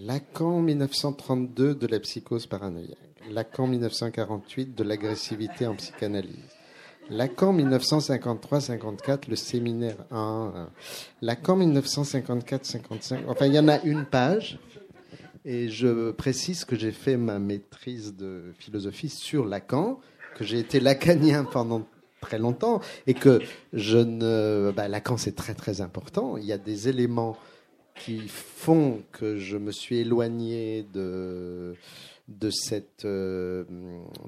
Lacan 0.00 0.62
1932 0.62 1.74
de 1.74 1.86
la 1.88 1.98
psychose 1.98 2.46
paranoïaque. 2.46 2.96
Lacan 3.30 3.66
1948 3.66 4.76
de 4.76 4.84
l'agressivité 4.84 5.66
en 5.66 5.74
psychanalyse. 5.74 6.54
Lacan 7.10 7.52
1953-54, 7.52 9.28
le 9.28 9.34
séminaire 9.34 9.96
1. 10.12 10.70
Lacan 11.20 11.58
1954-55. 11.58 13.24
Enfin, 13.26 13.46
il 13.46 13.54
y 13.54 13.58
en 13.58 13.66
a 13.66 13.82
une 13.82 14.04
page. 14.04 14.60
Et 15.44 15.68
je 15.68 16.12
précise 16.12 16.64
que 16.64 16.76
j'ai 16.76 16.92
fait 16.92 17.16
ma 17.16 17.40
maîtrise 17.40 18.14
de 18.14 18.52
philosophie 18.56 19.08
sur 19.08 19.46
Lacan, 19.46 19.98
que 20.36 20.44
j'ai 20.44 20.60
été 20.60 20.78
lacanien 20.78 21.42
pendant 21.44 21.82
très 22.20 22.38
longtemps, 22.38 22.80
et 23.08 23.14
que. 23.14 23.40
Bah, 24.72 24.86
Lacan, 24.86 25.16
c'est 25.16 25.34
très 25.34 25.54
très 25.54 25.80
important. 25.80 26.36
Il 26.36 26.44
y 26.44 26.52
a 26.52 26.58
des 26.58 26.88
éléments 26.88 27.36
qui 27.98 28.28
font 28.28 29.02
que 29.12 29.36
je 29.36 29.56
me 29.56 29.72
suis 29.72 29.98
éloigné 29.98 30.86
de 30.92 31.74
de 32.28 32.50
cette 32.50 33.04
euh, 33.04 33.64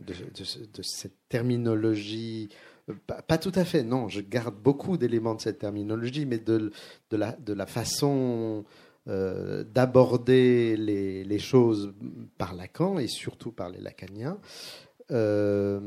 de, 0.07 0.83
cette 0.83 1.17
terminologie 1.29 2.49
pas, 3.07 3.39
tout 3.39 3.53
à 3.55 3.65
fait, 3.65 3.85
non. 3.85 4.09
Je 4.09 4.21
garde 4.21 4.55
beaucoup 4.55 4.97
d'éléments 4.97 5.35
de 5.35 5.41
cette 5.41 5.59
terminologie, 5.59 6.27
mais 6.27 6.39
de, 6.39 6.73
de, 7.11 7.17
la, 7.17 7.33
de 7.33 7.53
la 7.53 7.67
façon 7.67 8.65
euh, 9.09 9.65
d'aborder 9.65 10.77
les, 10.77 11.23
les, 11.23 11.39
choses 11.39 11.93
par 12.37 12.55
Lacan 12.55 12.99
et 12.99 13.07
surtout 13.07 13.53
par 13.53 13.71
les 13.71 13.81
lacaniens. 13.81 14.39
Euh, 15.11 15.81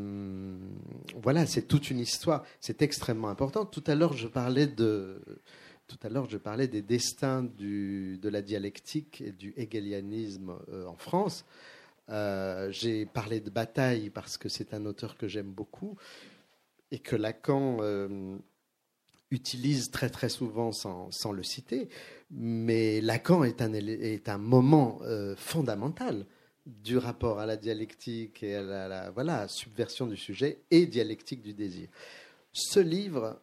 voilà, 1.21 1.45
c'est 1.45 1.63
toute 1.63 1.89
une 1.89 1.99
histoire. 1.99 2.43
C'est 2.59 2.81
extrêmement 2.81 3.29
important. 3.29 3.65
Tout 3.65 3.83
à 3.87 3.95
l'heure, 3.95 4.13
je 4.13 4.27
parlais 4.27 4.67
de. 4.67 5.21
Tout 5.87 5.97
à 6.03 6.09
l'heure, 6.09 6.29
je 6.29 6.37
parlais 6.37 6.67
des 6.67 6.81
destins 6.81 7.43
de 7.43 8.29
la 8.29 8.41
dialectique 8.41 9.21
et 9.21 9.31
du 9.31 9.53
hegelianisme 9.57 10.57
euh, 10.69 10.85
en 10.87 10.95
France. 10.95 11.45
J'ai 12.09 13.05
parlé 13.05 13.39
de 13.39 13.49
Bataille 13.49 14.09
parce 14.09 14.37
que 14.37 14.49
c'est 14.49 14.73
un 14.73 14.85
auteur 14.85 15.17
que 15.17 15.27
j'aime 15.27 15.51
beaucoup 15.51 15.97
et 16.93 16.99
que 16.99 17.15
Lacan 17.15 17.77
euh, 17.81 18.37
utilise 19.31 19.89
très 19.89 20.11
très 20.11 20.29
souvent 20.29 20.71
sans, 20.71 21.09
sans, 21.09 21.31
le 21.31 21.41
citer. 21.41 21.89
Mais 22.29 23.01
Lacan 23.01 23.43
est 23.43 23.63
un, 23.63 23.73
est 23.73 24.29
un 24.29 24.37
moment 24.37 24.99
euh, 25.01 25.35
fondamental 25.35 26.27
du 26.67 26.99
rapport 26.99 27.39
à 27.39 27.47
la 27.47 27.57
dialectique 27.57 28.43
et 28.43 28.55
à 28.55 28.87
la, 28.87 29.09
voilà, 29.09 29.47
subversion 29.47 30.05
du 30.05 30.15
sujet 30.15 30.61
et 30.69 30.85
dialectique 30.85 31.41
du 31.41 31.55
désir. 31.55 31.89
Ce 32.53 32.79
livre 32.79 33.41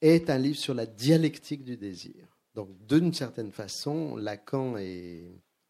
est 0.00 0.30
un 0.30 0.38
livre 0.38 0.58
sur 0.58 0.74
la 0.74 0.86
dialectique 0.86 1.64
du 1.64 1.76
désir. 1.76 2.26
Donc, 2.54 2.68
d'une 2.86 3.12
certaine 3.14 3.52
façon, 3.52 4.16
Lacan 4.16 4.76
est 4.76 5.24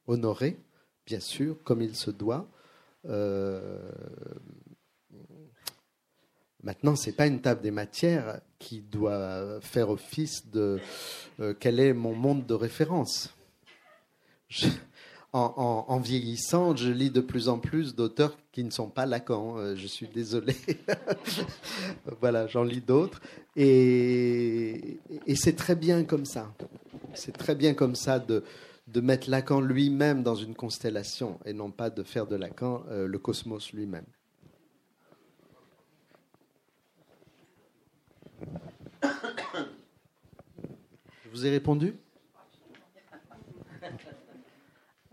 honoré, 0.06 0.58
bien 1.06 1.20
sûr, 1.20 1.62
comme 1.62 1.82
il 1.82 1.94
se 1.94 2.10
doit. 2.10 2.48
Euh, 3.06 3.90
Maintenant, 6.62 6.94
ce 6.94 7.06
n'est 7.06 7.16
pas 7.16 7.26
une 7.26 7.40
table 7.40 7.62
des 7.62 7.70
matières 7.70 8.40
qui 8.58 8.82
doit 8.82 9.60
faire 9.62 9.88
office 9.88 10.46
de 10.50 10.78
euh, 11.40 11.54
quel 11.58 11.80
est 11.80 11.94
mon 11.94 12.14
monde 12.14 12.46
de 12.46 12.54
référence. 12.54 13.34
En, 15.32 16.00
vieillissant, 16.00 16.74
je 16.74 16.90
lis 16.90 17.10
de 17.10 17.20
plus 17.20 17.48
en 17.48 17.58
plus 17.58 17.94
d'auteurs 17.94 18.36
qui 18.52 18.64
ne 18.64 18.70
sont 18.70 18.88
pas 18.88 19.06
Lacan. 19.06 19.58
Euh, 19.58 19.76
je 19.76 19.86
suis 19.86 20.08
désolé. 20.08 20.56
voilà, 22.20 22.46
j'en 22.48 22.64
lis 22.64 22.80
d'autres. 22.80 23.20
Et, 23.56 24.98
c'est 25.36 25.56
très 25.56 25.76
bien 25.76 26.04
comme 26.04 26.24
ça. 26.24 26.52
C'est 27.14 27.36
très 27.36 27.54
bien 27.54 27.74
comme 27.74 27.94
ça 27.94 28.18
de, 28.18 28.42
mettre 29.00 29.30
Lacan 29.30 29.60
lui-même 29.60 30.22
dans 30.24 30.34
une 30.34 30.54
constellation 30.54 31.38
et 31.44 31.52
non 31.52 31.70
pas 31.70 31.90
de 31.90 32.02
faire 32.02 32.26
de 32.26 32.34
Lacan 32.34 32.82
euh, 32.90 33.06
le 33.06 33.18
cosmos 33.18 33.72
lui-même. 33.72 34.06
Je 41.24 41.30
vous 41.30 41.46
ai 41.46 41.50
répondu? 41.50 41.94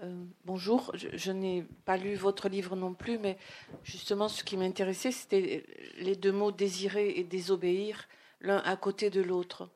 Euh, 0.04 0.26
bonjour, 0.46 0.92
je, 0.96 1.32
n'ai 1.32 1.64
pas 1.86 1.98
lu 1.98 2.14
votre 2.14 2.50
livre 2.50 2.76
non 2.76 2.94
plus, 2.94 3.18
mais 3.18 3.38
justement 3.84 4.28
ce 4.28 4.44
qui 4.44 4.56
m'intéressait, 4.56 5.12
c'était 5.12 5.66
les 5.98 6.16
deux 6.16 6.32
mots 6.32 6.52
désirer 6.52 7.10
et 7.18 7.24
désobéir, 7.24 8.08
l'un 8.42 8.58
à 8.58 8.76
côté 8.76 9.10
de 9.10 9.22
l'autre. 9.22 9.70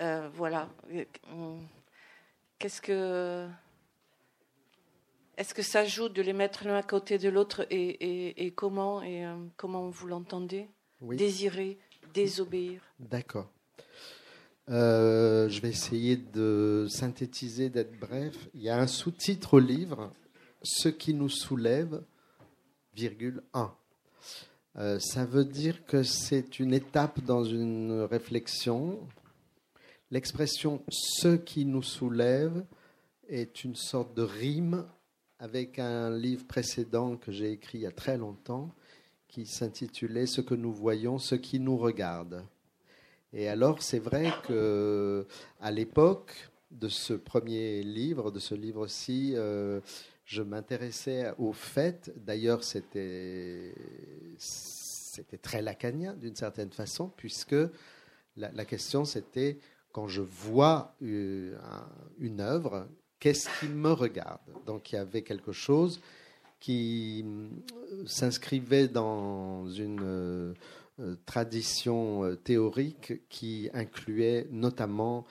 Euh, 0.00 0.28
voilà. 0.32 0.68
Qu'est-ce 2.58 2.80
que. 2.80 3.48
Est-ce 5.36 5.54
que 5.54 5.62
ça 5.62 5.84
joue 5.84 6.08
de 6.08 6.22
les 6.22 6.32
mettre 6.32 6.64
l'un 6.64 6.76
à 6.76 6.82
côté 6.82 7.18
de 7.18 7.28
l'autre 7.28 7.66
et, 7.70 8.52
comment 8.56 9.02
et 9.02 9.24
euh, 9.24 9.36
comment 9.56 9.88
vous 9.88 10.06
l'entendez? 10.08 10.68
Désirer, 11.00 11.78
désobéir. 12.12 12.80
D'accord. 12.98 13.48
Euh, 14.70 15.48
je 15.48 15.62
vais 15.62 15.70
essayer 15.70 16.16
de 16.16 16.86
synthétiser, 16.90 17.70
d'être 17.70 17.98
bref. 17.98 18.34
Il 18.54 18.60
y 18.60 18.68
a 18.68 18.78
un 18.78 18.86
sous-titre 18.86 19.54
au 19.54 19.58
livre, 19.58 20.12
Ce 20.62 20.88
qui 20.88 21.14
nous 21.14 21.30
soulève, 21.30 22.02
virgule 22.94 23.42
1. 23.54 23.74
Euh, 24.76 24.98
ça 24.98 25.24
veut 25.24 25.46
dire 25.46 25.86
que 25.86 26.02
c'est 26.02 26.58
une 26.58 26.74
étape 26.74 27.20
dans 27.24 27.44
une 27.44 28.02
réflexion. 28.02 29.00
L'expression 30.10 30.82
ce 30.90 31.36
qui 31.36 31.64
nous 31.64 31.82
soulève 31.82 32.64
est 33.28 33.64
une 33.64 33.74
sorte 33.74 34.14
de 34.14 34.22
rime 34.22 34.84
avec 35.38 35.78
un 35.78 36.14
livre 36.14 36.46
précédent 36.46 37.16
que 37.16 37.32
j'ai 37.32 37.52
écrit 37.52 37.78
il 37.78 37.82
y 37.82 37.86
a 37.86 37.92
très 37.92 38.18
longtemps 38.18 38.74
qui 39.28 39.46
s'intitulait 39.46 40.26
Ce 40.26 40.40
que 40.40 40.54
nous 40.54 40.72
voyons, 40.72 41.18
ce 41.18 41.36
qui 41.36 41.58
nous 41.58 41.78
regarde. 41.78 42.44
Et 43.32 43.48
alors, 43.48 43.82
c'est 43.82 43.98
vrai 43.98 44.32
que 44.46 45.26
à 45.60 45.70
l'époque 45.70 46.50
de 46.70 46.88
ce 46.88 47.14
premier 47.14 47.82
livre, 47.82 48.30
de 48.30 48.38
ce 48.38 48.54
livre-ci, 48.54 49.32
euh, 49.36 49.80
je 50.24 50.42
m'intéressais 50.42 51.32
au 51.38 51.52
fait. 51.52 52.12
D'ailleurs, 52.16 52.64
c'était 52.64 53.74
c'était 54.38 55.38
très 55.38 55.62
lacanien 55.62 56.14
d'une 56.14 56.36
certaine 56.36 56.70
façon, 56.70 57.10
puisque 57.16 57.56
la, 58.36 58.64
question 58.64 59.04
c'était 59.04 59.58
quand 59.92 60.06
je 60.06 60.22
vois 60.22 60.94
une, 61.00 61.58
une 62.18 62.40
œuvre, 62.40 62.86
qu'est-ce 63.18 63.48
qui 63.58 63.66
me 63.66 63.90
regarde? 63.90 64.40
Donc, 64.64 64.92
il 64.92 64.96
y 64.96 64.98
avait 64.98 65.22
quelque 65.22 65.52
chose 65.52 66.00
qui 66.60 67.24
s'inscrivait 68.06 68.88
dans 68.88 69.68
une 69.68 70.00
euh, 70.02 70.54
tradition 71.26 72.24
euh, 72.24 72.36
théorique 72.36 73.28
qui 73.28 73.70
incluait 73.72 74.46
notamment 74.50 75.26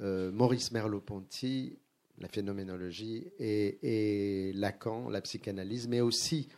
euh, 0.00 0.30
Maurice 0.32 0.72
Merleau-Ponty, 0.72 1.78
la 2.18 2.28
phénoménologie, 2.28 3.32
et, 3.38 4.52
Lacan, 4.54 5.08
la 5.08 5.20
psychanalyse, 5.20 5.88
mais 5.88 6.00
aussi 6.00 6.48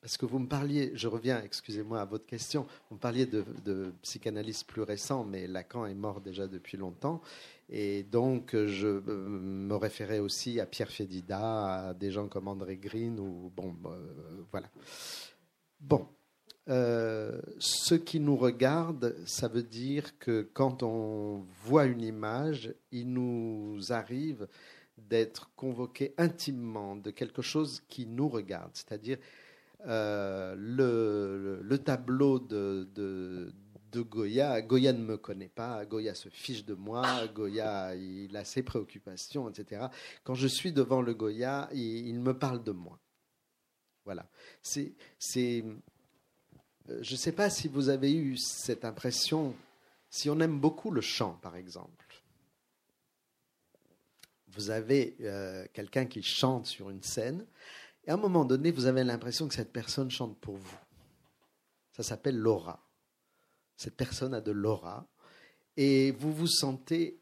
parce 0.00 0.16
que 0.16 0.24
vous 0.24 0.38
me 0.38 0.48
parliez, 0.48 0.92
je 0.94 1.08
reviens, 1.08 1.42
excusez-moi, 1.42 2.00
à 2.00 2.06
votre 2.06 2.24
question, 2.24 2.66
vous 2.88 2.96
me 2.96 3.00
parliez 3.00 3.26
de, 3.26 3.92
psychanalyse 4.00 4.62
plus 4.62 4.80
récent, 4.80 5.24
mais 5.24 5.46
Lacan 5.46 5.84
est 5.84 5.94
mort 5.94 6.22
déjà 6.22 6.46
depuis 6.46 6.78
longtemps. 6.78 7.20
Et 7.68 8.02
donc, 8.04 8.56
je 8.56 8.86
euh, 8.86 9.28
me 9.28 9.74
référais 9.74 10.18
aussi 10.18 10.58
à 10.58 10.64
Pierre 10.64 10.90
Fédida, 10.90 11.88
à 11.88 11.94
des 11.94 12.10
gens 12.10 12.28
comme 12.28 12.48
André 12.48 12.78
Green, 12.78 13.20
ou 13.20 13.52
bon, 13.54 13.76
euh, 13.84 14.42
voilà. 14.50 14.68
Euh, 17.60 17.62
ce 17.62 17.94
qui 17.94 18.20
nous 18.20 18.36
regarde, 18.36 19.16
ça 19.26 19.48
veut 19.48 19.62
dire 19.62 20.18
que 20.18 20.48
quand 20.52 20.82
on 20.82 21.46
voit 21.64 21.84
une 21.84 22.02
image, 22.02 22.74
il 22.90 23.12
nous 23.12 23.92
arrive 23.92 24.48
d'être 24.96 25.50
convoqué 25.56 26.14
intimement 26.18 26.96
de 26.96 27.10
quelque 27.10 27.42
chose 27.42 27.82
qui 27.88 28.06
nous 28.06 28.28
regarde, 28.28 28.70
c'est-à-dire 28.74 29.18
le, 29.86 30.54
le, 31.62 31.78
tableau 31.78 32.38
de, 32.38 32.86
Goya. 33.94 34.60
Goya 34.60 34.92
ne 34.92 35.02
me 35.02 35.16
connaît 35.16 35.48
pas, 35.48 35.86
Goya 35.86 36.14
se 36.14 36.28
fiche 36.28 36.66
de 36.66 36.74
moi, 36.74 37.26
Goya, 37.28 37.94
il 37.96 38.36
a 38.36 38.44
ses 38.44 38.62
préoccupations, 38.62 39.48
etc. 39.48 39.86
Quand 40.22 40.34
je 40.34 40.46
suis 40.46 40.72
devant 40.72 41.00
le 41.00 41.14
Goya, 41.14 41.68
il, 41.72 42.20
me 42.20 42.36
parle 42.36 42.62
de 42.62 42.72
moi. 42.72 42.98
Voilà. 44.04 44.28
C'est, 44.62 44.94
euh, 45.36 45.74
je 47.00 47.12
ne 47.12 47.16
sais 47.16 47.32
pas 47.32 47.50
si 47.50 47.68
vous 47.68 47.88
avez 47.88 48.12
eu 48.12 48.36
cette 48.36 48.84
impression, 48.84 49.54
si 50.08 50.28
on 50.30 50.40
aime 50.40 50.58
beaucoup 50.58 50.90
le 50.90 51.00
chant, 51.00 51.38
par 51.42 51.56
exemple. 51.56 52.06
Vous 54.48 54.70
avez 54.70 55.16
euh, 55.20 55.66
quelqu'un 55.72 56.06
qui 56.06 56.22
chante 56.22 56.66
sur 56.66 56.90
une 56.90 57.02
scène, 57.02 57.46
et 58.04 58.10
à 58.10 58.14
un 58.14 58.18
moment 58.18 58.44
donné, 58.44 58.70
vous 58.70 58.86
avez 58.86 59.04
l'impression 59.04 59.46
que 59.46 59.54
cette 59.54 59.72
personne 59.72 60.10
chante 60.10 60.38
pour 60.38 60.56
vous. 60.56 60.78
Ça 61.92 62.02
s'appelle 62.02 62.36
l'aura 62.36 62.84
cette 63.80 63.96
personne 63.96 64.34
a 64.34 64.42
de 64.42 64.52
l'aura, 64.52 65.06
et 65.78 66.12
vous 66.12 66.34
vous 66.34 66.46
sentez 66.46 67.18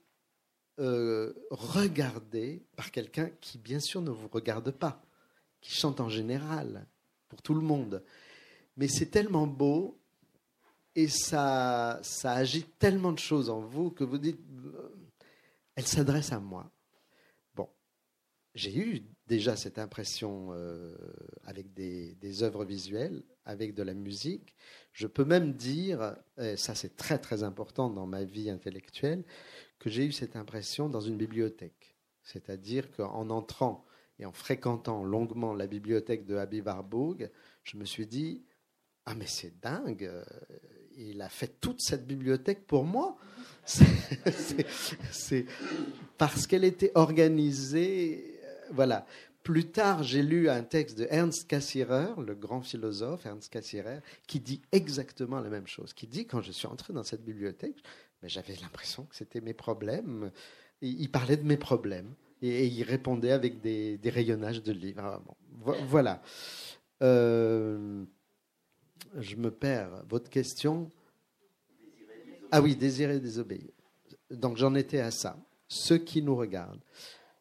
euh, 0.81 1.33
regardé 1.51 2.67
par 2.75 2.91
quelqu'un 2.91 3.31
qui, 3.41 3.59
bien 3.59 3.79
sûr, 3.79 4.03
ne 4.03 4.11
vous 4.11 4.27
regarde 4.27 4.73
pas, 4.73 5.01
qui 5.61 5.73
chante 5.73 6.01
en 6.01 6.09
général, 6.09 6.85
pour 7.29 7.43
tout 7.43 7.55
le 7.55 7.61
monde. 7.61 8.03
Mais 8.79 8.89
c'est 8.89 9.11
tellement 9.11 9.47
beau 9.47 9.99
et 10.95 11.09
ça, 11.09 12.01
ça 12.03 12.33
agite 12.33 12.79
tellement 12.79 13.13
de 13.13 13.19
choses 13.19 13.51
en 13.51 13.61
vous 13.61 13.91
que 13.91 14.05
vous 14.05 14.19
dites, 14.19 14.41
euh, 14.65 14.89
elle 15.75 15.87
s'adresse 15.87 16.33
à 16.33 16.41
moi. 16.41 16.71
Bon, 17.55 17.69
j'ai 18.55 18.77
eu 18.77 19.03
déjà 19.27 19.57
cette 19.57 19.79
impression 19.79 20.49
euh, 20.53 20.97
avec 21.45 21.73
des, 21.75 22.43
œuvres 22.43 22.65
visuelles, 22.65 23.23
avec 23.45 23.75
de 23.75 23.83
la 23.83 23.95
musique. 23.95 24.55
Je 24.93 25.07
peux 25.07 25.25
même 25.25 25.53
dire, 25.53 26.17
et 26.37 26.57
ça 26.57 26.75
c'est 26.75 26.97
très 26.97 27.19
très 27.19 27.43
important 27.43 27.91
dans 27.91 28.07
ma 28.07 28.25
vie 28.25 28.49
intellectuelle, 28.49 29.25
que 29.79 29.91
j'ai 29.91 30.05
eu 30.05 30.13
cette 30.13 30.37
impression 30.37 30.89
dans 30.89 31.01
une 31.01 31.17
bibliothèque. 31.17 31.97
C'est-à-dire 32.23 32.91
qu'en 32.93 33.31
entrant 33.31 33.85
et 34.19 34.27
en 34.27 34.33
fréquentant 34.33 35.05
longuement 35.05 35.55
la 35.55 35.67
bibliothèque 35.67 36.27
de 36.27 36.37
Habib 36.37 36.67
Warburg, 36.67 37.31
je 37.63 37.77
me 37.77 37.85
suis 37.85 38.07
dit, 38.07 38.43
ah 39.11 39.15
mais 39.17 39.27
c'est 39.27 39.59
dingue, 39.63 40.05
euh, 40.05 40.23
il 40.99 41.23
a 41.23 41.31
fait 41.31 41.59
toute 41.63 41.81
cette 41.81 42.07
bibliothèque 42.07 42.67
pour 42.67 42.85
moi. 42.85 43.17
C'est 43.65 45.47
parce 46.19 46.47
qu'elle 46.47 46.65
était 46.65 46.93
organisée. 46.95 48.39
Euh, 48.45 48.55
voilà. 48.73 49.07
Plus 49.43 49.71
tard, 49.71 50.03
j'ai 50.03 50.23
lu 50.23 50.51
un 50.51 50.63
texte 50.63 50.99
de 50.99 51.07
Ernst 51.09 51.49
Cassirer, 51.49 52.09
le 52.19 52.35
grand 52.35 52.61
philosophe 52.61 53.25
Ernst 53.25 53.51
Cassirer, 53.51 54.01
qui 54.27 54.41
dit 54.41 54.61
exactement 54.73 55.41
la 55.41 55.49
même 55.49 55.67
chose. 55.67 55.95
Qui 55.95 56.07
dit 56.07 56.27
quand 56.27 56.43
je 56.43 56.53
suis 56.53 56.67
entré 56.67 56.93
dans 56.93 57.03
cette 57.03 57.25
bibliothèque, 57.25 57.83
mais 58.23 58.29
j'avais 58.29 58.57
l'impression 58.61 59.05
que 59.05 59.17
c'était 59.17 59.41
mes 59.41 59.55
problèmes. 59.55 60.31
Il 60.83 61.11
parlait 61.11 61.39
de 61.39 61.47
mes 61.47 61.57
problèmes 61.57 62.13
et, 62.43 62.67
il 62.67 62.83
répondait 62.83 63.33
avec 63.33 63.63
des, 63.63 63.99
rayonnages 64.05 64.63
de 64.63 64.73
livres. 64.73 65.01
Ah, 65.01 65.73
voilà. 65.89 66.21
Euh, 67.03 68.05
je 69.19 69.37
me 69.37 69.51
perds. 69.51 70.05
Votre 70.09 70.31
question 70.31 70.91
Ah 72.51 72.61
oui, 72.61 72.77
désirer 72.77 73.21
désobéir. 73.21 73.71
Donc 74.31 74.57
j'en 74.57 74.75
étais 74.75 75.01
à 75.01 75.11
ça. 75.11 75.39
Ce 75.69 75.95
qui 75.95 76.23
nous 76.23 76.37
regarde, 76.37 76.81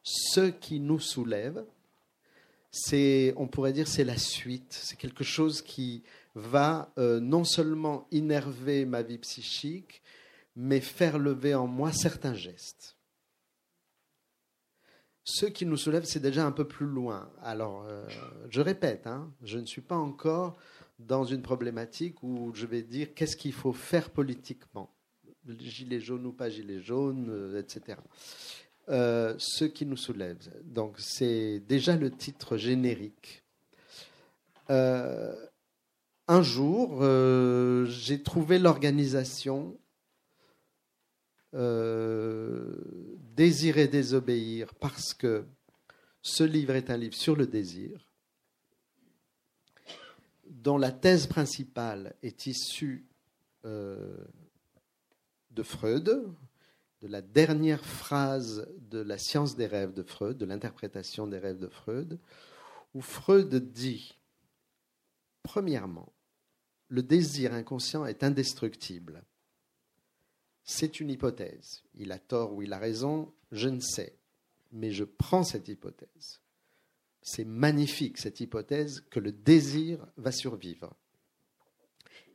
ce 0.03 0.49
qui 0.49 0.79
nous 0.79 0.99
soulève, 0.99 1.65
c'est, 2.71 3.33
on 3.37 3.47
pourrait 3.47 3.73
dire, 3.73 3.87
c'est 3.87 4.03
la 4.03 4.17
suite. 4.17 4.77
C'est 4.81 4.97
quelque 4.97 5.23
chose 5.23 5.61
qui 5.61 6.03
va 6.35 6.91
euh, 6.97 7.19
non 7.19 7.43
seulement 7.43 8.07
innerver 8.11 8.85
ma 8.85 9.01
vie 9.01 9.17
psychique, 9.17 10.01
mais 10.55 10.81
faire 10.81 11.17
lever 11.17 11.55
en 11.55 11.67
moi 11.67 11.91
certains 11.91 12.33
gestes. 12.33 12.95
Ce 15.23 15.45
qui 15.45 15.65
nous 15.65 15.77
soulève, 15.77 16.05
c'est 16.05 16.21
déjà 16.21 16.45
un 16.45 16.51
peu 16.51 16.65
plus 16.65 16.85
loin. 16.85 17.29
Alors, 17.41 17.83
euh, 17.85 18.07
je 18.49 18.61
répète, 18.61 19.07
hein, 19.07 19.29
je 19.43 19.57
ne 19.57 19.65
suis 19.65 19.81
pas 19.81 19.97
encore 19.97 20.57
dans 20.99 21.23
une 21.23 21.41
problématique 21.41 22.21
où 22.23 22.51
je 22.53 22.65
vais 22.65 22.81
dire 22.81 23.13
qu'est-ce 23.13 23.37
qu'il 23.37 23.53
faut 23.53 23.73
faire 23.73 24.09
politiquement, 24.09 24.89
gilet 25.59 25.99
jaune 25.99 26.25
ou 26.25 26.33
pas 26.33 26.49
gilet 26.49 26.81
jaune, 26.81 27.27
euh, 27.29 27.59
etc. 27.59 27.99
Euh, 28.89 29.35
ce 29.37 29.65
qui 29.65 29.85
nous 29.85 29.97
soulève. 29.97 30.37
Donc 30.63 30.95
c'est 30.99 31.59
déjà 31.59 31.95
le 31.95 32.09
titre 32.11 32.57
générique. 32.57 33.43
Euh, 34.69 35.35
un 36.27 36.41
jour, 36.41 37.03
j'ai 37.85 38.21
trouvé 38.21 38.59
l'organisation 38.59 39.77
Désirer 43.37 43.87
désobéir 43.87 44.73
parce 44.75 45.13
que 45.13 45.45
ce 46.21 46.43
livre 46.43 46.75
est 46.75 46.89
un 46.89 46.97
livre 46.97 47.15
sur 47.15 47.35
le 47.35 47.47
désir 47.47 48.06
dont 50.63 50.77
la 50.77 50.91
thèse 50.91 51.27
principale 51.27 52.15
est 52.23 52.47
issue 52.47 53.05
euh, 53.65 54.17
de 55.51 55.63
Freud, 55.63 56.25
de 57.01 57.07
la 57.07 57.21
dernière 57.21 57.85
phrase 57.85 58.67
de 58.89 58.99
la 58.99 59.17
science 59.17 59.55
des 59.55 59.67
rêves 59.67 59.93
de 59.93 60.03
Freud, 60.03 60.37
de 60.37 60.45
l'interprétation 60.45 61.27
des 61.27 61.37
rêves 61.37 61.59
de 61.59 61.67
Freud, 61.67 62.19
où 62.95 63.01
Freud 63.01 63.53
dit, 63.71 64.17
premièrement, 65.43 66.11
le 66.89 67.03
désir 67.03 67.53
inconscient 67.53 68.05
est 68.05 68.23
indestructible. 68.23 69.23
C'est 70.63 70.99
une 70.99 71.11
hypothèse. 71.11 71.83
Il 71.95 72.11
a 72.11 72.19
tort 72.19 72.53
ou 72.53 72.63
il 72.63 72.73
a 72.73 72.79
raison, 72.79 73.31
je 73.51 73.69
ne 73.69 73.79
sais. 73.79 74.17
Mais 74.71 74.91
je 74.91 75.03
prends 75.03 75.43
cette 75.43 75.67
hypothèse 75.67 76.41
c'est 77.27 77.43
magnifique 77.43 78.19
cette 78.19 78.39
hypothèse 78.39 79.03
que 79.09 79.19
le 79.19 79.33
désir 79.33 79.99
va 80.15 80.31
survivre. 80.31 80.95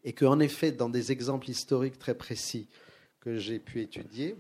Et 0.05 0.13
qu'en 0.13 0.39
effet, 0.39 0.71
dans 0.71 0.91
des 0.91 1.13
exemples 1.13 1.49
historiques 1.49 1.99
très 1.99 2.15
précis 2.15 2.69
que 3.19 3.39
j'ai 3.39 3.59
pu 3.59 3.81
étudier, 3.81 4.37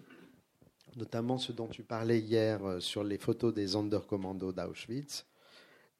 notamment 0.96 1.38
ceux 1.38 1.54
dont 1.54 1.68
tu 1.68 1.82
parlais 1.82 2.20
hier 2.20 2.62
euh, 2.66 2.80
sur 2.80 3.02
les 3.02 3.16
photos 3.16 3.54
des 3.54 3.68
Sonderkommando 3.68 4.52
d'Auschwitz, 4.52 5.24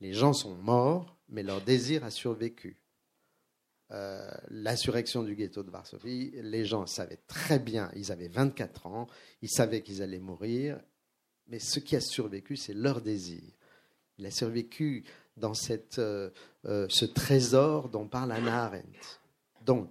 les 0.02 0.12
gens 0.12 0.34
sont 0.34 0.54
morts, 0.56 1.16
mais 1.30 1.42
leur 1.42 1.62
désir 1.62 2.04
a 2.04 2.10
survécu. 2.10 2.76
Euh, 3.90 4.30
l'insurrection 4.50 5.22
du 5.22 5.34
ghetto 5.34 5.62
de 5.62 5.70
Varsovie, 5.70 6.30
les 6.42 6.66
gens 6.66 6.86
savaient 6.86 7.22
très 7.26 7.58
bien, 7.58 7.90
ils 7.96 8.12
avaient 8.12 8.28
24 8.28 8.86
ans, 8.86 9.06
ils 9.40 9.50
savaient 9.50 9.80
qu'ils 9.80 10.02
allaient 10.02 10.18
mourir, 10.18 10.78
mais 11.46 11.58
ce 11.58 11.80
qui 11.80 11.96
a 11.96 12.02
survécu, 12.02 12.56
c'est 12.56 12.74
leur 12.74 13.00
désir. 13.00 13.40
Il 14.18 14.26
a 14.26 14.30
survécu 14.30 15.04
dans 15.36 15.52
euh, 15.98 16.30
euh, 16.66 16.86
ce 16.88 17.04
trésor 17.04 17.88
dont 17.88 18.06
parle 18.06 18.32
Anna 18.32 18.64
Arendt. 18.64 19.20
Donc, 19.64 19.90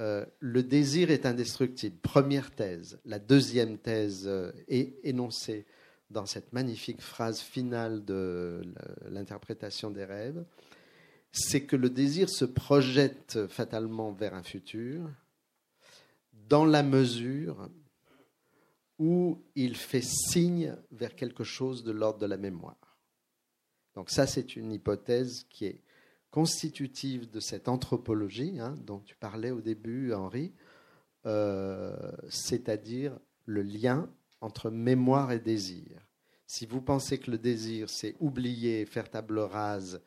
euh, 0.00 0.24
le 0.40 0.62
désir 0.62 1.10
est 1.10 1.26
indestructible. 1.26 1.96
Première 1.98 2.50
thèse. 2.50 2.98
La 3.04 3.18
deuxième 3.18 3.78
thèse 3.78 4.30
est 4.68 4.94
énoncée 5.04 5.66
dans 6.10 6.24
cette 6.24 6.52
magnifique 6.52 7.02
phrase 7.02 7.40
finale 7.40 8.04
de 8.04 8.62
l'interprétation 9.10 9.90
des 9.90 10.04
rêves. 10.04 10.44
C'est 11.32 11.64
que 11.64 11.76
le 11.76 11.90
désir 11.90 12.30
se 12.30 12.46
projette 12.46 13.46
fatalement 13.48 14.12
vers 14.12 14.34
un 14.34 14.42
futur 14.42 15.10
dans 16.48 16.64
la 16.64 16.82
mesure 16.82 17.68
où 18.98 19.42
il 19.54 19.76
fait 19.76 20.02
signe 20.02 20.74
vers 20.90 21.14
quelque 21.14 21.44
chose 21.44 21.84
de 21.84 21.92
l'ordre 21.92 22.18
de 22.18 22.26
la 22.26 22.38
mémoire. 22.38 22.87
Donc 23.98 24.10
ça, 24.10 24.28
c'est 24.28 24.54
une 24.54 24.70
hypothèse 24.70 25.44
qui 25.50 25.66
est 25.66 25.80
constitutive 26.30 27.28
de 27.28 27.40
cette 27.40 27.66
anthropologie 27.66 28.60
hein, 28.60 28.76
dont 28.86 29.00
tu 29.00 29.16
parlais 29.16 29.50
au 29.50 29.60
début, 29.60 30.12
Henri, 30.12 30.52
euh, 31.26 31.96
c'est-à-dire 32.28 33.18
le 33.44 33.62
lien 33.62 34.08
entre 34.40 34.70
mémoire 34.70 35.32
et 35.32 35.40
désir. 35.40 36.06
Si 36.46 36.64
vous 36.64 36.80
pensez 36.80 37.18
que 37.18 37.32
le 37.32 37.38
désir, 37.38 37.90
c'est 37.90 38.14
oublier, 38.20 38.86
faire 38.86 39.10
table 39.10 39.40
rase, 39.40 40.00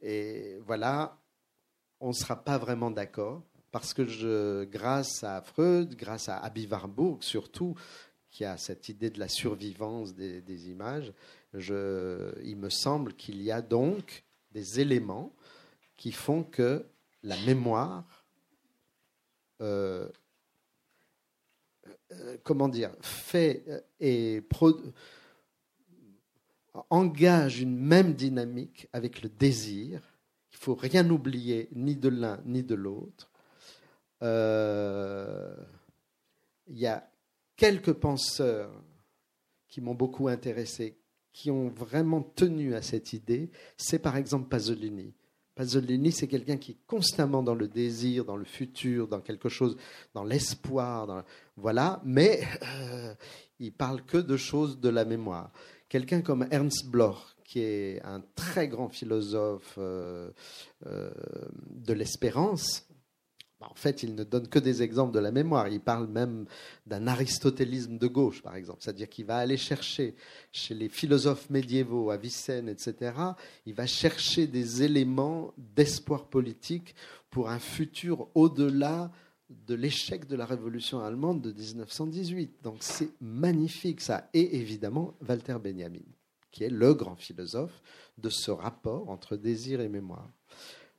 et 0.00 0.58
voilà, 0.66 1.16
on 2.00 2.08
ne 2.08 2.14
sera 2.14 2.42
pas 2.42 2.58
vraiment 2.58 2.90
d'accord, 2.90 3.44
parce 3.70 3.94
que 3.94 4.64
grâce 4.64 5.22
à 5.22 5.42
Freud, 5.42 5.94
grâce 5.94 6.28
à 6.28 6.38
Abby 6.38 6.66
Warburg 6.66 7.22
surtout, 7.22 7.76
qui 8.32 8.44
a 8.44 8.56
cette 8.56 8.88
idée 8.88 9.10
de 9.10 9.20
la 9.20 9.28
survivance 9.28 10.14
des 10.14 10.70
images, 10.70 11.12
il 11.54 12.56
me 12.56 12.70
semble 12.70 13.14
qu'il 13.14 13.40
y 13.42 13.52
a 13.52 13.62
donc 13.62 14.24
des 14.52 14.80
éléments 14.80 15.32
qui 15.96 16.12
font 16.12 16.42
que 16.42 16.84
la 17.22 17.36
mémoire, 17.42 18.26
euh, 19.60 20.08
euh, 22.12 22.36
comment 22.42 22.68
dire, 22.68 22.90
fait 23.00 23.62
euh, 23.68 23.80
et 24.00 24.42
engage 26.90 27.60
une 27.60 27.78
même 27.78 28.14
dynamique 28.14 28.88
avec 28.92 29.22
le 29.22 29.28
désir. 29.28 30.02
Il 30.50 30.56
faut 30.58 30.74
rien 30.74 31.08
oublier, 31.08 31.68
ni 31.72 31.94
de 31.96 32.08
l'un 32.08 32.40
ni 32.44 32.62
de 32.62 32.74
l'autre. 32.74 33.30
il 34.20 34.26
y 36.78 36.86
a 36.86 37.11
quelques 37.62 37.92
penseurs 37.92 38.72
qui 39.68 39.80
m'ont 39.80 39.94
beaucoup 39.94 40.26
intéressé, 40.26 40.98
qui 41.32 41.48
ont 41.48 41.68
vraiment 41.68 42.20
tenu 42.20 42.74
à 42.74 42.82
cette 42.82 43.12
idée, 43.12 43.52
c'est 43.76 44.00
par 44.00 44.16
exemple 44.16 44.48
Pasolini. 44.48 45.14
Pasolini, 45.54 46.10
c'est 46.10 46.26
quelqu'un 46.26 46.56
qui 46.56 46.72
est 46.72 46.86
constamment 46.88 47.40
dans 47.40 47.54
le 47.54 47.68
désir, 47.68 48.24
dans 48.24 48.34
le 48.34 48.44
futur, 48.44 49.06
dans 49.06 49.20
quelque 49.20 49.48
chose, 49.48 49.76
dans 50.12 50.24
l'espoir, 50.24 51.24
voilà, 51.56 52.02
mais 52.04 52.42
euh, 52.64 53.14
il 53.60 53.72
parle 53.72 54.02
que 54.02 54.18
de 54.18 54.36
choses 54.36 54.80
de 54.80 54.88
la 54.88 55.04
mémoire. 55.04 55.52
Quelqu'un 55.88 56.20
comme 56.20 56.48
Ernst 56.50 56.88
Bloch, 56.88 57.36
qui 57.44 57.60
est 57.60 58.02
un 58.02 58.24
très 58.34 58.66
grand 58.66 58.88
philosophe 58.88 59.76
euh, 59.78 60.32
euh, 60.86 61.12
de 61.70 61.92
l'espérance, 61.92 62.88
En 63.70 63.74
fait, 63.74 64.02
il 64.02 64.14
ne 64.14 64.24
donne 64.24 64.48
que 64.48 64.58
des 64.58 64.82
exemples 64.82 65.12
de 65.12 65.18
la 65.18 65.30
mémoire. 65.30 65.68
Il 65.68 65.80
parle 65.80 66.06
même 66.06 66.46
d'un 66.86 67.06
aristotélisme 67.06 67.98
de 67.98 68.06
gauche, 68.06 68.42
par 68.42 68.56
exemple. 68.56 68.78
C'est-à-dire 68.82 69.08
qu'il 69.08 69.26
va 69.26 69.38
aller 69.38 69.56
chercher 69.56 70.14
chez 70.52 70.74
les 70.74 70.88
philosophes 70.88 71.50
médiévaux, 71.50 72.10
Avicenne, 72.10 72.68
etc., 72.68 73.12
il 73.66 73.74
va 73.74 73.86
chercher 73.86 74.46
des 74.46 74.82
éléments 74.82 75.52
d'espoir 75.56 76.26
politique 76.26 76.94
pour 77.30 77.48
un 77.48 77.58
futur 77.58 78.28
au-delà 78.34 79.10
de 79.66 79.74
l'échec 79.74 80.26
de 80.26 80.36
la 80.36 80.46
révolution 80.46 81.00
allemande 81.00 81.42
de 81.42 81.52
1918. 81.52 82.62
Donc 82.62 82.76
c'est 82.80 83.10
magnifique 83.20 84.00
ça. 84.00 84.28
Et 84.32 84.56
évidemment, 84.56 85.14
Walter 85.28 85.56
Benjamin, 85.62 86.00
qui 86.50 86.64
est 86.64 86.70
le 86.70 86.94
grand 86.94 87.16
philosophe 87.16 87.82
de 88.18 88.28
ce 88.28 88.50
rapport 88.50 89.10
entre 89.10 89.36
désir 89.36 89.80
et 89.80 89.88
mémoire. 89.88 90.28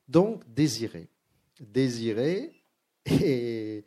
Donc, 0.08 0.42
désirer 0.52 1.08
désirer 1.60 2.52
et 3.06 3.84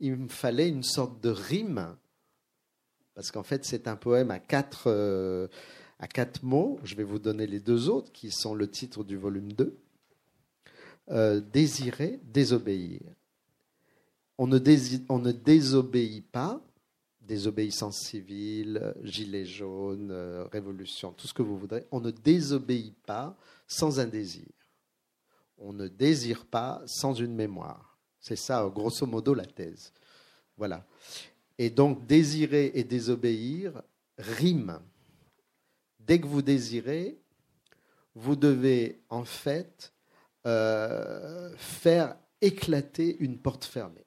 il 0.00 0.16
me 0.16 0.28
fallait 0.28 0.68
une 0.68 0.82
sorte 0.82 1.22
de 1.22 1.30
rime 1.30 1.96
parce 3.14 3.30
qu'en 3.30 3.42
fait 3.42 3.64
c'est 3.64 3.88
un 3.88 3.96
poème 3.96 4.30
à 4.30 4.38
quatre, 4.38 4.84
euh, 4.88 5.48
à 5.98 6.06
quatre 6.06 6.42
mots. 6.42 6.78
Je 6.84 6.94
vais 6.94 7.04
vous 7.04 7.18
donner 7.18 7.46
les 7.46 7.60
deux 7.60 7.88
autres 7.88 8.12
qui 8.12 8.30
sont 8.30 8.54
le 8.54 8.68
titre 8.68 9.04
du 9.04 9.16
volume 9.16 9.52
2. 9.52 9.76
Euh, 11.10 11.40
désirer, 11.40 12.20
désobéir. 12.24 13.00
On 14.38 14.46
ne, 14.46 14.58
on 15.08 15.18
ne, 15.18 15.32
désobéit 15.32 16.26
pas, 16.30 16.60
désobéissance 17.22 18.00
civile, 18.00 18.92
gilet 19.02 19.46
jaune, 19.46 20.10
euh, 20.10 20.44
révolution, 20.52 21.12
tout 21.12 21.26
ce 21.26 21.32
que 21.32 21.42
vous 21.42 21.56
voudrez, 21.56 21.86
on 21.90 22.00
ne 22.00 22.10
désobéit 22.10 22.94
pas 23.06 23.36
sans 23.66 23.98
un 24.00 24.06
désir 24.06 24.44
on 25.58 25.72
ne 25.72 25.88
désire 25.88 26.46
pas 26.46 26.82
sans 26.86 27.14
une 27.14 27.34
mémoire. 27.34 27.98
C'est 28.20 28.36
ça, 28.36 28.68
grosso 28.72 29.06
modo, 29.06 29.34
la 29.34 29.46
thèse. 29.46 29.92
Voilà. 30.56 30.84
Et 31.58 31.70
donc, 31.70 32.06
désirer 32.06 32.72
et 32.74 32.84
désobéir 32.84 33.82
riment. 34.18 34.80
Dès 36.00 36.20
que 36.20 36.26
vous 36.26 36.42
désirez, 36.42 37.18
vous 38.14 38.36
devez 38.36 39.00
en 39.08 39.24
fait 39.24 39.92
euh, 40.46 41.54
faire 41.56 42.16
éclater 42.40 43.16
une 43.20 43.38
porte 43.38 43.64
fermée. 43.64 44.06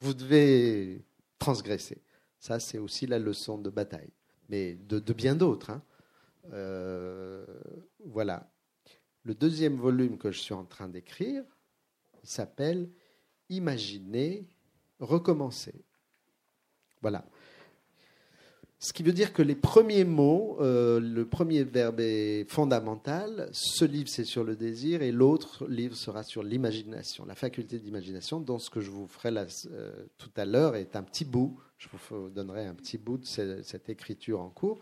Vous 0.00 0.14
devez 0.14 1.04
transgresser. 1.38 2.02
Ça, 2.38 2.60
c'est 2.60 2.78
aussi 2.78 3.06
la 3.06 3.18
leçon 3.18 3.58
de 3.58 3.70
bataille, 3.70 4.12
mais 4.48 4.74
de, 4.74 5.00
bien 5.12 5.34
d'autres. 5.34 5.70
Hein. 5.70 5.82
Euh, 6.52 7.44
voilà. 8.04 8.48
Le 9.28 9.34
deuxième 9.34 9.76
volume 9.76 10.16
que 10.16 10.32
je 10.32 10.38
suis 10.38 10.54
en 10.54 10.64
train 10.64 10.88
d'écrire, 10.88 11.44
s'appelle 12.22 12.88
Imaginer, 13.50 14.46
recommencer. 15.00 15.74
Voilà. 17.02 17.26
Ce 18.78 18.94
qui 18.94 19.02
veut 19.02 19.12
dire 19.12 19.34
que 19.34 19.42
les 19.42 19.54
premiers 19.54 20.04
mots, 20.04 20.56
euh, 20.62 20.98
le 20.98 21.26
premier 21.26 21.62
verbe 21.64 22.00
est 22.00 22.46
fondamental. 22.48 23.50
Ce 23.52 23.84
livre, 23.84 24.08
c'est 24.08 24.24
sur 24.24 24.44
le 24.44 24.56
désir, 24.56 25.02
et 25.02 25.12
l'autre 25.12 25.66
livre 25.66 25.94
sera 25.94 26.22
sur 26.22 26.42
l'imagination, 26.42 27.26
la 27.26 27.34
faculté 27.34 27.78
d'imagination, 27.78 28.40
dont 28.40 28.58
ce 28.58 28.70
que 28.70 28.80
je 28.80 28.90
vous 28.90 29.06
ferai 29.06 29.28
euh, 29.28 30.06
tout 30.16 30.30
à 30.36 30.46
l'heure 30.46 30.74
est 30.74 30.96
un 30.96 31.02
petit 31.02 31.26
bout. 31.26 31.60
Je 31.76 31.88
vous 32.08 32.30
donnerai 32.30 32.64
un 32.64 32.74
petit 32.74 32.96
bout 32.96 33.18
de 33.18 33.26
cette 33.26 33.90
écriture 33.90 34.40
en 34.40 34.48
cours. 34.48 34.78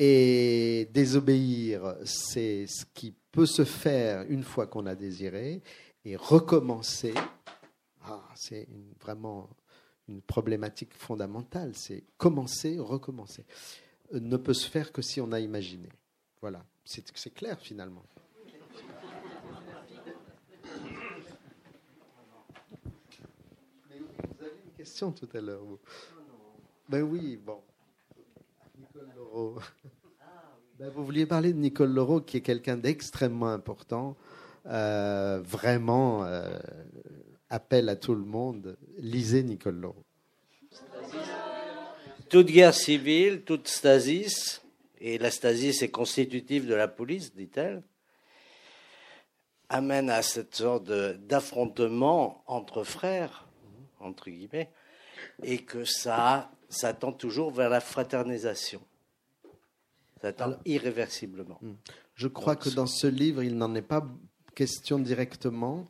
Et 0.00 0.88
désobéir, 0.92 1.94
c'est 2.04 2.66
ce 2.66 2.84
qui 2.92 3.14
peut 3.34 3.46
se 3.46 3.64
faire 3.64 4.24
une 4.28 4.44
fois 4.44 4.68
qu'on 4.68 4.86
a 4.86 4.94
désiré. 4.94 5.60
Et 6.04 6.14
recommencer, 6.14 7.12
ah, 8.04 8.22
c'est 8.36 8.68
vraiment 9.00 9.50
une 10.08 10.22
problématique 10.22 10.94
fondamentale. 10.94 11.72
C'est 11.74 12.04
commencer, 12.16 12.78
recommencer. 12.78 13.44
Euh, 14.12 14.20
ne 14.20 14.36
peut 14.36 14.54
se 14.54 14.68
faire 14.70 14.92
que 14.92 15.02
si 15.02 15.20
on 15.20 15.32
a 15.32 15.40
imaginé. 15.40 15.88
Voilà, 16.40 16.64
c'est 16.84 17.34
clair 17.34 17.58
finalement. 17.58 18.04
vous 23.90 24.44
avez 24.44 24.60
une 24.64 24.72
question 24.76 25.10
tout 25.10 25.28
à 25.34 25.40
l'heure. 25.40 25.62
Ben 26.88 27.02
oui, 27.02 27.36
bon. 27.36 27.60
Ben, 30.80 30.88
vous 30.88 31.04
vouliez 31.04 31.24
parler 31.24 31.52
de 31.52 31.58
Nicole 31.58 31.92
Leroux, 31.92 32.20
qui 32.20 32.38
est 32.38 32.40
quelqu'un 32.40 32.76
d'extrêmement 32.76 33.50
important. 33.50 34.16
Euh, 34.66 35.40
vraiment, 35.40 36.24
euh, 36.24 36.58
appel 37.48 37.88
à 37.88 37.94
tout 37.94 38.16
le 38.16 38.24
monde. 38.24 38.76
Lisez 38.98 39.44
Nicole 39.44 39.76
Leroux. 39.76 40.04
Toute 42.28 42.48
guerre 42.48 42.74
civile, 42.74 43.42
toute 43.42 43.68
stasis, 43.68 44.62
et 44.98 45.18
la 45.18 45.30
stasis 45.30 45.80
est 45.82 45.90
constitutive 45.90 46.66
de 46.66 46.74
la 46.74 46.88
police, 46.88 47.36
dit-elle, 47.36 47.84
amène 49.68 50.10
à 50.10 50.22
cette 50.22 50.56
sorte 50.56 50.90
d'affrontement 50.90 52.42
entre 52.48 52.82
frères, 52.82 53.46
entre 54.00 54.28
guillemets, 54.28 54.72
et 55.44 55.58
que 55.58 55.84
ça, 55.84 56.50
ça 56.68 56.94
tend 56.94 57.12
toujours 57.12 57.52
vers 57.52 57.68
la 57.68 57.80
fraternisation 57.80 58.80
irréversiblement. 60.64 61.58
Hmm. 61.60 61.74
Je 62.14 62.28
crois 62.28 62.56
que 62.56 62.68
dans 62.70 62.86
ce 62.86 63.06
livre, 63.06 63.42
il 63.42 63.56
n'en 63.56 63.74
est 63.74 63.82
pas 63.82 64.06
question 64.54 64.98
directement. 64.98 65.86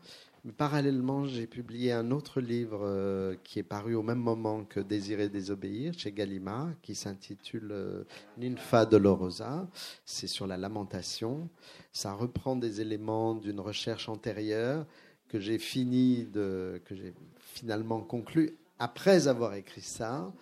Parallèlement, 0.59 1.25
j'ai 1.25 1.47
publié 1.47 1.93
un 1.93 2.11
autre 2.11 2.43
livre 2.43 2.81
euh, 2.83 3.35
qui 3.45 3.59
est 3.59 3.63
paru 3.63 3.95
au 3.95 4.03
même 4.03 4.19
moment 4.19 4.65
que 4.65 4.81
Désirer 4.81 5.31
désobéir 5.31 5.95
chez 5.97 6.13
Gallimard, 6.13 6.73
qui 6.83 6.95
s'intitule 6.95 7.71
euh, 7.71 8.05
Ninfa 8.37 8.85
Dolorosa. 8.85 9.67
C'est 10.05 10.27
sur 10.27 10.47
la 10.47 10.59
lamentation. 10.59 11.49
Ça 11.93 12.13
reprend 12.13 12.57
des 12.57 12.83
éléments 12.83 13.35
d'une 13.35 13.61
recherche 13.61 14.11
antérieure 14.11 14.85
que 15.29 15.41
j'ai 15.41 15.59
fini 15.59 16.25
de, 16.25 16.81
que 16.85 16.95
j'ai 16.95 17.15
finalement 17.39 18.03
conclu 18.03 18.59
après 18.79 19.29
avoir 19.29 19.55
écrit 19.55 19.83
ça, 19.83 20.33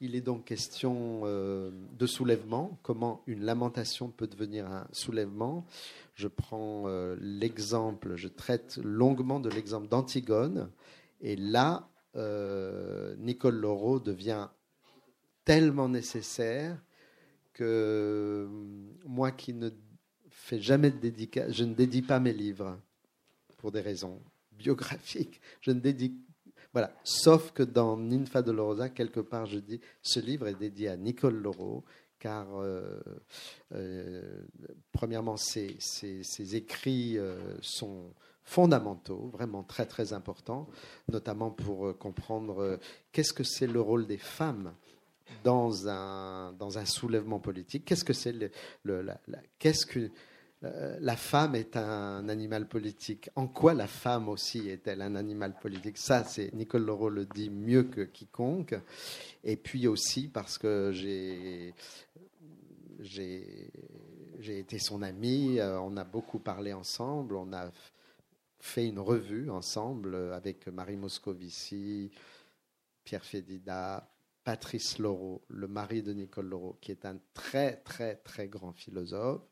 il 0.00 0.14
est 0.14 0.20
donc 0.20 0.44
question 0.44 1.22
euh, 1.24 1.70
de 1.98 2.06
soulèvement, 2.06 2.78
comment 2.82 3.22
une 3.26 3.44
lamentation 3.44 4.08
peut 4.10 4.26
devenir 4.26 4.66
un 4.66 4.86
soulèvement? 4.92 5.66
Je 6.14 6.28
prends 6.28 6.84
euh, 6.86 7.16
l'exemple, 7.20 8.16
je 8.16 8.28
traite 8.28 8.78
longuement 8.82 9.40
de 9.40 9.48
l'exemple 9.48 9.88
d'Antigone, 9.88 10.70
et 11.20 11.36
là, 11.36 11.88
euh, 12.16 13.16
Nicole 13.18 13.56
Laureau 13.56 14.00
devient 14.00 14.48
tellement 15.44 15.88
nécessaire 15.88 16.76
que 17.54 18.48
moi 19.06 19.30
qui 19.32 19.54
ne 19.54 19.70
fais 20.30 20.60
jamais 20.60 20.90
de 20.90 20.98
dédicace, 20.98 21.52
je 21.52 21.64
ne 21.64 21.74
dédie 21.74 22.02
pas 22.02 22.20
mes 22.20 22.32
livres 22.32 22.78
pour 23.56 23.72
des 23.72 23.80
raisons 23.80 24.20
biographiques. 24.52 25.40
Je 25.60 25.70
ne 25.70 25.80
dédie 25.80 26.14
voilà. 26.72 26.92
Sauf 27.02 27.52
que 27.52 27.62
dans 27.62 27.96
Ninfa 27.96 28.42
Dolorosa, 28.42 28.88
quelque 28.88 29.20
part, 29.20 29.46
je 29.46 29.58
dis, 29.58 29.80
ce 30.02 30.20
livre 30.20 30.48
est 30.48 30.54
dédié 30.54 30.88
à 30.88 30.96
Nicole 30.96 31.36
Laureau, 31.36 31.84
car 32.18 32.46
euh, 32.56 33.00
euh, 33.74 34.42
premièrement, 34.92 35.36
ses, 35.36 35.76
écrits 36.54 37.18
euh, 37.18 37.36
sont 37.60 38.12
fondamentaux, 38.44 39.30
vraiment 39.32 39.62
très 39.62 39.86
très 39.86 40.12
importants, 40.12 40.68
notamment 41.10 41.50
pour 41.50 41.96
comprendre 41.98 42.78
qu'est-ce 43.12 43.34
que 43.34 43.44
c'est 43.44 43.66
le 43.66 43.80
rôle 43.80 44.06
des 44.06 44.18
femmes 44.18 44.72
dans 45.44 45.86
un, 45.88 46.84
soulèvement 46.86 47.40
politique, 47.40 47.84
qu'est-ce 47.84 48.04
que 48.04 48.14
c'est 48.14 48.32
le, 48.32 48.50
qu'est-ce 49.58 49.84
que 49.84 50.10
la 50.62 51.16
femme 51.16 51.54
est 51.54 51.76
un 51.76 52.28
animal 52.28 52.66
politique. 52.66 53.30
En 53.36 53.46
quoi 53.46 53.74
la 53.74 53.86
femme 53.86 54.28
aussi 54.28 54.68
est-elle 54.68 55.02
un 55.02 55.14
animal 55.14 55.56
politique? 55.58 55.98
Ça, 55.98 56.24
c'est 56.24 56.52
Nicole 56.52 56.84
Leroux 56.84 57.10
le 57.10 57.26
dit 57.26 57.48
mieux 57.48 57.84
que 57.84 58.00
quiconque. 58.00 58.74
Et 59.44 59.56
puis 59.56 59.86
aussi 59.86 60.28
parce 60.28 60.58
que 60.58 60.90
j'ai 60.92 61.74
j'ai 63.00 64.58
été 64.58 64.78
son 64.78 65.02
ami. 65.02 65.58
Euh, 65.60 65.80
on 65.80 65.96
a 65.96 66.04
beaucoup 66.04 66.38
parlé 66.40 66.72
ensemble. 66.72 67.36
On 67.36 67.52
a 67.52 67.70
fait 68.60 68.86
une 68.86 68.98
revue 68.98 69.50
ensemble 69.50 70.16
avec 70.32 70.66
Marie 70.66 70.96
Moscovici, 70.96 72.10
Pierre 73.04 73.24
Fédida, 73.24 74.10
Patrice 74.42 74.98
Laureau, 74.98 75.42
le 75.48 75.68
mari 75.68 76.02
de 76.02 76.12
Nicole 76.12 76.48
Laureau, 76.48 76.76
qui 76.80 76.90
est 76.90 77.04
un 77.04 77.18
très 77.34 77.76
très 77.76 78.16
très 78.16 78.48
grand 78.48 78.72
philosophe 78.72 79.42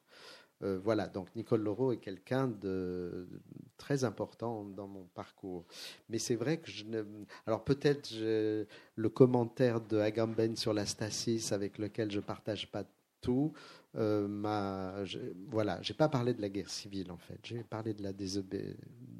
euh, 0.63 0.79
voilà, 0.83 1.07
donc 1.07 1.29
Nicole 1.37 1.63
Leroux 1.63 1.93
est 1.93 1.99
quelqu'un 1.99 2.49
de, 2.49 3.29
très 3.77 4.05
important 4.05 4.65
dans 4.65 4.89
mon 4.89 5.05
parcours. 5.15 5.65
Mais 6.09 6.19
c'est 6.19 6.37
vrai 6.37 6.59
que 6.59 6.71
je 6.71 6.85
ne... 6.85 7.05
Alors 7.47 7.65
peut-être 7.65 8.11
le 8.15 9.09
commentaire 9.09 9.81
de 9.81 9.99
Agamben 9.99 10.57
sur 10.57 10.73
la 10.73 10.87
stasis 10.87 11.53
avec 11.53 11.79
lequel 11.79 12.11
je 12.11 12.17
ne 12.17 12.25
partage 12.25 12.71
pas 12.71 12.85
tout. 13.21 13.53
Euh, 13.97 14.29
ma, 14.29 15.05
je, 15.05 15.19
voilà, 15.49 15.81
pas 15.97 16.09
parlé 16.09 16.35
de 16.35 16.43
la 16.43 16.49
guerre 16.49 16.71
civile 16.71 17.11
en 17.11 17.17
fait. 17.17 17.39
J'ai 17.43 17.63
parlé 17.63 17.95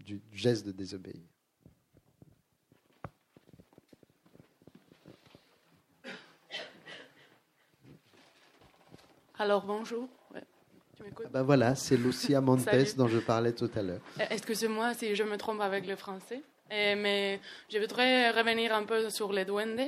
du 0.05 0.21
geste 0.33 0.67
de 0.67 0.73
désobéir. 0.73 1.23
Alors 9.39 9.67
bonjour. 9.67 10.09
Tu 10.97 11.03
m'écoutes 11.03 11.27
Ah 11.27 11.31
ben 11.33 11.43
voilà, 11.43 11.75
c'est 11.75 11.97
Lucia 11.97 12.41
Montes 12.47 12.61
Salut. 12.61 12.87
dont 12.97 13.07
je 13.09 13.19
parlais 13.19 13.53
tout 13.53 13.71
à 13.77 13.83
l'heure. 13.83 14.01
Euh, 14.21 14.25
Excusez-moi 14.31 14.95
si 14.95 15.15
je 15.15 15.23
me 15.23 15.37
trompe 15.37 15.61
avec 15.61 15.87
le 15.87 15.97
français? 15.97 16.41
Euh, 16.73 16.95
mais 16.97 17.39
je 17.73 17.79
voudrais 17.79 18.31
revenir 18.33 18.75
un 18.75 18.83
peu 18.85 19.09
sur 19.11 19.33
les 19.33 19.45
duendes 19.45 19.81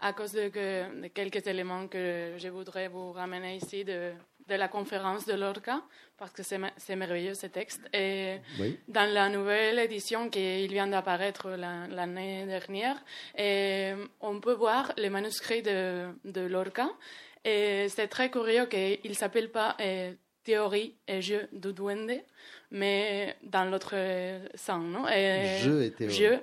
à 0.00 0.12
cause 0.12 0.32
de, 0.32 0.48
que- 0.48 1.02
de 1.02 1.08
quelques 1.08 1.46
éléments 1.46 1.86
que 1.88 2.32
je 2.36 2.48
voudrais 2.48 2.88
vous 2.88 3.12
ramener 3.12 3.56
ici 3.56 3.84
de, 3.84 4.12
de 4.46 4.54
la 4.54 4.68
conférence 4.68 5.24
de 5.24 5.32
Lorca, 5.32 5.80
parce 6.18 6.32
que 6.32 6.42
c'est 6.42 6.58
me- 6.58 6.68
c'est 6.76 6.94
merveilleux 6.94 7.32
ce 7.32 7.46
texte. 7.46 7.80
Et 7.94 8.36
Oui. 8.60 8.78
dans 8.86 9.10
la 9.10 9.30
nouvelle 9.30 9.78
édition 9.78 10.28
qui 10.28 10.66
vient 10.66 10.88
d'apparaître 10.88 11.48
la- 11.50 11.86
l'année 11.86 12.44
dernière, 12.44 12.96
et 13.38 13.94
on 14.20 14.38
peut 14.40 14.52
voir 14.54 14.92
les 14.98 15.08
manuscrits 15.08 15.62
de, 15.62 16.08
de 16.26 16.42
Lorca. 16.42 16.90
Et 17.46 17.88
c'est 17.88 18.08
très 18.08 18.28
curieux 18.30 18.66
qu'il 18.66 19.08
ne 19.10 19.14
s'appelle 19.14 19.50
pas 19.50 19.74
euh, 19.80 20.12
Théorie 20.46 20.94
et 21.08 21.20
jeu 21.22 21.48
du 21.52 21.72
duende, 21.72 22.22
mais 22.70 23.34
dans 23.42 23.64
l'autre 23.64 23.96
sens, 24.54 24.84
non? 24.84 25.08
Et 25.08 25.58
Jeu 25.58 25.82
et 25.82 25.90
théorie. 25.90 26.14
Jeu 26.14 26.38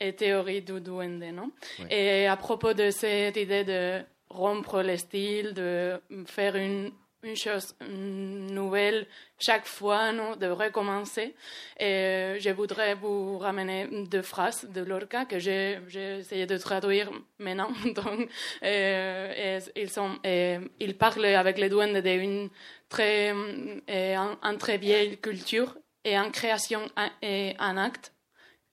et 0.00 0.12
théorie 0.14 0.62
du 0.62 0.80
duende, 0.80 1.22
non? 1.32 1.52
Et 1.88 2.26
à 2.26 2.36
propos 2.36 2.74
de 2.74 2.90
cette 2.90 3.36
idée 3.36 3.62
de 3.62 4.00
rompre 4.30 4.82
le 4.82 4.96
style, 4.96 5.54
de 5.54 6.00
faire 6.26 6.56
une, 6.56 6.90
une 7.22 7.36
chose 7.36 7.72
nouvelle 7.88 9.06
chaque 9.38 9.66
fois, 9.66 10.12
non? 10.12 10.34
De 10.34 10.46
recommencer, 10.46 11.36
et 11.78 12.36
je 12.40 12.50
voudrais 12.50 12.94
vous 12.94 13.38
ramener 13.38 13.86
deux 14.10 14.22
phrases 14.22 14.68
de 14.68 14.80
Lorca 14.80 15.24
que 15.24 15.38
j'ai 15.38 15.78
essayé 16.18 16.46
de 16.46 16.56
traduire 16.58 17.12
maintenant. 17.38 17.70
Donc, 17.94 18.28
euh, 18.62 19.58
et 19.76 19.80
ils, 19.80 19.90
sont, 19.90 20.18
et 20.24 20.58
ils 20.80 20.96
parlent 20.96 21.26
avec 21.26 21.58
les 21.58 21.68
duendes 21.68 21.98
d'une 21.98 22.48
très, 22.88 23.32
euh, 23.32 24.16
en, 24.16 24.36
en 24.42 24.56
très 24.56 24.78
vieille 24.78 25.18
culture 25.18 25.76
et 26.04 26.18
en 26.18 26.30
création 26.30 26.82
et 27.22 27.54
en 27.58 27.76
acte 27.76 28.12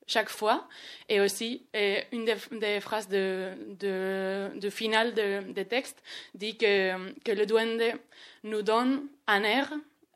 chaque 0.07 0.29
fois. 0.29 0.67
Et 1.09 1.19
aussi, 1.19 1.65
euh, 1.75 1.99
une 2.11 2.25
des, 2.25 2.35
des 2.51 2.79
phrases 2.79 3.07
de, 3.07 3.51
de, 3.79 4.51
de 4.59 4.69
finale 4.69 5.13
de, 5.13 5.51
des 5.51 5.65
textes 5.65 6.01
dit 6.33 6.57
que, 6.57 7.13
que 7.21 7.31
le 7.31 7.45
duende 7.45 7.81
nous 8.43 8.61
donne 8.61 9.07
un 9.27 9.43
air 9.43 9.71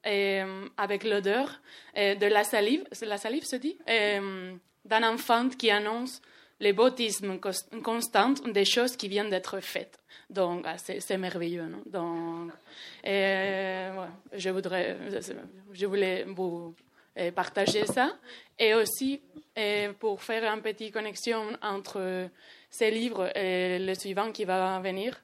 euh, 0.06 0.68
avec 0.78 1.03
l'odeur 1.03 1.61
euh, 1.98 2.15
de 2.15 2.26
la 2.28 2.44
salive, 2.44 2.86
la 3.02 3.18
salive 3.18 3.45
se 3.45 3.56
dit, 3.56 3.78
euh, 3.90 4.56
d'un 4.86 5.03
enfant 5.03 5.49
qui 5.49 5.69
annonce 5.69 6.22
le 6.59 6.71
bautisme 6.71 7.39
constant 7.84 8.31
des 8.31 8.65
choses 8.65 8.95
qui 8.97 9.07
viennent 9.07 9.29
d'être 9.29 9.59
faites. 9.59 9.99
Donc, 10.29 10.65
ah, 10.67 10.77
c'est 10.77 11.17
merveilleux. 11.17 11.67
Non? 11.67 11.84
Donc, 11.85 12.51
euh, 13.05 14.05
je, 14.34 14.49
voudrais, 14.49 14.97
je 15.71 15.85
voulais 15.85 16.23
vous 16.23 16.75
euh, 17.17 17.31
partager 17.31 17.85
ça. 17.85 18.17
Et 18.59 18.73
aussi, 18.73 19.21
euh, 19.57 19.93
pour 19.93 20.21
faire 20.21 20.43
une 20.51 20.61
petite 20.61 20.93
connexion 20.93 21.43
entre 21.61 22.29
ces 22.69 22.91
livres 22.91 23.31
et 23.38 23.79
le 23.79 23.93
suivant 23.93 24.31
qui 24.31 24.43
va 24.43 24.79
venir, 24.79 25.21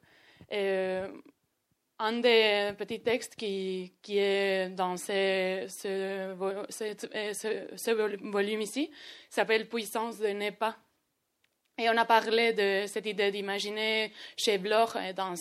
un 1.99 2.19
des 2.19 2.73
petits 2.77 3.01
textes 3.01 3.35
qui, 3.35 3.93
qui 4.01 4.18
est 4.19 4.69
dans 4.69 4.97
ce, 4.97 5.65
ce, 5.68 6.34
volume 8.31 8.61
ici 8.61 8.91
s'appelle 9.30 9.68
Puissance 9.68 10.19
de 10.19 10.27
n'est 10.27 10.51
pas. 10.51 10.77
Et 11.78 11.90
on 11.90 11.98
a 11.98 12.06
parlé 12.06 12.54
de 12.54 12.86
cette 12.88 13.08
idée 13.08 13.32
d'imaginer 13.32 14.12
chez 14.38 14.60
Bloch 14.60 14.95
euh, 14.95 15.12
dans 15.14 15.34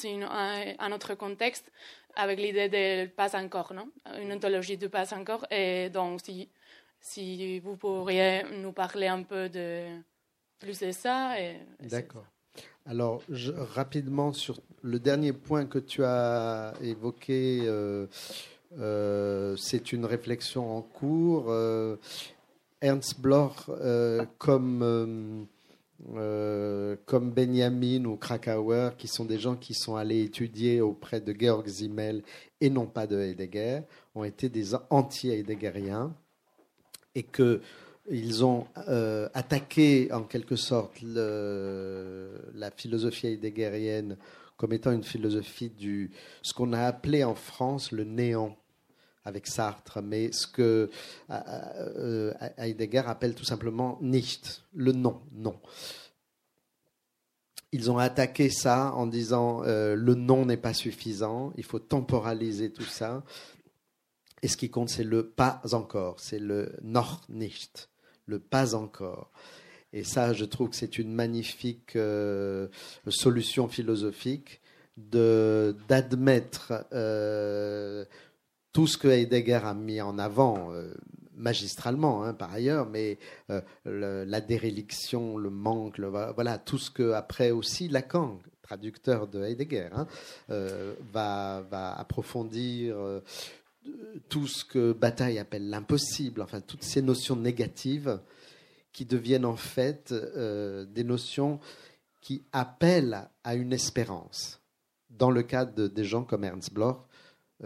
un, 0.79 0.93
autre 0.93 1.15
contexte 1.15 1.71
avec 2.17 2.39
l'idée 2.39 2.69
de 2.69 3.07
pas 3.07 3.37
encore, 3.37 3.75
non? 3.75 3.91
Une 4.19 4.33
ontologie 4.33 4.79
de 4.79 4.87
pas 4.87 5.13
encore. 5.15 5.47
Et 5.51 5.91
donc, 5.91 6.21
si, 6.25 6.49
si 7.01 7.61
vous 7.61 7.77
pourriez 7.77 8.45
nous 8.45 8.73
parler 8.73 9.09
un 9.09 9.23
peu 9.25 9.51
de 9.51 9.85
plus 10.59 10.79
de 10.81 10.91
ça. 10.91 11.35
D'accord. 11.81 12.25
Alors, 12.87 13.23
rapidement, 13.75 14.33
sur 14.33 14.61
le 14.83 14.99
dernier 14.99 15.33
point 15.33 15.67
que 15.67 15.79
tu 15.79 16.03
as 16.03 16.73
évoqué, 16.81 17.61
euh, 17.65 18.07
euh, 18.79 19.55
c'est 19.57 19.93
une 19.93 20.07
réflexion 20.07 20.79
en 20.79 20.83
cours. 20.83 21.55
Ernst 22.81 23.21
Bloch, 23.21 23.71
comme, 24.39 25.47
euh, 26.17 26.97
comme 27.07 27.31
Benjamin 27.31 28.05
ou 28.05 28.17
Krakauer, 28.17 28.97
qui 28.97 29.09
sont 29.09 29.25
des 29.25 29.39
gens 29.39 29.57
qui 29.57 29.75
sont 29.75 29.97
allés 29.97 30.23
étudier 30.23 30.81
auprès 30.81 31.21
de 31.21 31.35
Georg 31.39 31.67
Simmel 31.69 32.23
et 32.61 32.71
non 32.71 32.87
pas 32.87 33.07
de 33.07 33.19
Heidegger, 33.19 33.81
ont 34.15 34.25
été 34.25 34.49
des 34.49 34.75
anti-heideggeriens 34.91 36.15
et 37.15 37.23
que 37.23 37.61
ils 38.11 38.45
ont 38.45 38.67
euh, 38.89 39.29
attaqué 39.33 40.13
en 40.13 40.25
quelque 40.25 40.57
sorte 40.57 41.01
la 41.03 42.71
philosophie 42.73 43.29
heideggerienne 43.29 44.17
comme 44.57 44.73
étant 44.73 44.93
une 44.93 45.05
philosophie 45.05 45.71
du 45.71 46.11
ce 46.43 46.53
qu'on 46.53 46.73
a 46.73 46.81
appelé 46.81 47.23
en 47.23 47.35
France 47.35 47.93
le 47.93 48.05
néant 48.05 48.57
avec 49.25 49.47
Sartre, 49.47 50.01
mais 50.03 50.33
ce 50.33 50.47
que 50.47 50.91
euh, 51.31 51.41
euh, 51.97 52.35
Heidegger 52.57 53.03
appelle 53.07 53.35
tout 53.35 53.45
simplement 53.45 53.99
nicht, 54.01 54.65
le 54.75 54.93
non, 54.93 55.23
non. 55.33 55.59
Ils 57.73 57.91
ont 57.91 57.99
attaqué 57.99 58.51
ça 58.51 58.93
en 58.95 59.07
disant 59.07 59.63
euh, 59.65 59.95
le 59.95 60.15
non 60.15 60.45
n'est 60.45 60.59
pas 60.59 60.75
suffisant, 60.75 61.53
il 61.57 61.65
faut 61.65 61.79
temporaliser 61.79 62.71
tout 62.71 62.85
ça. 62.85 63.25
Et 64.43 64.49
ce 64.49 64.57
qui 64.57 64.71
compte, 64.71 64.91
c'est 64.91 65.05
le 65.05 65.29
pas 65.29 65.63
encore, 65.73 66.21
c'est 66.21 66.41
le 66.41 66.77
noch 66.83 67.21
nicht, 67.29 67.89
le 68.27 68.41
pas 68.41 68.75
encore. 68.75 69.31
Et 69.95 70.05
ça, 70.05 70.33
je 70.33 70.45
trouve 70.45 70.71
que 70.71 70.77
c'est 70.77 70.99
une 70.99 71.13
magnifique 71.13 71.97
euh, 71.97 72.69
solution 73.09 73.69
philosophique 73.69 74.61
d'admettre 74.97 76.73
euh, 76.93 78.05
tout 78.73 78.87
ce 78.87 78.97
que 78.97 79.09
Heidegger 79.09 79.61
a 79.65 79.75
mis 79.75 80.01
en 80.01 80.19
avant 80.19 80.73
euh, 80.73 80.93
magistralement, 81.37 82.25
hein, 82.25 82.35
par 82.35 82.53
ailleurs, 82.53 82.87
mais 82.87 83.19
euh, 83.51 83.61
la 83.85 84.41
déréliction, 84.41 85.37
le 85.37 85.51
manque, 85.51 86.01
voilà, 86.01 86.59
tout 86.59 86.79
ce 86.79 86.91
que 86.91 87.13
après 87.13 87.51
aussi 87.51 87.89
Lacan, 87.89 88.39
traducteur 88.63 89.27
de 89.27 89.43
Heidegger, 89.43 89.89
hein, 89.93 90.07
euh, 90.51 90.95
va, 91.13 91.65
approfondir. 91.99 92.97
tout 94.29 94.47
ce 94.47 94.65
que 94.65 94.93
Bataille 94.93 95.39
appelle 95.39 95.69
l'impossible, 95.69 96.41
enfin 96.41 96.61
toutes 96.61 96.85
ces 96.85 97.03
notions 97.03 97.37
négatives 97.37 98.21
qui 98.93 99.05
deviennent 99.05 99.47
en 99.47 99.57
fait 99.57 100.15
des 100.15 101.05
notions 101.05 101.59
qui 102.21 102.43
appellent 102.53 103.29
à 103.43 103.55
une 103.57 103.73
espérance. 103.73 104.61
Dans 105.11 105.31
le 105.31 105.43
cas 105.43 105.65
de, 105.65 105.89
des 105.89 106.05
gens 106.05 106.23
comme 106.23 106.45
Ernst 106.45 106.73
Bloch, 106.73 107.05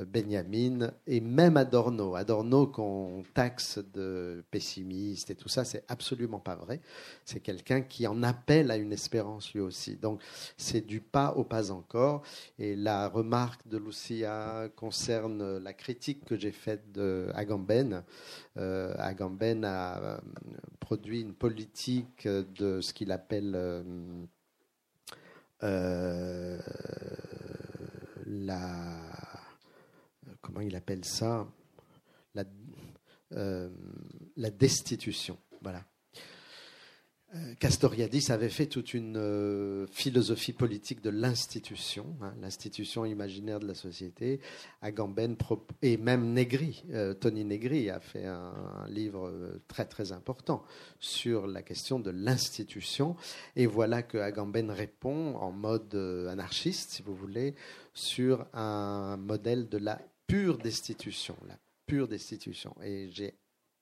Benjamin 0.05 0.91
et 1.07 1.21
même 1.21 1.57
Adorno. 1.57 2.15
Adorno 2.15 2.67
qu'on 2.67 3.25
taxe 3.35 3.79
de 3.95 4.45
pessimiste 4.51 5.31
et 5.31 5.35
tout 5.35 5.49
ça, 5.49 5.65
c'est 5.65 5.85
absolument 5.89 6.41
pas 6.41 6.55
vrai. 6.55 6.81
C'est 7.25 7.41
quelqu'un 7.41 7.81
qui 7.81 8.07
en 8.07 8.23
appelle 8.23 8.71
à 8.71 8.77
une 8.77 8.93
espérance 8.93 9.53
lui 9.55 9.61
aussi. 9.61 9.97
Donc 9.97 10.21
c'est 10.57 10.87
du 10.87 11.01
pas 11.01 11.33
au 11.33 11.45
pas 11.45 11.71
encore. 11.71 12.23
Et 12.59 12.77
la 12.77 13.09
remarque 13.09 13.67
de 13.69 13.79
Lucia 13.79 14.69
concerne 14.77 15.59
la 15.59 15.73
critique 15.73 16.25
que 16.25 16.37
j'ai 16.37 16.53
faite 16.53 16.93
de 16.93 17.29
Agamben. 17.35 18.03
Euh, 18.57 18.95
Agamben 18.99 19.65
a 19.65 19.99
euh, 19.99 20.19
produit 20.81 21.21
une 21.21 21.35
politique 21.35 22.27
de 22.27 22.81
ce 22.81 22.93
qu'il 22.93 23.13
appelle 23.13 23.53
euh, 23.55 23.83
euh, 25.63 26.59
la 28.27 29.26
comment 30.47 30.61
il 30.61 30.77
appelle 30.77 31.05
ça 31.05 31.47
la, 32.35 32.45
euh, 33.33 33.69
destitution. 34.37 35.37
Voilà. 35.61 35.85
Euh, 37.35 37.55
Castoriadis 37.59 38.31
avait 38.31 38.49
fait 38.49 38.67
toute 38.67 38.95
une 38.95 39.17
euh, 39.17 39.89
philosophie 39.89 40.53
politique 40.53 41.03
de 41.03 41.11
l'institution, 41.11 42.17
hein, 42.23 42.33
l'institution 42.41 43.05
imaginaire 43.05 43.59
de 43.59 43.67
la 43.67 43.75
société. 43.75 44.41
Agamben 44.81 45.37
et 45.83 45.97
même 45.97 46.33
Negri, 46.33 46.85
Tony 47.21 47.45
Negri 47.45 47.91
a 47.91 47.99
fait 47.99 48.27
un, 48.27 48.87
livre 48.89 49.59
très 49.67 49.87
très 49.87 50.13
important 50.13 50.63
sur 51.01 51.49
la 51.49 51.63
question 51.63 51.99
de 51.99 52.11
l'institution. 52.11 53.17
Et 53.57 53.67
voilà 53.67 54.05
que 54.05 54.19
Agamben 54.19 54.71
répond 54.71 55.35
en 55.35 55.51
mode 55.51 55.97
anarchiste, 56.31 56.93
si 56.93 57.03
vous 57.03 57.17
voulez, 57.17 57.57
sur 57.93 58.47
un 58.55 59.17
modèle 59.17 59.69
de 59.69 59.79
la 59.79 60.01
pure 60.27 60.59
destitution, 60.59 61.37
la 61.47 61.59
pure 61.87 62.09
destitution. 62.09 62.75
Et 62.83 63.09
j'ai 63.11 63.35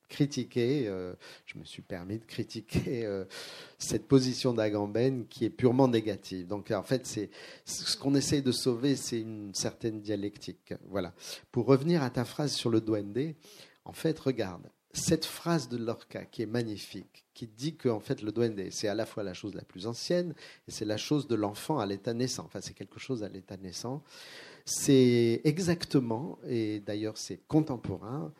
critiqué, 0.08 0.86
euh, 0.86 1.14
je 1.46 1.58
me 1.58 1.64
suis 1.64 1.82
permis 1.82 2.18
de 2.18 2.24
critiquer 2.24 3.04
euh, 3.06 3.24
cette 3.78 4.06
position 4.06 4.52
d'Agamben 4.52 5.26
qui 5.26 5.44
est 5.44 5.50
purement 5.50 5.88
négative. 5.88 6.46
Donc 6.46 6.70
en 6.70 6.82
fait, 6.82 7.06
c'est 7.06 7.30
ce 7.64 7.96
qu'on 7.96 8.14
essaye 8.14 8.42
de 8.42 8.52
sauver, 8.52 8.96
c'est 8.96 9.20
une 9.20 9.54
certaine 9.54 10.00
dialectique. 10.00 10.74
Voilà. 10.88 11.14
Pour 11.50 11.66
revenir 11.66 12.02
à 12.02 12.10
ta 12.10 12.24
phrase 12.24 12.52
sur 12.52 12.70
le 12.70 12.80
duende, 12.80 13.34
en 13.84 13.92
fait, 13.92 14.18
regarde 14.18 14.70
cette 14.94 15.24
phrase 15.24 15.68
de 15.68 15.76
Lorca 15.76 16.24
qui 16.24 16.42
est 16.42 16.46
magnifique, 16.46 17.24
qui 17.34 17.48
dit 17.48 17.74
que 17.74 17.88
en 17.88 17.98
fait 17.98 18.22
le 18.22 18.30
duende 18.30 18.60
c'est 18.70 18.86
à 18.86 18.94
la 18.94 19.06
fois 19.06 19.24
la 19.24 19.34
chose 19.34 19.54
la 19.54 19.64
plus 19.64 19.88
ancienne 19.88 20.34
et 20.68 20.70
c'est 20.70 20.84
la 20.84 20.96
chose 20.96 21.26
de 21.26 21.34
l'enfant 21.34 21.80
à 21.80 21.86
l'état 21.86 22.14
naissant. 22.14 22.44
Enfin, 22.46 22.60
c'est 22.60 22.74
quelque 22.74 23.00
chose 23.00 23.24
à 23.24 23.28
l'état 23.28 23.56
naissant. 23.56 24.04
C'est 24.65 25.43
exactement, 25.45 26.39
et 26.47 26.81
d'ailleurs 26.81 27.19
c'est 27.19 27.47
contemporain, 27.47 28.32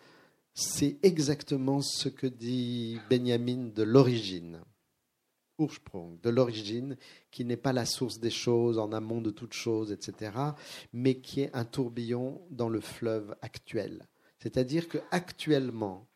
c'est 0.55 0.97
exactement 1.03 1.83
ce 1.83 2.09
que 2.09 2.27
dit 2.27 2.99
Benjamin 3.11 3.71
de 3.75 3.83
l'origine. 3.83 4.61
Ursprung, 5.59 6.19
de 6.23 6.31
l'origine, 6.31 6.97
qui 7.31 7.45
n'est 7.45 7.57
pas 7.57 7.73
la 7.73 7.87
source 7.87 8.19
des 8.19 8.31
choses, 8.31 8.79
en 8.79 8.93
amont 8.93 9.21
de 9.21 9.31
toutes 9.31 9.53
choses, 9.53 9.93
etc., 9.93 10.33
mais 10.93 11.17
qui 11.17 11.43
est 11.43 11.55
un 11.55 11.65
tourbillon 11.65 12.41
dans 12.51 12.69
le 12.69 12.81
fleuve 12.81 13.37
actuel. 13.43 14.09
C'est-à-dire 14.39 14.89
que 14.89 14.99
actuellement, 15.11 16.09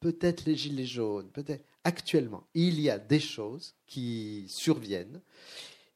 peut-être 0.00 0.44
les 0.44 0.56
gilets 0.56 0.84
jaunes, 0.84 1.30
peut-être 1.30 1.64
actuellement, 1.84 2.46
il 2.54 2.80
y 2.80 2.90
a 2.90 2.98
des 2.98 3.20
choses 3.20 3.74
qui 3.86 4.44
surviennent 4.48 5.20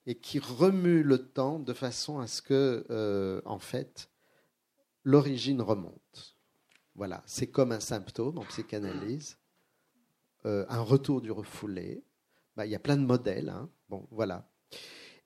et 0.06 0.16
qui 0.16 0.39
remuent 0.39 1.02
le 1.02 1.18
temps 1.18 1.59
de 1.59 1.72
façon 1.72 2.18
à 2.18 2.26
ce 2.26 2.43
que, 2.43 2.86
euh, 2.90 3.40
en 3.44 3.59
fait, 3.59 4.10
l'origine 5.02 5.62
remonte. 5.62 6.36
Voilà, 6.94 7.22
c'est 7.26 7.48
comme 7.48 7.72
un 7.72 7.81
symptôme 7.81 8.39
en 8.39 8.44
psychanalyse, 8.44 9.39
euh, 10.47 10.64
un 10.68 10.81
retour 10.81 11.20
du 11.20 11.31
refoulé. 11.31 12.05
Bah, 12.56 12.66
il 12.66 12.72
y 12.72 12.76
a 12.76 12.81
plein 12.81 12.97
de 12.97 13.05
modèles. 13.05 13.48
Hein. 13.48 13.68
Bon, 13.89 14.06
voilà. 14.10 14.48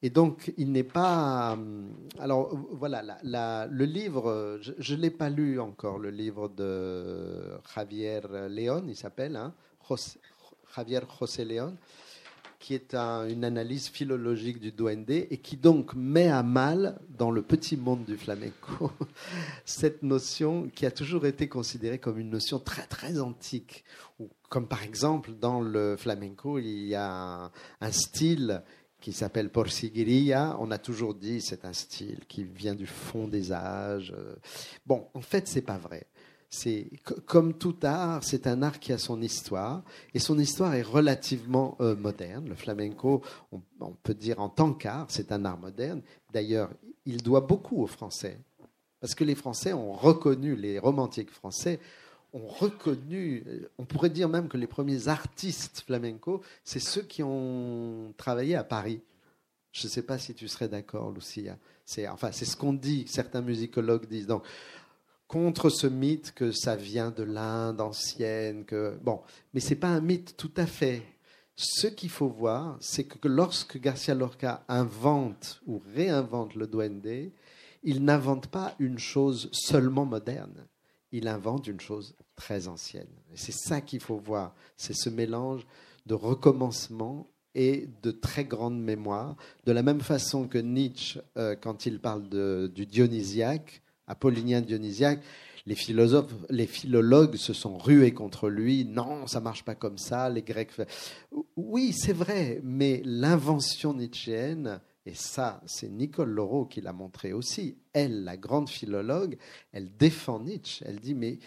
Et 0.00 0.10
donc, 0.10 0.54
il 0.56 0.70
n'est 0.70 0.84
pas. 0.84 1.56
Euh, 1.56 1.90
alors, 2.20 2.56
voilà, 2.72 3.18
le 3.22 3.84
livre, 3.84 4.58
je 4.62 4.94
ne 4.94 5.00
l'ai 5.00 5.10
pas 5.10 5.28
lu 5.28 5.58
encore, 5.58 5.98
le 5.98 6.10
livre 6.10 6.48
de 6.48 7.58
Javier 7.74 8.20
León, 8.48 8.84
il 8.88 8.96
s'appelle, 8.96 9.36
hein, 9.36 9.54
Javier 10.74 11.00
José 11.18 11.44
León 11.44 11.76
qui 12.58 12.74
est 12.74 12.94
une 12.94 13.44
analyse 13.44 13.88
philologique 13.88 14.60
du 14.60 14.72
duende 14.72 15.10
et 15.10 15.38
qui 15.38 15.56
donc 15.56 15.94
met 15.94 16.28
à 16.28 16.42
mal, 16.42 16.98
dans 17.08 17.30
le 17.30 17.42
petit 17.42 17.76
monde 17.76 18.04
du 18.04 18.16
flamenco, 18.16 18.90
cette 19.64 20.02
notion 20.02 20.68
qui 20.74 20.84
a 20.84 20.90
toujours 20.90 21.26
été 21.26 21.48
considérée 21.48 21.98
comme 21.98 22.18
une 22.18 22.30
notion 22.30 22.58
très 22.58 22.86
très 22.86 23.20
antique. 23.20 23.84
Comme 24.48 24.66
par 24.66 24.82
exemple, 24.82 25.32
dans 25.40 25.60
le 25.60 25.96
flamenco, 25.96 26.58
il 26.58 26.86
y 26.86 26.94
a 26.94 27.50
un, 27.80 27.92
style 27.92 28.62
qui 29.00 29.12
s'appelle 29.12 29.50
Porcigueria. 29.50 30.56
On 30.58 30.70
a 30.72 30.78
toujours 30.78 31.14
dit 31.14 31.40
c'est 31.40 31.64
un 31.64 31.72
style 31.72 32.20
qui 32.26 32.42
vient 32.42 32.74
du 32.74 32.86
fond 32.86 33.28
des 33.28 33.52
âges. 33.52 34.14
Bon, 34.84 35.06
en 35.14 35.20
fait, 35.20 35.46
c'est 35.46 35.62
pas 35.62 35.78
vrai 35.78 36.06
c'est 36.50 36.90
comme 37.26 37.54
tout 37.54 37.76
art, 37.82 38.24
c'est 38.24 38.46
un 38.46 38.62
art 38.62 38.80
qui 38.80 38.92
a 38.92 38.98
son 38.98 39.20
histoire 39.20 39.82
et 40.14 40.18
son 40.18 40.38
histoire 40.38 40.74
est 40.74 40.82
relativement 40.82 41.76
euh, 41.80 41.94
moderne. 41.94 42.48
Le 42.48 42.54
flamenco, 42.54 43.22
on, 43.52 43.60
peut 44.02 44.14
dire 44.14 44.40
en 44.40 44.48
tant 44.48 44.72
qu'art, 44.72 45.06
c'est 45.10 45.30
un 45.30 45.44
art 45.44 45.58
moderne. 45.58 46.00
D'ailleurs, 46.32 46.70
il 47.04 47.22
doit 47.22 47.42
beaucoup 47.42 47.82
aux 47.82 47.86
Français 47.86 48.38
parce 49.00 49.14
que 49.14 49.24
les 49.24 49.34
Français 49.34 49.72
ont 49.72 49.92
reconnu, 49.92 50.56
les 50.56 50.78
romantiques 50.78 51.30
français 51.30 51.78
ont 52.32 52.46
reconnu, 52.46 53.44
on 53.78 53.84
pourrait 53.84 54.10
dire 54.10 54.28
même 54.28 54.48
que 54.48 54.56
les 54.56 54.66
premiers 54.66 55.08
artistes 55.08 55.84
flamenco, 55.86 56.42
c'est 56.64 56.80
ceux 56.80 57.02
qui 57.02 57.22
ont 57.22 58.12
travaillé 58.16 58.54
à 58.54 58.64
Paris. 58.64 59.00
Je 59.72 59.86
ne 59.86 59.90
sais 59.90 60.02
pas 60.02 60.18
si 60.18 60.34
tu 60.34 60.48
serais 60.48 60.68
d'accord, 60.68 61.12
Lucia. 61.12 61.56
C'est 61.84 62.08
enfin, 62.08 62.32
c'est 62.32 62.44
ce 62.44 62.56
qu'on 62.56 62.72
dit, 62.72 63.06
certains 63.06 63.40
musicologues 63.40 64.06
disent. 64.06 64.26
Donc, 64.26 64.42
contre 65.28 65.68
ce 65.68 65.86
mythe 65.86 66.32
que 66.32 66.50
ça 66.50 66.74
vient 66.74 67.10
de 67.10 67.22
l'Inde 67.22 67.80
ancienne. 67.80 68.64
Que, 68.64 68.98
bon, 69.02 69.20
mais 69.54 69.60
ce 69.60 69.70
n'est 69.70 69.76
pas 69.76 69.88
un 69.88 70.00
mythe 70.00 70.36
tout 70.36 70.52
à 70.56 70.66
fait. 70.66 71.02
Ce 71.54 71.86
qu'il 71.86 72.10
faut 72.10 72.28
voir, 72.28 72.76
c'est 72.80 73.04
que 73.04 73.28
lorsque 73.28 73.78
Garcia 73.78 74.14
Lorca 74.14 74.64
invente 74.68 75.60
ou 75.66 75.82
réinvente 75.94 76.54
le 76.54 76.66
duende, 76.66 77.32
il 77.82 78.04
n'invente 78.04 78.48
pas 78.48 78.74
une 78.78 78.98
chose 78.98 79.48
seulement 79.52 80.04
moderne, 80.04 80.66
il 81.12 81.26
invente 81.28 81.66
une 81.66 81.80
chose 81.80 82.14
très 82.36 82.68
ancienne. 82.68 83.08
Et 83.32 83.36
c'est 83.36 83.54
ça 83.54 83.80
qu'il 83.80 84.00
faut 84.00 84.18
voir, 84.18 84.54
c'est 84.76 84.94
ce 84.94 85.10
mélange 85.10 85.66
de 86.06 86.14
recommencement 86.14 87.28
et 87.54 87.88
de 88.02 88.12
très 88.12 88.44
grande 88.44 88.80
mémoire, 88.80 89.36
de 89.66 89.72
la 89.72 89.82
même 89.82 90.00
façon 90.00 90.46
que 90.46 90.58
Nietzsche, 90.58 91.20
euh, 91.36 91.56
quand 91.56 91.86
il 91.86 91.98
parle 91.98 92.28
du 92.70 92.86
dionysiaque, 92.86 93.82
apollinien 94.08 94.60
dionysiaque, 94.60 95.20
les 95.66 95.74
philosophes, 95.74 96.32
les 96.48 96.66
philologues 96.66 97.36
se 97.36 97.52
sont 97.52 97.76
rués 97.76 98.12
contre 98.12 98.48
lui. 98.48 98.86
Non, 98.86 99.26
ça 99.26 99.40
marche 99.40 99.64
pas 99.64 99.74
comme 99.74 99.98
ça. 99.98 100.30
Les 100.30 100.42
Grecs. 100.42 100.72
Oui, 101.56 101.92
c'est 101.92 102.14
vrai, 102.14 102.60
mais 102.64 103.02
l'invention 103.04 103.92
nietzschéenne, 103.92 104.80
et 105.04 105.14
ça, 105.14 105.62
c'est 105.66 105.88
Nicole 105.88 106.30
Laureau 106.30 106.64
qui 106.66 106.80
l'a 106.80 106.92
montré 106.92 107.32
aussi. 107.32 107.76
Elle, 107.92 108.24
la 108.24 108.36
grande 108.36 108.68
philologue, 108.68 109.36
elle 109.72 109.94
défend 109.96 110.40
Nietzsche. 110.40 110.84
Elle 110.86 111.00
dit 111.00 111.14
mais 111.14 111.38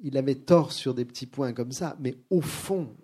il 0.00 0.16
avait 0.16 0.34
tort 0.34 0.72
sur 0.72 0.94
des 0.94 1.04
petits 1.04 1.26
points 1.26 1.52
comme 1.52 1.72
ça, 1.72 1.96
mais 2.00 2.16
au 2.30 2.40
fond, 2.40 2.96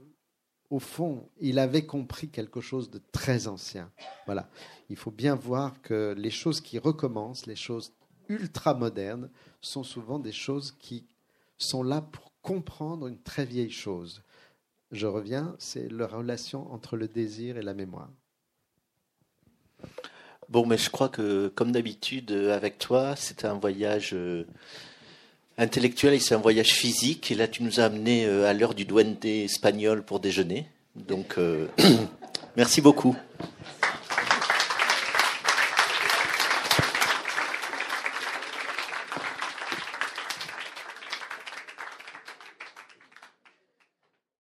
au 0.71 0.79
fond, 0.79 1.29
il 1.41 1.59
avait 1.59 1.87
compris 1.87 2.29
quelque 2.29 2.61
chose 2.61 2.91
de 2.91 3.01
très 3.13 3.49
ancien. 3.49 3.91
Voilà. 4.27 4.49
Il 4.89 4.97
faut 4.97 5.11
bien 5.11 5.35
voir 5.35 5.81
que 5.83 6.15
les 6.17 6.31
choses 6.31 6.61
qui 6.61 6.79
recommencent, 6.79 7.47
les 7.47 7.57
choses 7.57 7.93
ultra 8.31 8.75
modernes 8.75 9.29
sont 9.61 9.83
souvent 9.83 10.19
des 10.19 10.33
choses 10.33 10.75
qui 10.79 11.05
sont 11.59 11.83
là 11.83 12.01
pour 12.01 12.33
comprendre 12.41 13.09
une 13.09 13.21
très 13.21 13.45
vieille 13.45 13.71
chose. 13.71 14.23
Je 14.93 15.07
reviens, 15.07 15.55
c'est 15.59 15.91
la 15.93 16.07
relation 16.07 16.73
entre 16.73 16.97
le 16.97 17.09
désir 17.09 17.59
et 17.59 17.63
la 17.63 17.75
mémoire. 17.75 18.09
Bon, 20.49 20.67
mais 20.67 20.79
je 20.79 20.91
crois 20.91 21.09
que, 21.09 21.49
comme 21.49 21.71
d'habitude, 21.71 22.33
avec 22.33 22.79
toi, 22.79 23.15
c'est 23.17 23.45
un 23.45 23.55
voyage 23.55 24.11
euh, 24.15 24.47
intellectuel 25.59 26.15
et 26.15 26.19
c'est 26.19 26.35
un 26.35 26.39
voyage 26.39 26.73
physique. 26.73 27.31
Et 27.31 27.37
là, 27.37 27.47
tu 27.47 27.63
nous 27.63 27.79
as 27.79 27.85
amené 27.85 28.27
euh, 28.27 28.49
à 28.49 28.53
l'heure 28.53 28.75
du 28.75 28.85
duende 28.85 29.25
espagnol 29.25 30.03
pour 30.03 30.19
déjeuner. 30.19 30.67
Donc, 30.97 31.39
euh, 31.39 31.69
merci 32.57 32.81
beaucoup. 32.81 33.17